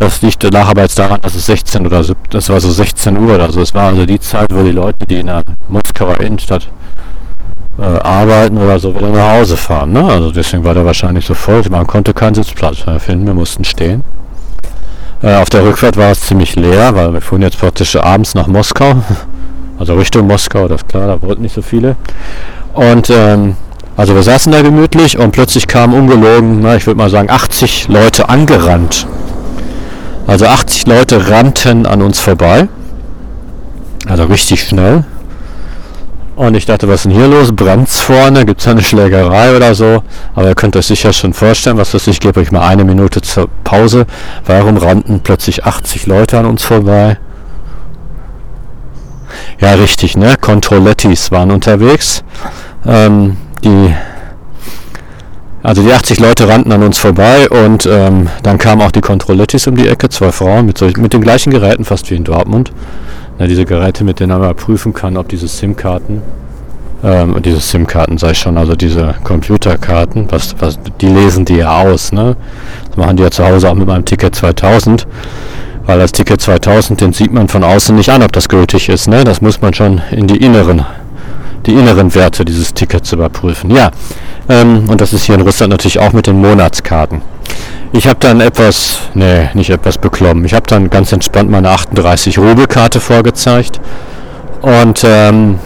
Das 0.00 0.22
liegt 0.22 0.42
lag 0.50 0.66
aber 0.66 0.80
jetzt 0.80 0.98
daran, 0.98 1.20
dass 1.20 1.34
es 1.34 1.44
16 1.44 1.86
oder 1.86 2.02
so, 2.02 2.14
das 2.30 2.48
war 2.48 2.58
so 2.58 2.70
16 2.70 3.18
Uhr 3.18 3.34
oder 3.34 3.52
so. 3.52 3.60
Es 3.60 3.74
war 3.74 3.88
also 3.88 4.06
die 4.06 4.18
Zeit, 4.18 4.46
wo 4.50 4.62
die 4.62 4.70
Leute, 4.70 5.04
die 5.06 5.16
in 5.16 5.26
der 5.26 5.42
Moskauer 5.68 6.18
Innenstadt 6.20 6.68
äh, 7.78 7.82
arbeiten 7.82 8.56
oder 8.56 8.78
so, 8.78 8.94
wieder 8.94 9.10
nach 9.10 9.32
Hause 9.32 9.58
fahren. 9.58 9.92
Ne? 9.92 10.02
Also 10.02 10.30
deswegen 10.30 10.64
war 10.64 10.72
der 10.72 10.86
wahrscheinlich 10.86 11.26
so 11.26 11.34
voll. 11.34 11.62
Man 11.68 11.86
konnte 11.86 12.14
keinen 12.14 12.34
Sitzplatz 12.34 12.78
finden, 12.96 13.26
wir 13.26 13.34
mussten 13.34 13.62
stehen. 13.62 14.02
Äh, 15.22 15.34
auf 15.34 15.50
der 15.50 15.64
Rückfahrt 15.64 15.98
war 15.98 16.12
es 16.12 16.22
ziemlich 16.22 16.56
leer, 16.56 16.94
weil 16.94 17.12
wir 17.12 17.20
fuhren 17.20 17.42
jetzt 17.42 17.60
praktisch 17.60 17.94
abends 17.94 18.34
nach 18.34 18.46
Moskau. 18.46 18.96
Also 19.78 19.94
Richtung 19.94 20.26
Moskau, 20.26 20.68
das 20.68 20.82
ist 20.82 20.88
klar, 20.88 21.06
da 21.06 21.22
wollten 21.22 21.40
nicht 21.40 21.54
so 21.54 21.62
viele. 21.62 21.96
Und 22.74 23.08
ähm, 23.08 23.56
also 23.96 24.14
wir 24.14 24.22
saßen 24.22 24.52
da 24.52 24.60
gemütlich 24.60 25.18
und 25.18 25.30
plötzlich 25.30 25.66
kamen 25.66 25.94
ungelogen, 25.94 26.60
na, 26.60 26.76
ich 26.76 26.86
würde 26.86 26.98
mal 26.98 27.08
sagen, 27.08 27.30
80 27.30 27.88
Leute 27.88 28.28
angerannt. 28.28 29.06
Also 30.26 30.46
80 30.46 30.86
Leute 30.86 31.28
rannten 31.28 31.86
an 31.86 32.02
uns 32.02 32.20
vorbei. 32.20 32.68
Also 34.06 34.24
richtig 34.24 34.62
schnell. 34.62 35.04
Und 36.36 36.54
ich 36.54 36.64
dachte, 36.64 36.88
was 36.88 37.00
ist 37.00 37.04
denn 37.04 37.12
hier 37.12 37.28
los? 37.28 37.52
Brennt's 37.54 38.00
vorne? 38.00 38.46
Gibt's 38.46 38.64
da 38.64 38.70
eine 38.70 38.82
Schlägerei 38.82 39.54
oder 39.54 39.74
so? 39.74 40.02
Aber 40.34 40.48
ihr 40.48 40.54
könnt 40.54 40.74
euch 40.74 40.86
sicher 40.86 41.12
schon 41.12 41.34
vorstellen, 41.34 41.76
was 41.76 41.92
weiß 41.92 42.06
ich 42.06 42.18
gebe 42.18 42.40
euch 42.40 42.50
mal 42.50 42.66
eine 42.66 42.84
Minute 42.84 43.20
zur 43.20 43.48
Pause. 43.62 44.06
Warum 44.46 44.78
rannten 44.78 45.20
plötzlich 45.20 45.66
80 45.66 46.06
Leute 46.06 46.38
an 46.38 46.46
uns 46.46 46.64
vorbei? 46.64 47.18
Ja, 49.60 49.74
richtig, 49.74 50.16
ne? 50.16 50.36
Controlettis 50.40 51.30
waren 51.30 51.50
unterwegs. 51.50 52.24
Ähm, 52.86 53.36
die 53.62 53.94
also 55.62 55.82
die 55.82 55.92
80 55.92 56.18
Leute 56.20 56.48
rannten 56.48 56.72
an 56.72 56.82
uns 56.82 56.98
vorbei 56.98 57.48
und 57.50 57.86
ähm, 57.86 58.28
dann 58.42 58.56
kamen 58.56 58.80
auch 58.80 58.90
die 58.90 59.02
Controlettis 59.02 59.66
um 59.66 59.76
die 59.76 59.88
Ecke, 59.88 60.08
zwei 60.08 60.32
Frauen 60.32 60.66
mit, 60.66 60.78
solch, 60.78 60.96
mit 60.96 61.12
den 61.12 61.20
gleichen 61.20 61.50
Geräten, 61.50 61.84
fast 61.84 62.10
wie 62.10 62.14
in 62.14 62.24
Dortmund. 62.24 62.72
Ja, 63.38 63.46
diese 63.46 63.64
Geräte, 63.64 64.04
mit 64.04 64.20
denen 64.20 64.38
man 64.38 64.54
prüfen 64.54 64.94
kann, 64.94 65.16
ob 65.16 65.28
diese 65.28 65.48
SIM-Karten, 65.48 66.22
ähm, 67.04 67.36
diese 67.42 67.60
SIM-Karten 67.60 68.16
sei 68.18 68.34
schon, 68.34 68.56
also 68.56 68.74
diese 68.74 69.14
Computerkarten, 69.24 70.30
was, 70.30 70.54
was, 70.58 70.78
die 71.00 71.08
lesen 71.08 71.44
die 71.44 71.56
ja 71.56 71.80
aus, 71.82 72.12
ne? 72.12 72.36
Das 72.88 72.96
machen 72.96 73.16
die 73.16 73.22
ja 73.22 73.30
zu 73.30 73.44
Hause 73.44 73.70
auch 73.70 73.74
mit 73.74 73.86
meinem 73.86 74.04
Ticket 74.04 74.34
2000, 74.34 75.06
weil 75.86 75.98
das 75.98 76.12
Ticket 76.12 76.40
2000, 76.40 77.00
den 77.00 77.12
sieht 77.12 77.32
man 77.32 77.48
von 77.48 77.64
außen 77.64 77.94
nicht 77.94 78.10
an, 78.10 78.22
ob 78.22 78.32
das 78.32 78.48
gültig 78.48 78.88
ist, 78.88 79.08
ne? 79.08 79.24
Das 79.24 79.40
muss 79.40 79.60
man 79.60 79.74
schon 79.74 80.00
in 80.10 80.26
die 80.26 80.36
inneren, 80.36 80.84
die 81.66 81.72
inneren 81.72 82.14
Werte 82.14 82.44
dieses 82.44 82.74
Tickets 82.74 83.12
überprüfen. 83.12 83.70
Ja, 83.70 83.90
ähm, 84.48 84.88
und 84.88 85.00
das 85.00 85.12
ist 85.12 85.24
hier 85.24 85.34
in 85.34 85.42
Russland 85.42 85.70
natürlich 85.70 85.98
auch 85.98 86.12
mit 86.12 86.26
den 86.26 86.40
Monatskarten. 86.40 87.22
Ich 87.92 88.06
habe 88.06 88.20
dann 88.20 88.40
etwas, 88.40 89.00
nee, 89.14 89.48
nicht 89.54 89.70
etwas 89.70 89.98
beklommen. 89.98 90.44
Ich 90.44 90.54
habe 90.54 90.66
dann 90.66 90.90
ganz 90.90 91.12
entspannt 91.12 91.50
meine 91.50 91.70
38 91.70 92.38
Rubelkarte 92.38 93.00
vorgezeigt. 93.00 93.80
Und 94.62 95.04
ähm, 95.04 95.58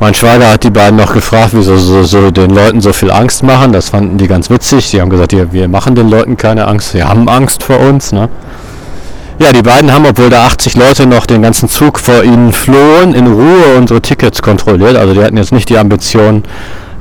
mein 0.00 0.14
Schwager 0.14 0.50
hat 0.50 0.64
die 0.64 0.70
beiden 0.70 0.96
noch 0.96 1.12
gefragt, 1.12 1.50
wieso 1.52 1.76
so, 1.76 2.02
so, 2.02 2.30
den 2.30 2.50
Leuten 2.50 2.80
so 2.80 2.92
viel 2.92 3.10
Angst 3.10 3.42
machen. 3.42 3.72
Das 3.72 3.90
fanden 3.90 4.18
die 4.18 4.26
ganz 4.26 4.50
witzig. 4.50 4.90
Die 4.90 5.00
haben 5.00 5.10
gesagt, 5.10 5.32
ja, 5.32 5.52
wir 5.52 5.68
machen 5.68 5.94
den 5.94 6.08
Leuten 6.08 6.36
keine 6.36 6.66
Angst. 6.66 6.92
Sie 6.92 7.04
haben 7.04 7.28
Angst 7.28 7.62
vor 7.62 7.78
uns. 7.78 8.10
Ne? 8.10 8.28
Ja, 9.40 9.52
die 9.52 9.62
beiden 9.62 9.90
haben, 9.90 10.04
obwohl 10.04 10.28
da 10.28 10.44
80 10.44 10.76
Leute 10.76 11.06
noch 11.06 11.24
den 11.24 11.40
ganzen 11.40 11.66
Zug 11.70 11.98
vor 11.98 12.22
ihnen 12.22 12.52
flohen, 12.52 13.14
in 13.14 13.26
Ruhe 13.26 13.74
unsere 13.78 14.02
Tickets 14.02 14.42
kontrolliert. 14.42 14.96
Also 14.96 15.14
die 15.14 15.24
hatten 15.24 15.38
jetzt 15.38 15.50
nicht 15.50 15.70
die 15.70 15.78
Ambition, 15.78 16.42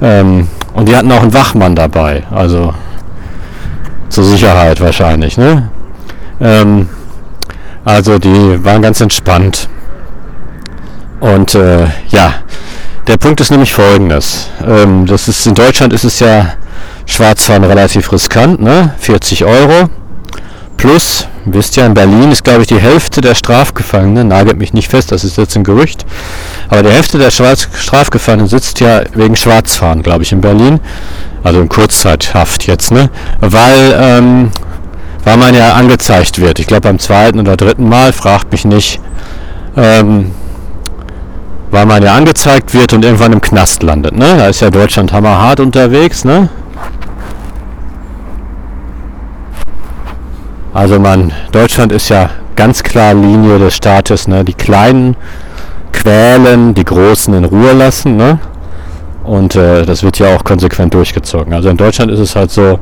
ähm, 0.02 0.48
und 0.74 0.88
die 0.88 0.96
hatten 0.96 1.12
auch 1.12 1.22
einen 1.22 1.34
Wachmann 1.34 1.76
dabei, 1.76 2.24
also 2.32 2.74
zur 4.08 4.24
Sicherheit 4.24 4.80
wahrscheinlich. 4.80 5.38
Ne? 5.38 5.70
Ähm, 6.40 6.88
also 7.84 8.18
die 8.20 8.64
waren 8.64 8.82
ganz 8.82 9.02
entspannt. 9.02 9.68
Und 11.20 11.56
äh, 11.56 11.88
ja, 12.08 12.36
der 13.08 13.18
Punkt 13.18 13.42
ist 13.42 13.52
nämlich 13.52 13.74
folgendes. 13.74 14.48
Ähm, 14.66 15.06
das 15.06 15.28
ist, 15.28 15.46
in 15.46 15.56
Deutschland 15.56 15.92
ist 15.92 16.06
es 16.06 16.22
ja 16.22 16.54
Schwarzfahren 17.06 17.66
relativ 17.66 18.10
riskant, 18.14 18.62
ne? 18.62 18.94
40 19.00 19.44
Euro. 19.44 19.90
Plus, 20.80 21.28
wisst 21.44 21.76
ihr, 21.76 21.86
in 21.86 21.94
Berlin 21.94 22.32
ist, 22.32 22.46
glaube 22.46 22.62
ich, 22.62 22.68
die 22.68 22.80
Hälfte 22.80 23.20
der 23.20 23.36
Strafgefangenen, 23.36 24.30
nagelt 24.30 24.58
mich 24.58 24.72
nicht 24.72 24.90
fest, 24.90 25.12
das 25.12 25.26
ist 25.26 25.38
jetzt 25.38 25.58
ein 25.58 25.66
Gerücht, 25.66 26.06
aber 26.70 26.84
die 26.84 26.90
Hälfte 26.90 27.18
der 27.18 27.32
Strafgefangenen 27.32 28.48
sitzt 28.48 28.80
ja 28.80 29.02
wegen 29.14 29.36
Schwarzfahren, 29.36 30.04
glaube 30.04 30.24
ich, 30.24 30.32
in 30.32 30.40
Berlin. 30.40 30.80
Also 31.44 31.62
in 31.62 31.68
Kurzzeithaft 31.70 32.66
jetzt, 32.68 32.92
ne? 32.92 33.10
Weil, 33.42 33.98
ähm, 33.98 34.52
weil 35.26 35.38
man 35.38 35.54
ja 35.54 35.74
angezeigt 35.74 36.40
wird. 36.40 36.60
Ich 36.60 36.68
glaube, 36.68 36.82
beim 36.82 37.00
zweiten 37.00 37.40
oder 37.40 37.58
dritten 37.58 37.88
Mal, 37.88 38.14
fragt 38.14 38.52
mich 38.52 38.64
nicht, 38.64 39.02
ähm, 39.76 40.32
weil 41.72 41.86
man 41.86 42.04
ja 42.04 42.16
angezeigt 42.16 42.74
wird 42.74 42.94
und 42.94 43.04
irgendwann 43.04 43.34
im 43.34 43.42
Knast 43.42 43.84
landet, 43.84 44.16
ne? 44.16 44.36
Da 44.38 44.48
ist 44.48 44.62
ja 44.62 44.70
Deutschland 44.70 45.12
hammerhart 45.12 45.60
unterwegs, 45.60 46.24
ne? 46.24 46.50
Also 50.74 51.00
man, 51.00 51.32
Deutschland 51.52 51.92
ist 51.92 52.10
ja 52.10 52.30
ganz 52.56 52.84
klar 52.84 53.14
Linie 53.14 53.58
des 53.60 53.76
Staates, 53.76 54.28
ne? 54.28 54.46
Die 54.46 54.54
Kleinen 54.54 55.16
quälen, 55.92 56.74
die 56.74 56.86
Großen 56.86 57.34
in 57.34 57.46
Ruhe 57.46 57.74
lassen, 57.74 58.18
ne? 58.18 58.40
Und 59.24 59.56
äh, 59.56 59.86
das 59.86 60.04
wird 60.04 60.20
ja 60.20 60.36
auch 60.36 60.44
konsequent 60.44 60.94
durchgezogen. 60.94 61.54
Also 61.54 61.70
in 61.70 61.78
Deutschland 61.78 62.12
ist 62.12 62.20
es 62.20 62.36
halt 62.36 62.52
so, 62.52 62.80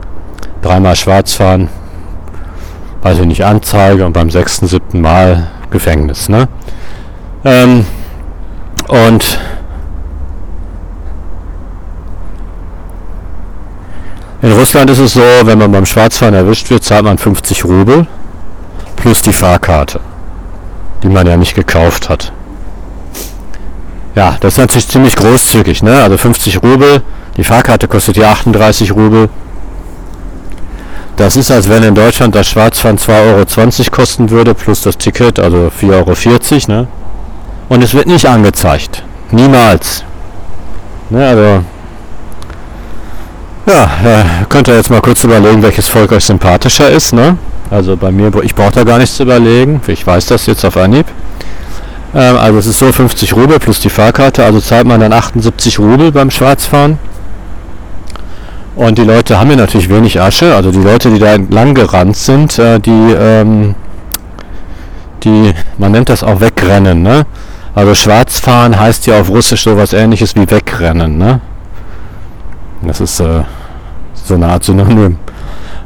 dreimal 0.62 0.96
schwarz 0.96 1.34
fahren, 1.34 1.70
weiß 3.02 3.20
ich 3.20 3.26
nicht, 3.26 3.46
Anzeige 3.46 4.06
und 4.06 4.14
beim 4.14 4.30
sechsten, 4.30 4.68
siebten 4.68 5.02
Mal 5.02 5.48
Gefängnis, 5.70 6.30
ne? 6.30 6.48
Ähm, 7.46 7.86
und 8.88 9.40
In 14.42 14.52
Russland 14.52 14.90
ist 14.92 15.00
es 15.00 15.14
so, 15.14 15.22
wenn 15.44 15.58
man 15.58 15.72
beim 15.72 15.86
Schwarzfahren 15.86 16.36
erwischt 16.36 16.70
wird, 16.70 16.84
zahlt 16.84 17.04
man 17.04 17.18
50 17.18 17.66
Rubel 17.66 18.06
plus 18.96 19.22
die 19.22 19.34
Fahrkarte, 19.34 20.00
die 21.02 21.10
man 21.10 21.26
ja 21.26 21.38
nicht 21.38 21.56
gekauft 21.56 22.08
hat. 22.08 22.32
Ja, 24.16 24.38
das 24.40 24.54
ist 24.54 24.60
natürlich 24.60 24.88
ziemlich 24.88 25.16
großzügig, 25.16 25.82
ne? 25.82 26.04
Also 26.04 26.18
50 26.18 26.62
Rubel, 26.62 27.02
die 27.36 27.44
Fahrkarte 27.44 27.88
kostet 27.88 28.18
ja 28.18 28.32
38 28.32 28.92
Rubel. 28.92 29.30
Das 31.16 31.36
ist, 31.36 31.50
als 31.50 31.68
wenn 31.68 31.82
in 31.82 31.96
Deutschland 31.96 32.36
das 32.36 32.48
Schwarzfahren 32.48 32.98
2,20 33.00 33.80
Euro 33.80 33.92
kosten 33.92 34.30
würde, 34.30 34.54
plus 34.54 34.82
das 34.82 34.98
Ticket, 34.98 35.40
also 35.40 35.72
4,40 35.82 35.90
Euro, 35.92 36.80
ne? 36.80 36.88
Und 37.70 37.84
es 37.84 37.94
wird 37.96 38.06
nicht 38.06 38.26
angezeigt. 38.28 39.04
Niemals. 39.32 40.04
Ne, 41.10 41.28
also 41.28 41.64
ja, 43.68 43.84
äh, 44.04 44.24
könnt 44.50 44.68
ihr 44.68 44.76
jetzt 44.76 44.90
mal 44.90 45.02
kurz 45.02 45.24
überlegen, 45.24 45.62
welches 45.62 45.88
Volk 45.88 46.12
euch 46.12 46.26
sympathischer 46.26 46.90
ist, 46.90 47.14
ne? 47.14 47.38
Also 47.70 47.98
bei 47.98 48.12
mir, 48.12 48.32
ich 48.44 48.56
brauche 48.56 48.72
da 48.72 48.84
gar 48.84 48.98
nichts 48.98 49.18
zu 49.18 49.24
überlegen. 49.24 49.82
Ich 49.88 50.08
weiß 50.08 50.28
das 50.28 50.46
jetzt 50.46 50.64
auf 50.64 50.78
Anhieb. 50.78 51.06
Ähm, 52.16 52.38
also 52.38 52.60
es 52.60 52.66
ist 52.66 52.80
so 52.80 52.92
50 52.92 53.36
Rubel 53.36 53.60
plus 53.60 53.80
die 53.82 53.90
Fahrkarte, 53.90 54.44
also 54.44 54.60
zahlt 54.60 54.88
man 54.88 55.00
dann 55.00 55.12
78 55.14 55.80
Rubel 55.80 56.12
beim 56.12 56.32
Schwarzfahren. 56.32 56.98
Und 58.76 58.98
die 58.98 59.04
Leute 59.04 59.40
haben 59.40 59.50
ja 59.50 59.56
natürlich 59.56 59.90
wenig 59.90 60.22
Asche, 60.22 60.56
also 60.56 60.72
die 60.72 60.82
Leute, 60.82 61.10
die 61.10 61.20
da 61.20 61.34
entlang 61.34 61.74
gerannt 61.74 62.16
sind, 62.16 62.58
äh, 62.60 62.80
die, 62.80 63.16
ähm, 63.20 63.76
die, 65.24 65.54
man 65.78 65.92
nennt 65.92 66.10
das 66.10 66.24
auch 66.24 66.40
wegrennen, 66.40 67.02
ne? 67.02 67.26
Also 67.76 67.94
Schwarzfahren 67.94 68.80
heißt 68.80 69.08
ja 69.08 69.20
auf 69.20 69.30
Russisch 69.30 69.64
sowas 69.64 69.94
ähnliches 69.94 70.36
wie 70.36 70.50
wegrennen, 70.50 71.18
ne? 71.18 71.42
Das 72.82 73.02
ist 73.02 73.20
äh, 73.20 73.42
so 74.28 74.36
eine 74.36 74.48
Art 74.48 74.64
Synonym. 74.64 75.18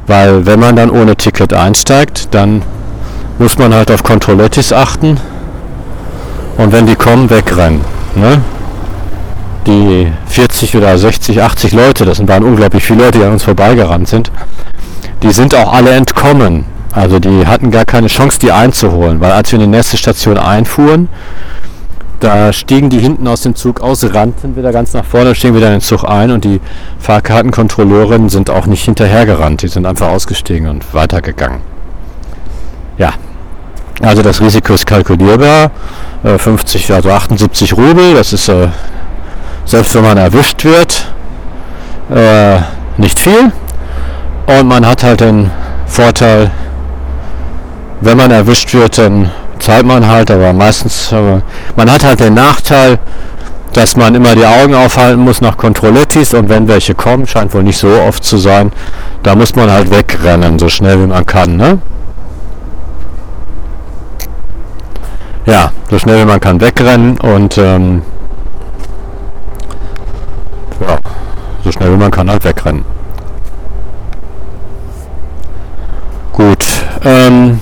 Weil 0.06 0.44
wenn 0.46 0.60
man 0.60 0.76
dann 0.76 0.90
ohne 0.90 1.16
Ticket 1.16 1.52
einsteigt, 1.52 2.28
dann 2.32 2.62
muss 3.38 3.58
man 3.58 3.72
halt 3.74 3.90
auf 3.90 4.02
Controlettis 4.02 4.72
achten 4.72 5.18
und 6.58 6.72
wenn 6.72 6.86
die 6.86 6.96
kommen, 6.96 7.30
wegrennen. 7.30 7.80
Ne? 8.14 8.40
Die 9.66 10.12
40 10.26 10.76
oder 10.76 10.98
60, 10.98 11.40
80 11.40 11.72
Leute, 11.72 12.04
das 12.04 12.26
waren 12.26 12.42
unglaublich 12.42 12.84
viele 12.84 13.04
Leute, 13.04 13.18
die 13.18 13.24
an 13.24 13.32
uns 13.32 13.44
vorbeigerannt 13.44 14.08
sind, 14.08 14.30
die 15.22 15.30
sind 15.30 15.54
auch 15.54 15.72
alle 15.72 15.90
entkommen. 15.90 16.64
Also 16.92 17.18
die 17.18 17.46
hatten 17.46 17.70
gar 17.70 17.86
keine 17.86 18.08
Chance, 18.08 18.38
die 18.38 18.52
einzuholen, 18.52 19.20
weil 19.20 19.32
als 19.32 19.50
wir 19.50 19.58
in 19.58 19.70
die 19.70 19.76
nächste 19.76 19.96
Station 19.96 20.36
einfuhren, 20.36 21.08
da 22.22 22.52
stiegen 22.52 22.88
die 22.88 23.00
hinten 23.00 23.26
aus 23.26 23.42
dem 23.42 23.56
Zug 23.56 23.80
aus, 23.80 24.04
rannten 24.14 24.54
wieder 24.56 24.72
ganz 24.72 24.94
nach 24.94 25.04
vorne, 25.04 25.34
stiegen 25.34 25.56
wieder 25.56 25.66
in 25.66 25.74
den 25.74 25.80
Zug 25.80 26.04
ein 26.04 26.30
und 26.30 26.44
die 26.44 26.60
Fahrkartenkontrolleurinnen 27.00 28.28
sind 28.28 28.48
auch 28.48 28.66
nicht 28.66 28.84
hinterhergerannt. 28.84 29.62
Die 29.62 29.68
sind 29.68 29.86
einfach 29.86 30.08
ausgestiegen 30.08 30.68
und 30.68 30.94
weitergegangen. 30.94 31.60
Ja, 32.96 33.10
also 34.00 34.22
das 34.22 34.40
Risiko 34.40 34.74
ist 34.74 34.86
kalkulierbar. 34.86 35.72
50, 36.22 36.90
äh, 36.90 36.92
also 36.92 37.10
78 37.10 37.76
Rubel, 37.76 38.14
das 38.14 38.32
ist 38.32 38.48
äh, 38.48 38.68
selbst 39.64 39.94
wenn 39.96 40.04
man 40.04 40.16
erwischt 40.16 40.64
wird, 40.64 41.12
äh, 42.14 42.58
nicht 42.98 43.18
viel. 43.18 43.50
Und 44.46 44.68
man 44.68 44.86
hat 44.86 45.02
halt 45.02 45.20
den 45.20 45.50
Vorteil, 45.86 46.52
wenn 48.00 48.16
man 48.16 48.30
erwischt 48.30 48.72
wird, 48.74 48.98
dann 48.98 49.30
zahlt 49.62 49.86
man 49.86 50.06
halt, 50.06 50.30
aber 50.30 50.52
meistens, 50.52 51.12
äh, 51.12 51.40
man 51.76 51.90
hat 51.90 52.04
halt 52.04 52.20
den 52.20 52.34
Nachteil, 52.34 52.98
dass 53.72 53.96
man 53.96 54.14
immer 54.14 54.34
die 54.34 54.44
Augen 54.44 54.74
aufhalten 54.74 55.22
muss 55.22 55.40
nach 55.40 55.56
Controlettis 55.56 56.34
und 56.34 56.48
wenn 56.48 56.68
welche 56.68 56.94
kommen, 56.94 57.26
scheint 57.26 57.54
wohl 57.54 57.62
nicht 57.62 57.78
so 57.78 57.88
oft 57.88 58.24
zu 58.24 58.36
sein, 58.38 58.72
da 59.22 59.34
muss 59.34 59.54
man 59.54 59.70
halt 59.70 59.90
wegrennen, 59.90 60.58
so 60.58 60.68
schnell 60.68 61.00
wie 61.00 61.06
man 61.06 61.24
kann, 61.24 61.56
ne? 61.56 61.78
Ja, 65.46 65.70
so 65.90 65.98
schnell 65.98 66.20
wie 66.20 66.28
man 66.28 66.40
kann 66.40 66.60
wegrennen 66.60 67.18
und 67.18 67.56
ähm, 67.56 68.02
ja, 70.80 70.98
so 71.64 71.72
schnell 71.72 71.92
wie 71.92 71.96
man 71.96 72.10
kann 72.10 72.28
halt 72.28 72.44
wegrennen. 72.44 72.84
Gut, 76.32 76.64
ähm, 77.04 77.60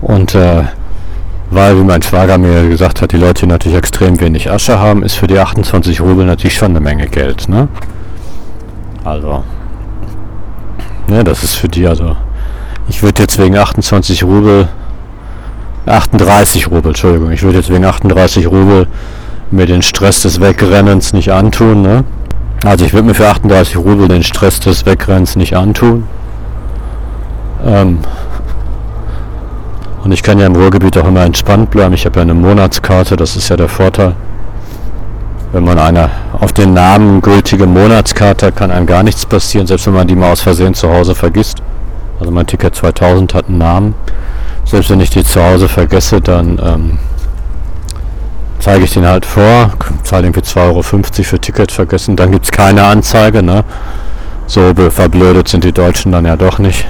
Und 0.00 0.34
äh, 0.34 0.64
weil, 1.50 1.78
wie 1.78 1.84
mein 1.84 2.02
Schwager 2.02 2.36
mir 2.38 2.68
gesagt 2.68 3.00
hat, 3.00 3.12
die 3.12 3.16
Leute 3.16 3.40
hier 3.40 3.48
natürlich 3.48 3.78
extrem 3.78 4.20
wenig 4.20 4.50
Asche 4.50 4.78
haben, 4.78 5.02
ist 5.02 5.14
für 5.14 5.26
die 5.26 5.38
28 5.38 6.00
Rubel 6.00 6.26
natürlich 6.26 6.54
schon 6.54 6.70
eine 6.70 6.80
Menge 6.80 7.06
Geld. 7.06 7.48
Ne? 7.48 7.68
Also, 9.04 9.44
ne, 11.08 11.24
das 11.24 11.44
ist 11.44 11.54
für 11.54 11.68
die 11.68 11.86
also. 11.86 12.16
Ich 12.88 13.02
würde 13.02 13.22
jetzt 13.22 13.38
wegen 13.38 13.56
28 13.56 14.24
Rubel, 14.24 14.68
38 15.86 16.70
Rubel, 16.70 16.88
Entschuldigung, 16.88 17.30
ich 17.30 17.42
würde 17.42 17.58
jetzt 17.58 17.70
wegen 17.70 17.84
38 17.84 18.46
Rubel 18.46 18.86
mir 19.50 19.66
den 19.66 19.82
Stress 19.82 20.22
des 20.22 20.40
Wegrennens 20.40 21.12
nicht 21.12 21.32
antun. 21.32 21.82
Ne? 21.82 22.04
Also 22.64 22.84
ich 22.84 22.92
würde 22.92 23.06
mir 23.06 23.14
für 23.14 23.28
38 23.28 23.76
Rubel 23.76 24.08
den 24.08 24.22
Stress 24.22 24.60
des 24.60 24.86
Wegrennens 24.86 25.36
nicht 25.36 25.56
antun. 25.56 26.04
Ähm, 27.64 27.98
und 30.04 30.12
ich 30.12 30.22
kann 30.22 30.38
ja 30.38 30.46
im 30.46 30.54
Ruhrgebiet 30.54 30.98
auch 30.98 31.08
immer 31.08 31.24
entspannt 31.24 31.70
bleiben. 31.70 31.94
Ich 31.94 32.04
habe 32.04 32.16
ja 32.16 32.22
eine 32.22 32.34
Monatskarte, 32.34 33.16
das 33.16 33.36
ist 33.36 33.48
ja 33.48 33.56
der 33.56 33.68
Vorteil. 33.68 34.14
Wenn 35.52 35.64
man 35.64 35.78
eine 35.78 36.10
auf 36.32 36.52
den 36.52 36.74
Namen 36.74 37.22
gültige 37.22 37.66
Monatskarte 37.66 38.52
kann 38.52 38.70
einem 38.70 38.86
gar 38.86 39.02
nichts 39.02 39.24
passieren, 39.24 39.66
selbst 39.66 39.86
wenn 39.86 39.94
man 39.94 40.06
die 40.06 40.14
mal 40.14 40.32
aus 40.32 40.42
Versehen 40.42 40.74
zu 40.74 40.92
Hause 40.92 41.14
vergisst. 41.14 41.62
Also 42.20 42.30
mein 42.30 42.46
Ticket 42.46 42.74
2000 42.74 43.32
hat 43.34 43.48
einen 43.48 43.58
Namen. 43.58 43.94
Selbst 44.66 44.90
wenn 44.90 45.00
ich 45.00 45.10
die 45.10 45.24
zu 45.24 45.42
Hause 45.42 45.68
vergesse, 45.68 46.20
dann 46.20 46.60
ähm, 46.62 46.98
zeige 48.58 48.84
ich 48.84 48.92
den 48.92 49.06
halt 49.06 49.24
vor, 49.24 49.72
zahle 50.02 50.26
irgendwie 50.26 50.40
2,50 50.40 50.58
Euro 50.66 50.82
für 50.82 51.38
Ticket 51.40 51.72
vergessen, 51.72 52.16
dann 52.16 52.30
gibt 52.30 52.44
es 52.44 52.50
keine 52.50 52.84
Anzeige. 52.84 53.42
Ne? 53.42 53.64
So 54.46 54.72
verblödet 54.90 55.48
sind 55.48 55.64
die 55.64 55.72
Deutschen 55.72 56.12
dann 56.12 56.26
ja 56.26 56.36
doch 56.36 56.58
nicht 56.58 56.86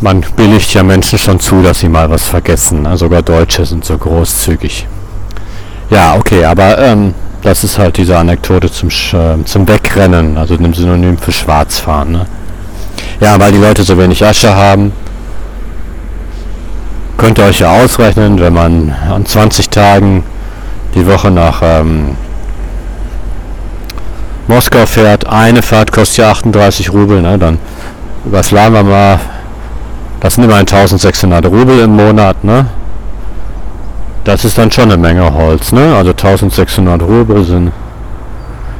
man 0.00 0.24
billigt 0.36 0.72
ja 0.74 0.82
Menschen 0.82 1.18
schon 1.18 1.40
zu, 1.40 1.62
dass 1.62 1.80
sie 1.80 1.88
mal 1.88 2.10
was 2.10 2.24
vergessen. 2.24 2.82
Ne? 2.82 2.96
Sogar 2.96 3.22
Deutsche 3.22 3.64
sind 3.66 3.84
so 3.84 3.98
großzügig. 3.98 4.86
Ja, 5.90 6.16
okay, 6.16 6.44
aber 6.44 6.78
ähm, 6.78 7.14
das 7.42 7.64
ist 7.64 7.78
halt 7.78 7.96
diese 7.96 8.16
Anekdote 8.16 8.70
zum, 8.70 8.88
äh, 8.88 9.44
zum 9.44 9.66
Wegrennen, 9.66 10.36
also 10.36 10.56
dem 10.56 10.74
Synonym 10.74 11.18
für 11.18 11.32
Schwarzfahren. 11.32 12.12
Ne? 12.12 12.26
Ja, 13.20 13.38
weil 13.40 13.52
die 13.52 13.58
Leute 13.58 13.82
so 13.82 13.98
wenig 13.98 14.24
Asche 14.24 14.54
haben, 14.54 14.92
könnt 17.16 17.38
ihr 17.38 17.44
euch 17.44 17.60
ja 17.60 17.72
ausrechnen, 17.72 18.38
wenn 18.38 18.52
man 18.52 18.94
an 19.10 19.26
20 19.26 19.70
Tagen 19.70 20.22
die 20.94 21.06
Woche 21.06 21.30
nach 21.30 21.60
ähm, 21.62 22.16
Moskau 24.46 24.86
fährt, 24.86 25.26
eine 25.26 25.62
Fahrt 25.62 25.92
kostet 25.92 26.18
ja 26.18 26.30
38 26.30 26.92
Rubel, 26.92 27.20
ne? 27.20 27.38
dann 27.38 27.58
überschlagen 28.24 28.74
wir 28.74 28.82
mal 28.82 29.20
das 30.20 30.34
sind 30.34 30.44
immerhin 30.44 30.66
1600 30.66 31.46
Rubel 31.46 31.80
im 31.80 31.94
Monat, 31.96 32.42
ne? 32.44 32.66
Das 34.24 34.44
ist 34.44 34.58
dann 34.58 34.70
schon 34.70 34.84
eine 34.84 34.96
Menge 34.96 35.32
Holz, 35.32 35.72
ne? 35.72 35.94
Also 35.94 36.10
1600 36.10 37.02
Rubel 37.02 37.44
sind 37.44 37.72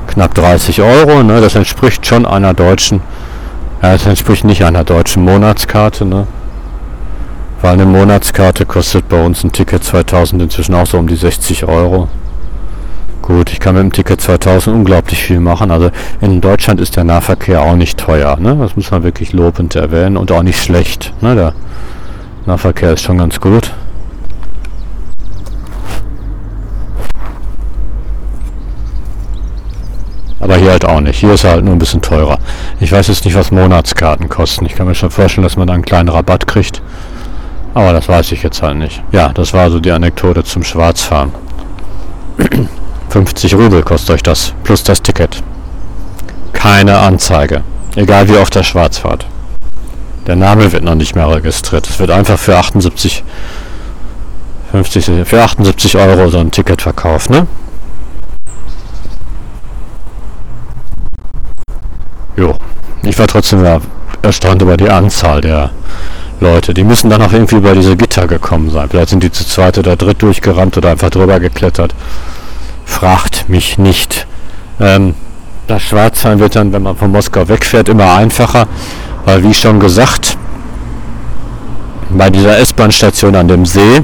knapp 0.09 0.34
30 0.34 0.82
Euro, 0.82 1.22
ne? 1.22 1.41
Das 1.41 1.55
entspricht 1.55 2.05
schon 2.05 2.26
einer 2.26 2.55
deutschen, 2.55 3.01
ja, 3.82 3.93
das 3.93 4.07
entspricht 4.07 4.45
nicht 4.45 4.64
einer 4.64 4.84
deutschen 4.84 5.24
Monatskarte, 5.24 6.05
ne? 6.05 6.26
Weil 7.62 7.72
eine 7.72 7.86
Monatskarte 7.86 8.66
kostet 8.66 9.09
bei 9.09 9.24
uns 9.24 9.45
ein 9.45 9.53
Ticket 9.53 9.82
2000 9.84 10.43
inzwischen 10.43 10.74
auch 10.74 10.86
so 10.86 10.99
um 10.99 11.09
die 11.09 11.16
60 11.16 11.64
Euro. 11.64 12.09
Gut, 13.29 13.53
ich 13.53 13.61
kann 13.61 13.74
mit 13.74 13.83
dem 13.83 13.93
Ticket 13.93 14.22
2000 14.22 14.74
unglaublich 14.74 15.22
viel 15.22 15.39
machen. 15.39 15.70
Also 15.70 15.91
in 16.22 16.41
Deutschland 16.41 16.81
ist 16.81 16.97
der 16.97 17.05
Nahverkehr 17.05 17.61
auch 17.61 17.76
nicht 17.76 17.99
teuer. 17.99 18.39
Ne? 18.41 18.57
Das 18.59 18.74
muss 18.74 18.91
man 18.91 19.03
wirklich 19.03 19.35
lobend 19.35 19.76
erwähnen 19.76 20.16
und 20.16 20.33
auch 20.33 20.43
nicht 20.43 20.59
schlecht. 20.59 21.12
Ne? 21.20 21.35
Der 21.35 21.53
Nahverkehr 22.47 22.95
ist 22.95 23.03
schon 23.03 23.18
ganz 23.18 23.39
gut. 23.39 23.74
Aber 30.41 30.57
hier 30.57 30.70
halt 30.70 30.87
auch 30.87 31.01
nicht. 31.01 31.20
Hier 31.20 31.35
ist 31.35 31.45
er 31.45 31.51
halt 31.51 31.66
nur 31.66 31.74
ein 31.74 31.79
bisschen 31.79 32.01
teurer. 32.01 32.39
Ich 32.81 32.91
weiß 32.91 33.09
jetzt 33.09 33.26
nicht, 33.26 33.35
was 33.35 33.51
Monatskarten 33.51 34.31
kosten. 34.31 34.64
Ich 34.64 34.74
kann 34.74 34.87
mir 34.87 34.95
schon 34.95 35.11
vorstellen, 35.11 35.43
dass 35.43 35.59
man 35.59 35.66
da 35.66 35.74
einen 35.74 35.85
kleinen 35.85 36.09
Rabatt 36.09 36.47
kriegt. 36.47 36.81
Aber 37.74 37.93
das 37.93 38.09
weiß 38.09 38.33
ich 38.33 38.43
jetzt 38.43 38.62
halt 38.62 38.79
nicht. 38.79 39.03
Ja, 39.12 39.35
das 39.35 39.53
war 39.53 39.70
so 39.70 39.81
die 39.81 39.93
Anekdote 39.93 40.45
zum 40.45 40.64
Schwarzfahren. 40.64 41.31
50 43.09 43.54
Rubel 43.54 43.82
kostet 43.82 44.11
euch 44.11 44.22
das, 44.22 44.52
plus 44.64 44.82
das 44.82 45.02
Ticket. 45.02 45.42
Keine 46.52 46.98
Anzeige, 46.98 47.62
egal 47.96 48.28
wie 48.28 48.36
oft 48.36 48.54
der 48.54 48.62
schwarz 48.62 48.98
fahrt. 48.98 49.26
Der 50.26 50.36
Name 50.36 50.70
wird 50.72 50.84
noch 50.84 50.94
nicht 50.94 51.14
mehr 51.14 51.28
registriert. 51.30 51.88
Es 51.88 51.98
wird 51.98 52.11
einfach 52.11 52.38
für 52.38 52.56
78, 52.56 53.24
50, 54.72 55.26
für 55.26 55.42
78 55.42 55.96
Euro 55.96 56.28
so 56.28 56.38
ein 56.38 56.50
Ticket 56.50 56.82
verkauft, 56.82 57.30
ne? 57.30 57.46
Jo, 62.36 62.56
ich 63.02 63.18
war 63.18 63.26
trotzdem 63.26 63.64
erstaunt 64.20 64.61
über 64.61 64.76
die 64.76 64.90
Anzahl 64.90 65.40
der 65.40 65.70
Leute. 66.40 66.74
Die 66.74 66.84
müssen 66.84 67.09
dann 67.09 67.22
auch 67.22 67.32
irgendwie 67.32 67.56
über 67.56 67.72
diese 67.72 67.96
Gitter 67.96 68.26
gekommen 68.26 68.70
sein. 68.70 68.88
Vielleicht 68.90 69.09
sind 69.09 69.22
die 69.22 69.32
zu 69.32 69.46
zweit 69.46 69.78
oder 69.78 69.96
dritt 69.96 70.20
durchgerannt 70.22 70.76
oder 70.76 70.90
einfach 70.90 71.11
drüber 71.11 71.40
geklettert 71.40 71.94
fragt 72.89 73.49
mich 73.49 73.78
nicht. 73.78 74.26
Ähm, 74.80 75.14
das 75.66 75.82
Schwarzfahren 75.82 76.41
wird 76.41 76.57
dann, 76.57 76.72
wenn 76.72 76.82
man 76.82 76.97
von 76.97 77.12
Moskau 77.12 77.47
wegfährt, 77.47 77.89
immer 77.89 78.14
einfacher, 78.14 78.66
weil 79.24 79.43
wie 79.45 79.55
schon 79.55 79.78
gesagt, 79.78 80.36
bei 82.11 82.30
dieser 82.30 82.59
S-Bahn-Station 82.59 83.36
an 83.36 83.49
dem 83.49 83.66
See, 83.66 84.03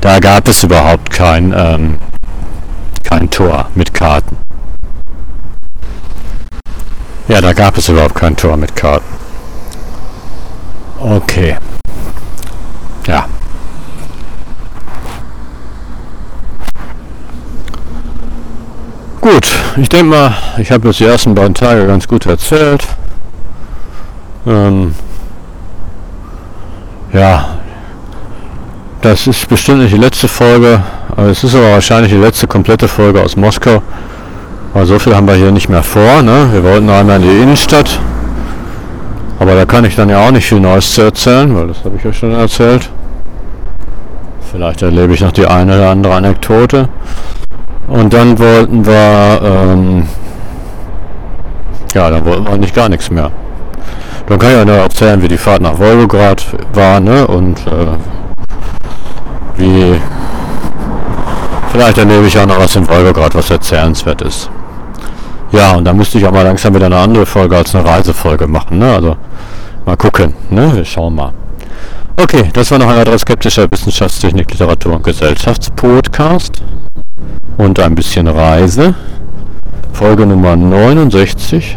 da 0.00 0.18
gab 0.18 0.48
es 0.48 0.62
überhaupt 0.62 1.10
kein, 1.10 1.52
ähm, 1.56 1.98
kein 3.04 3.30
Tor 3.30 3.68
mit 3.74 3.92
Karten. 3.92 4.38
Ja, 7.28 7.42
da 7.42 7.52
gab 7.52 7.76
es 7.76 7.88
überhaupt 7.88 8.14
kein 8.14 8.34
Tor 8.34 8.56
mit 8.56 8.74
Karten. 8.74 9.04
Okay. 10.98 11.56
Ja. 13.06 13.26
Gut, 19.20 19.48
ich 19.76 19.88
denke 19.88 20.06
mal, 20.06 20.32
ich 20.58 20.70
habe 20.70 20.88
jetzt 20.88 21.00
die 21.00 21.04
ersten 21.04 21.34
beiden 21.34 21.54
Tage 21.54 21.86
ganz 21.86 22.06
gut 22.06 22.26
erzählt. 22.26 22.84
Ähm, 24.46 24.94
ja, 27.12 27.48
das 29.02 29.26
ist 29.26 29.48
bestimmt 29.48 29.80
nicht 29.80 29.92
die 29.92 29.98
letzte 29.98 30.28
Folge, 30.28 30.82
aber 31.10 31.26
es 31.26 31.42
ist 31.42 31.54
aber 31.54 31.72
wahrscheinlich 31.72 32.12
die 32.12 32.18
letzte 32.18 32.46
komplette 32.46 32.86
Folge 32.86 33.20
aus 33.20 33.36
Moskau. 33.36 33.82
Weil 34.72 34.86
so 34.86 34.98
viel 34.98 35.16
haben 35.16 35.26
wir 35.26 35.34
hier 35.34 35.50
nicht 35.50 35.68
mehr 35.68 35.82
vor. 35.82 36.22
Ne? 36.22 36.48
Wir 36.52 36.62
wollten 36.62 36.88
einmal 36.88 37.16
in 37.16 37.22
die 37.22 37.42
Innenstadt. 37.42 37.98
Aber 39.40 39.54
da 39.54 39.64
kann 39.64 39.84
ich 39.84 39.96
dann 39.96 40.08
ja 40.08 40.26
auch 40.26 40.30
nicht 40.30 40.46
viel 40.46 40.60
Neues 40.60 40.92
zu 40.92 41.02
erzählen, 41.02 41.54
weil 41.56 41.68
das 41.68 41.84
habe 41.84 41.96
ich 41.96 42.04
ja 42.04 42.12
schon 42.12 42.32
erzählt. 42.34 42.90
Vielleicht 44.50 44.82
erlebe 44.82 45.12
ich 45.14 45.20
noch 45.20 45.32
die 45.32 45.46
eine 45.46 45.76
oder 45.76 45.90
andere 45.90 46.14
Anekdote. 46.14 46.88
Und 47.88 48.12
dann 48.12 48.38
wollten 48.38 48.84
wir, 48.84 49.40
ähm, 49.42 50.06
ja, 51.94 52.10
dann 52.10 52.24
wollten 52.24 52.46
wir 52.46 52.58
nicht 52.58 52.74
gar 52.74 52.88
nichts 52.88 53.10
mehr. 53.10 53.30
Dann 54.26 54.38
kann 54.38 54.50
ich 54.50 54.56
ja 54.56 54.64
nur 54.64 54.76
erzählen, 54.76 55.22
wie 55.22 55.28
die 55.28 55.38
Fahrt 55.38 55.62
nach 55.62 55.78
Wolgograd 55.78 56.44
war, 56.74 57.00
ne? 57.00 57.26
Und 57.26 57.58
äh, 57.66 57.96
wie 59.56 59.98
vielleicht 61.72 61.96
erlebe 61.96 62.26
ich 62.26 62.38
auch 62.38 62.46
noch 62.46 62.58
was 62.58 62.76
in 62.76 62.86
Wolgograd, 62.86 63.34
was 63.34 63.50
erzählenswert 63.50 64.20
ist. 64.20 64.50
Ja, 65.50 65.72
und 65.72 65.86
dann 65.86 65.96
müsste 65.96 66.18
ich 66.18 66.26
auch 66.26 66.32
mal 66.32 66.44
langsam 66.44 66.74
wieder 66.74 66.86
eine 66.86 66.98
andere 66.98 67.24
Folge 67.24 67.56
als 67.56 67.74
eine 67.74 67.88
Reisefolge 67.88 68.46
machen, 68.46 68.78
ne? 68.78 68.92
Also 68.92 69.16
mal 69.86 69.96
gucken, 69.96 70.34
ne? 70.50 70.70
Wir 70.74 70.84
schauen 70.84 71.14
mal. 71.14 71.32
Okay, 72.20 72.50
das 72.52 72.70
war 72.70 72.78
noch 72.78 72.88
ein 72.88 72.98
anderer 72.98 73.18
skeptischer 73.18 73.66
Wissenschaftstechnik, 73.70 74.50
Literatur 74.50 74.96
und 74.96 75.04
Gesellschaftspodcast 75.04 76.62
und 77.56 77.80
ein 77.80 77.94
bisschen 77.94 78.28
Reise. 78.28 78.94
Folge 79.92 80.26
Nummer 80.26 80.56
69. 80.56 81.76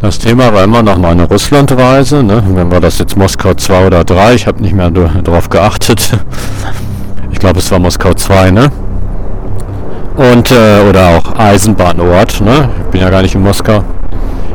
Das 0.00 0.18
Thema 0.18 0.54
war 0.54 0.62
immer 0.62 0.82
noch 0.82 0.96
meine 0.96 1.24
Russlandreise. 1.24 2.22
Ne? 2.22 2.42
Wenn 2.46 2.70
wir 2.70 2.80
das 2.80 2.98
jetzt 2.98 3.16
Moskau 3.16 3.54
2 3.54 3.86
oder 3.86 4.04
3, 4.04 4.34
ich 4.34 4.46
habe 4.46 4.62
nicht 4.62 4.74
mehr 4.74 4.90
darauf 4.90 5.48
geachtet. 5.48 6.12
Ich 7.30 7.40
glaube, 7.40 7.60
es 7.60 7.70
war 7.70 7.78
Moskau 7.78 8.14
2, 8.14 8.50
ne? 8.50 8.72
Und, 10.16 10.50
äh, 10.50 10.80
oder 10.88 11.10
auch 11.10 11.38
Eisenbahnort, 11.38 12.40
ne? 12.40 12.68
Ich 12.80 12.90
bin 12.90 13.00
ja 13.00 13.10
gar 13.10 13.22
nicht 13.22 13.36
in 13.36 13.42
Moskau. 13.42 13.84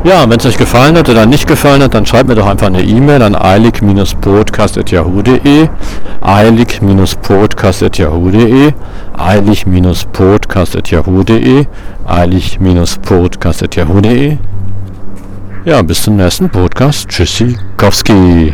Ja, 0.04 0.28
wenn 0.28 0.38
es 0.38 0.44
euch 0.44 0.58
gefallen 0.58 0.98
hat 0.98 1.08
oder 1.08 1.24
nicht 1.24 1.46
gefallen 1.46 1.82
hat, 1.82 1.94
dann 1.94 2.04
schreibt 2.04 2.28
mir 2.28 2.34
doch 2.34 2.46
einfach 2.46 2.66
eine 2.66 2.82
E-Mail 2.82 3.22
an 3.22 3.34
eilig-podcast.yahoo.de 3.34 5.68
eilig-podcast.yahoo.de 6.20 8.74
eilig-podcast.yahoo.de 9.16 11.66
eilig-podcast.yahoo.de 12.06 14.36
Ja, 15.64 15.80
bis 15.80 16.02
zum 16.02 16.16
nächsten 16.16 16.50
Podcast. 16.50 17.08
Tschüssi, 17.08 17.56
Kowski. 17.78 18.52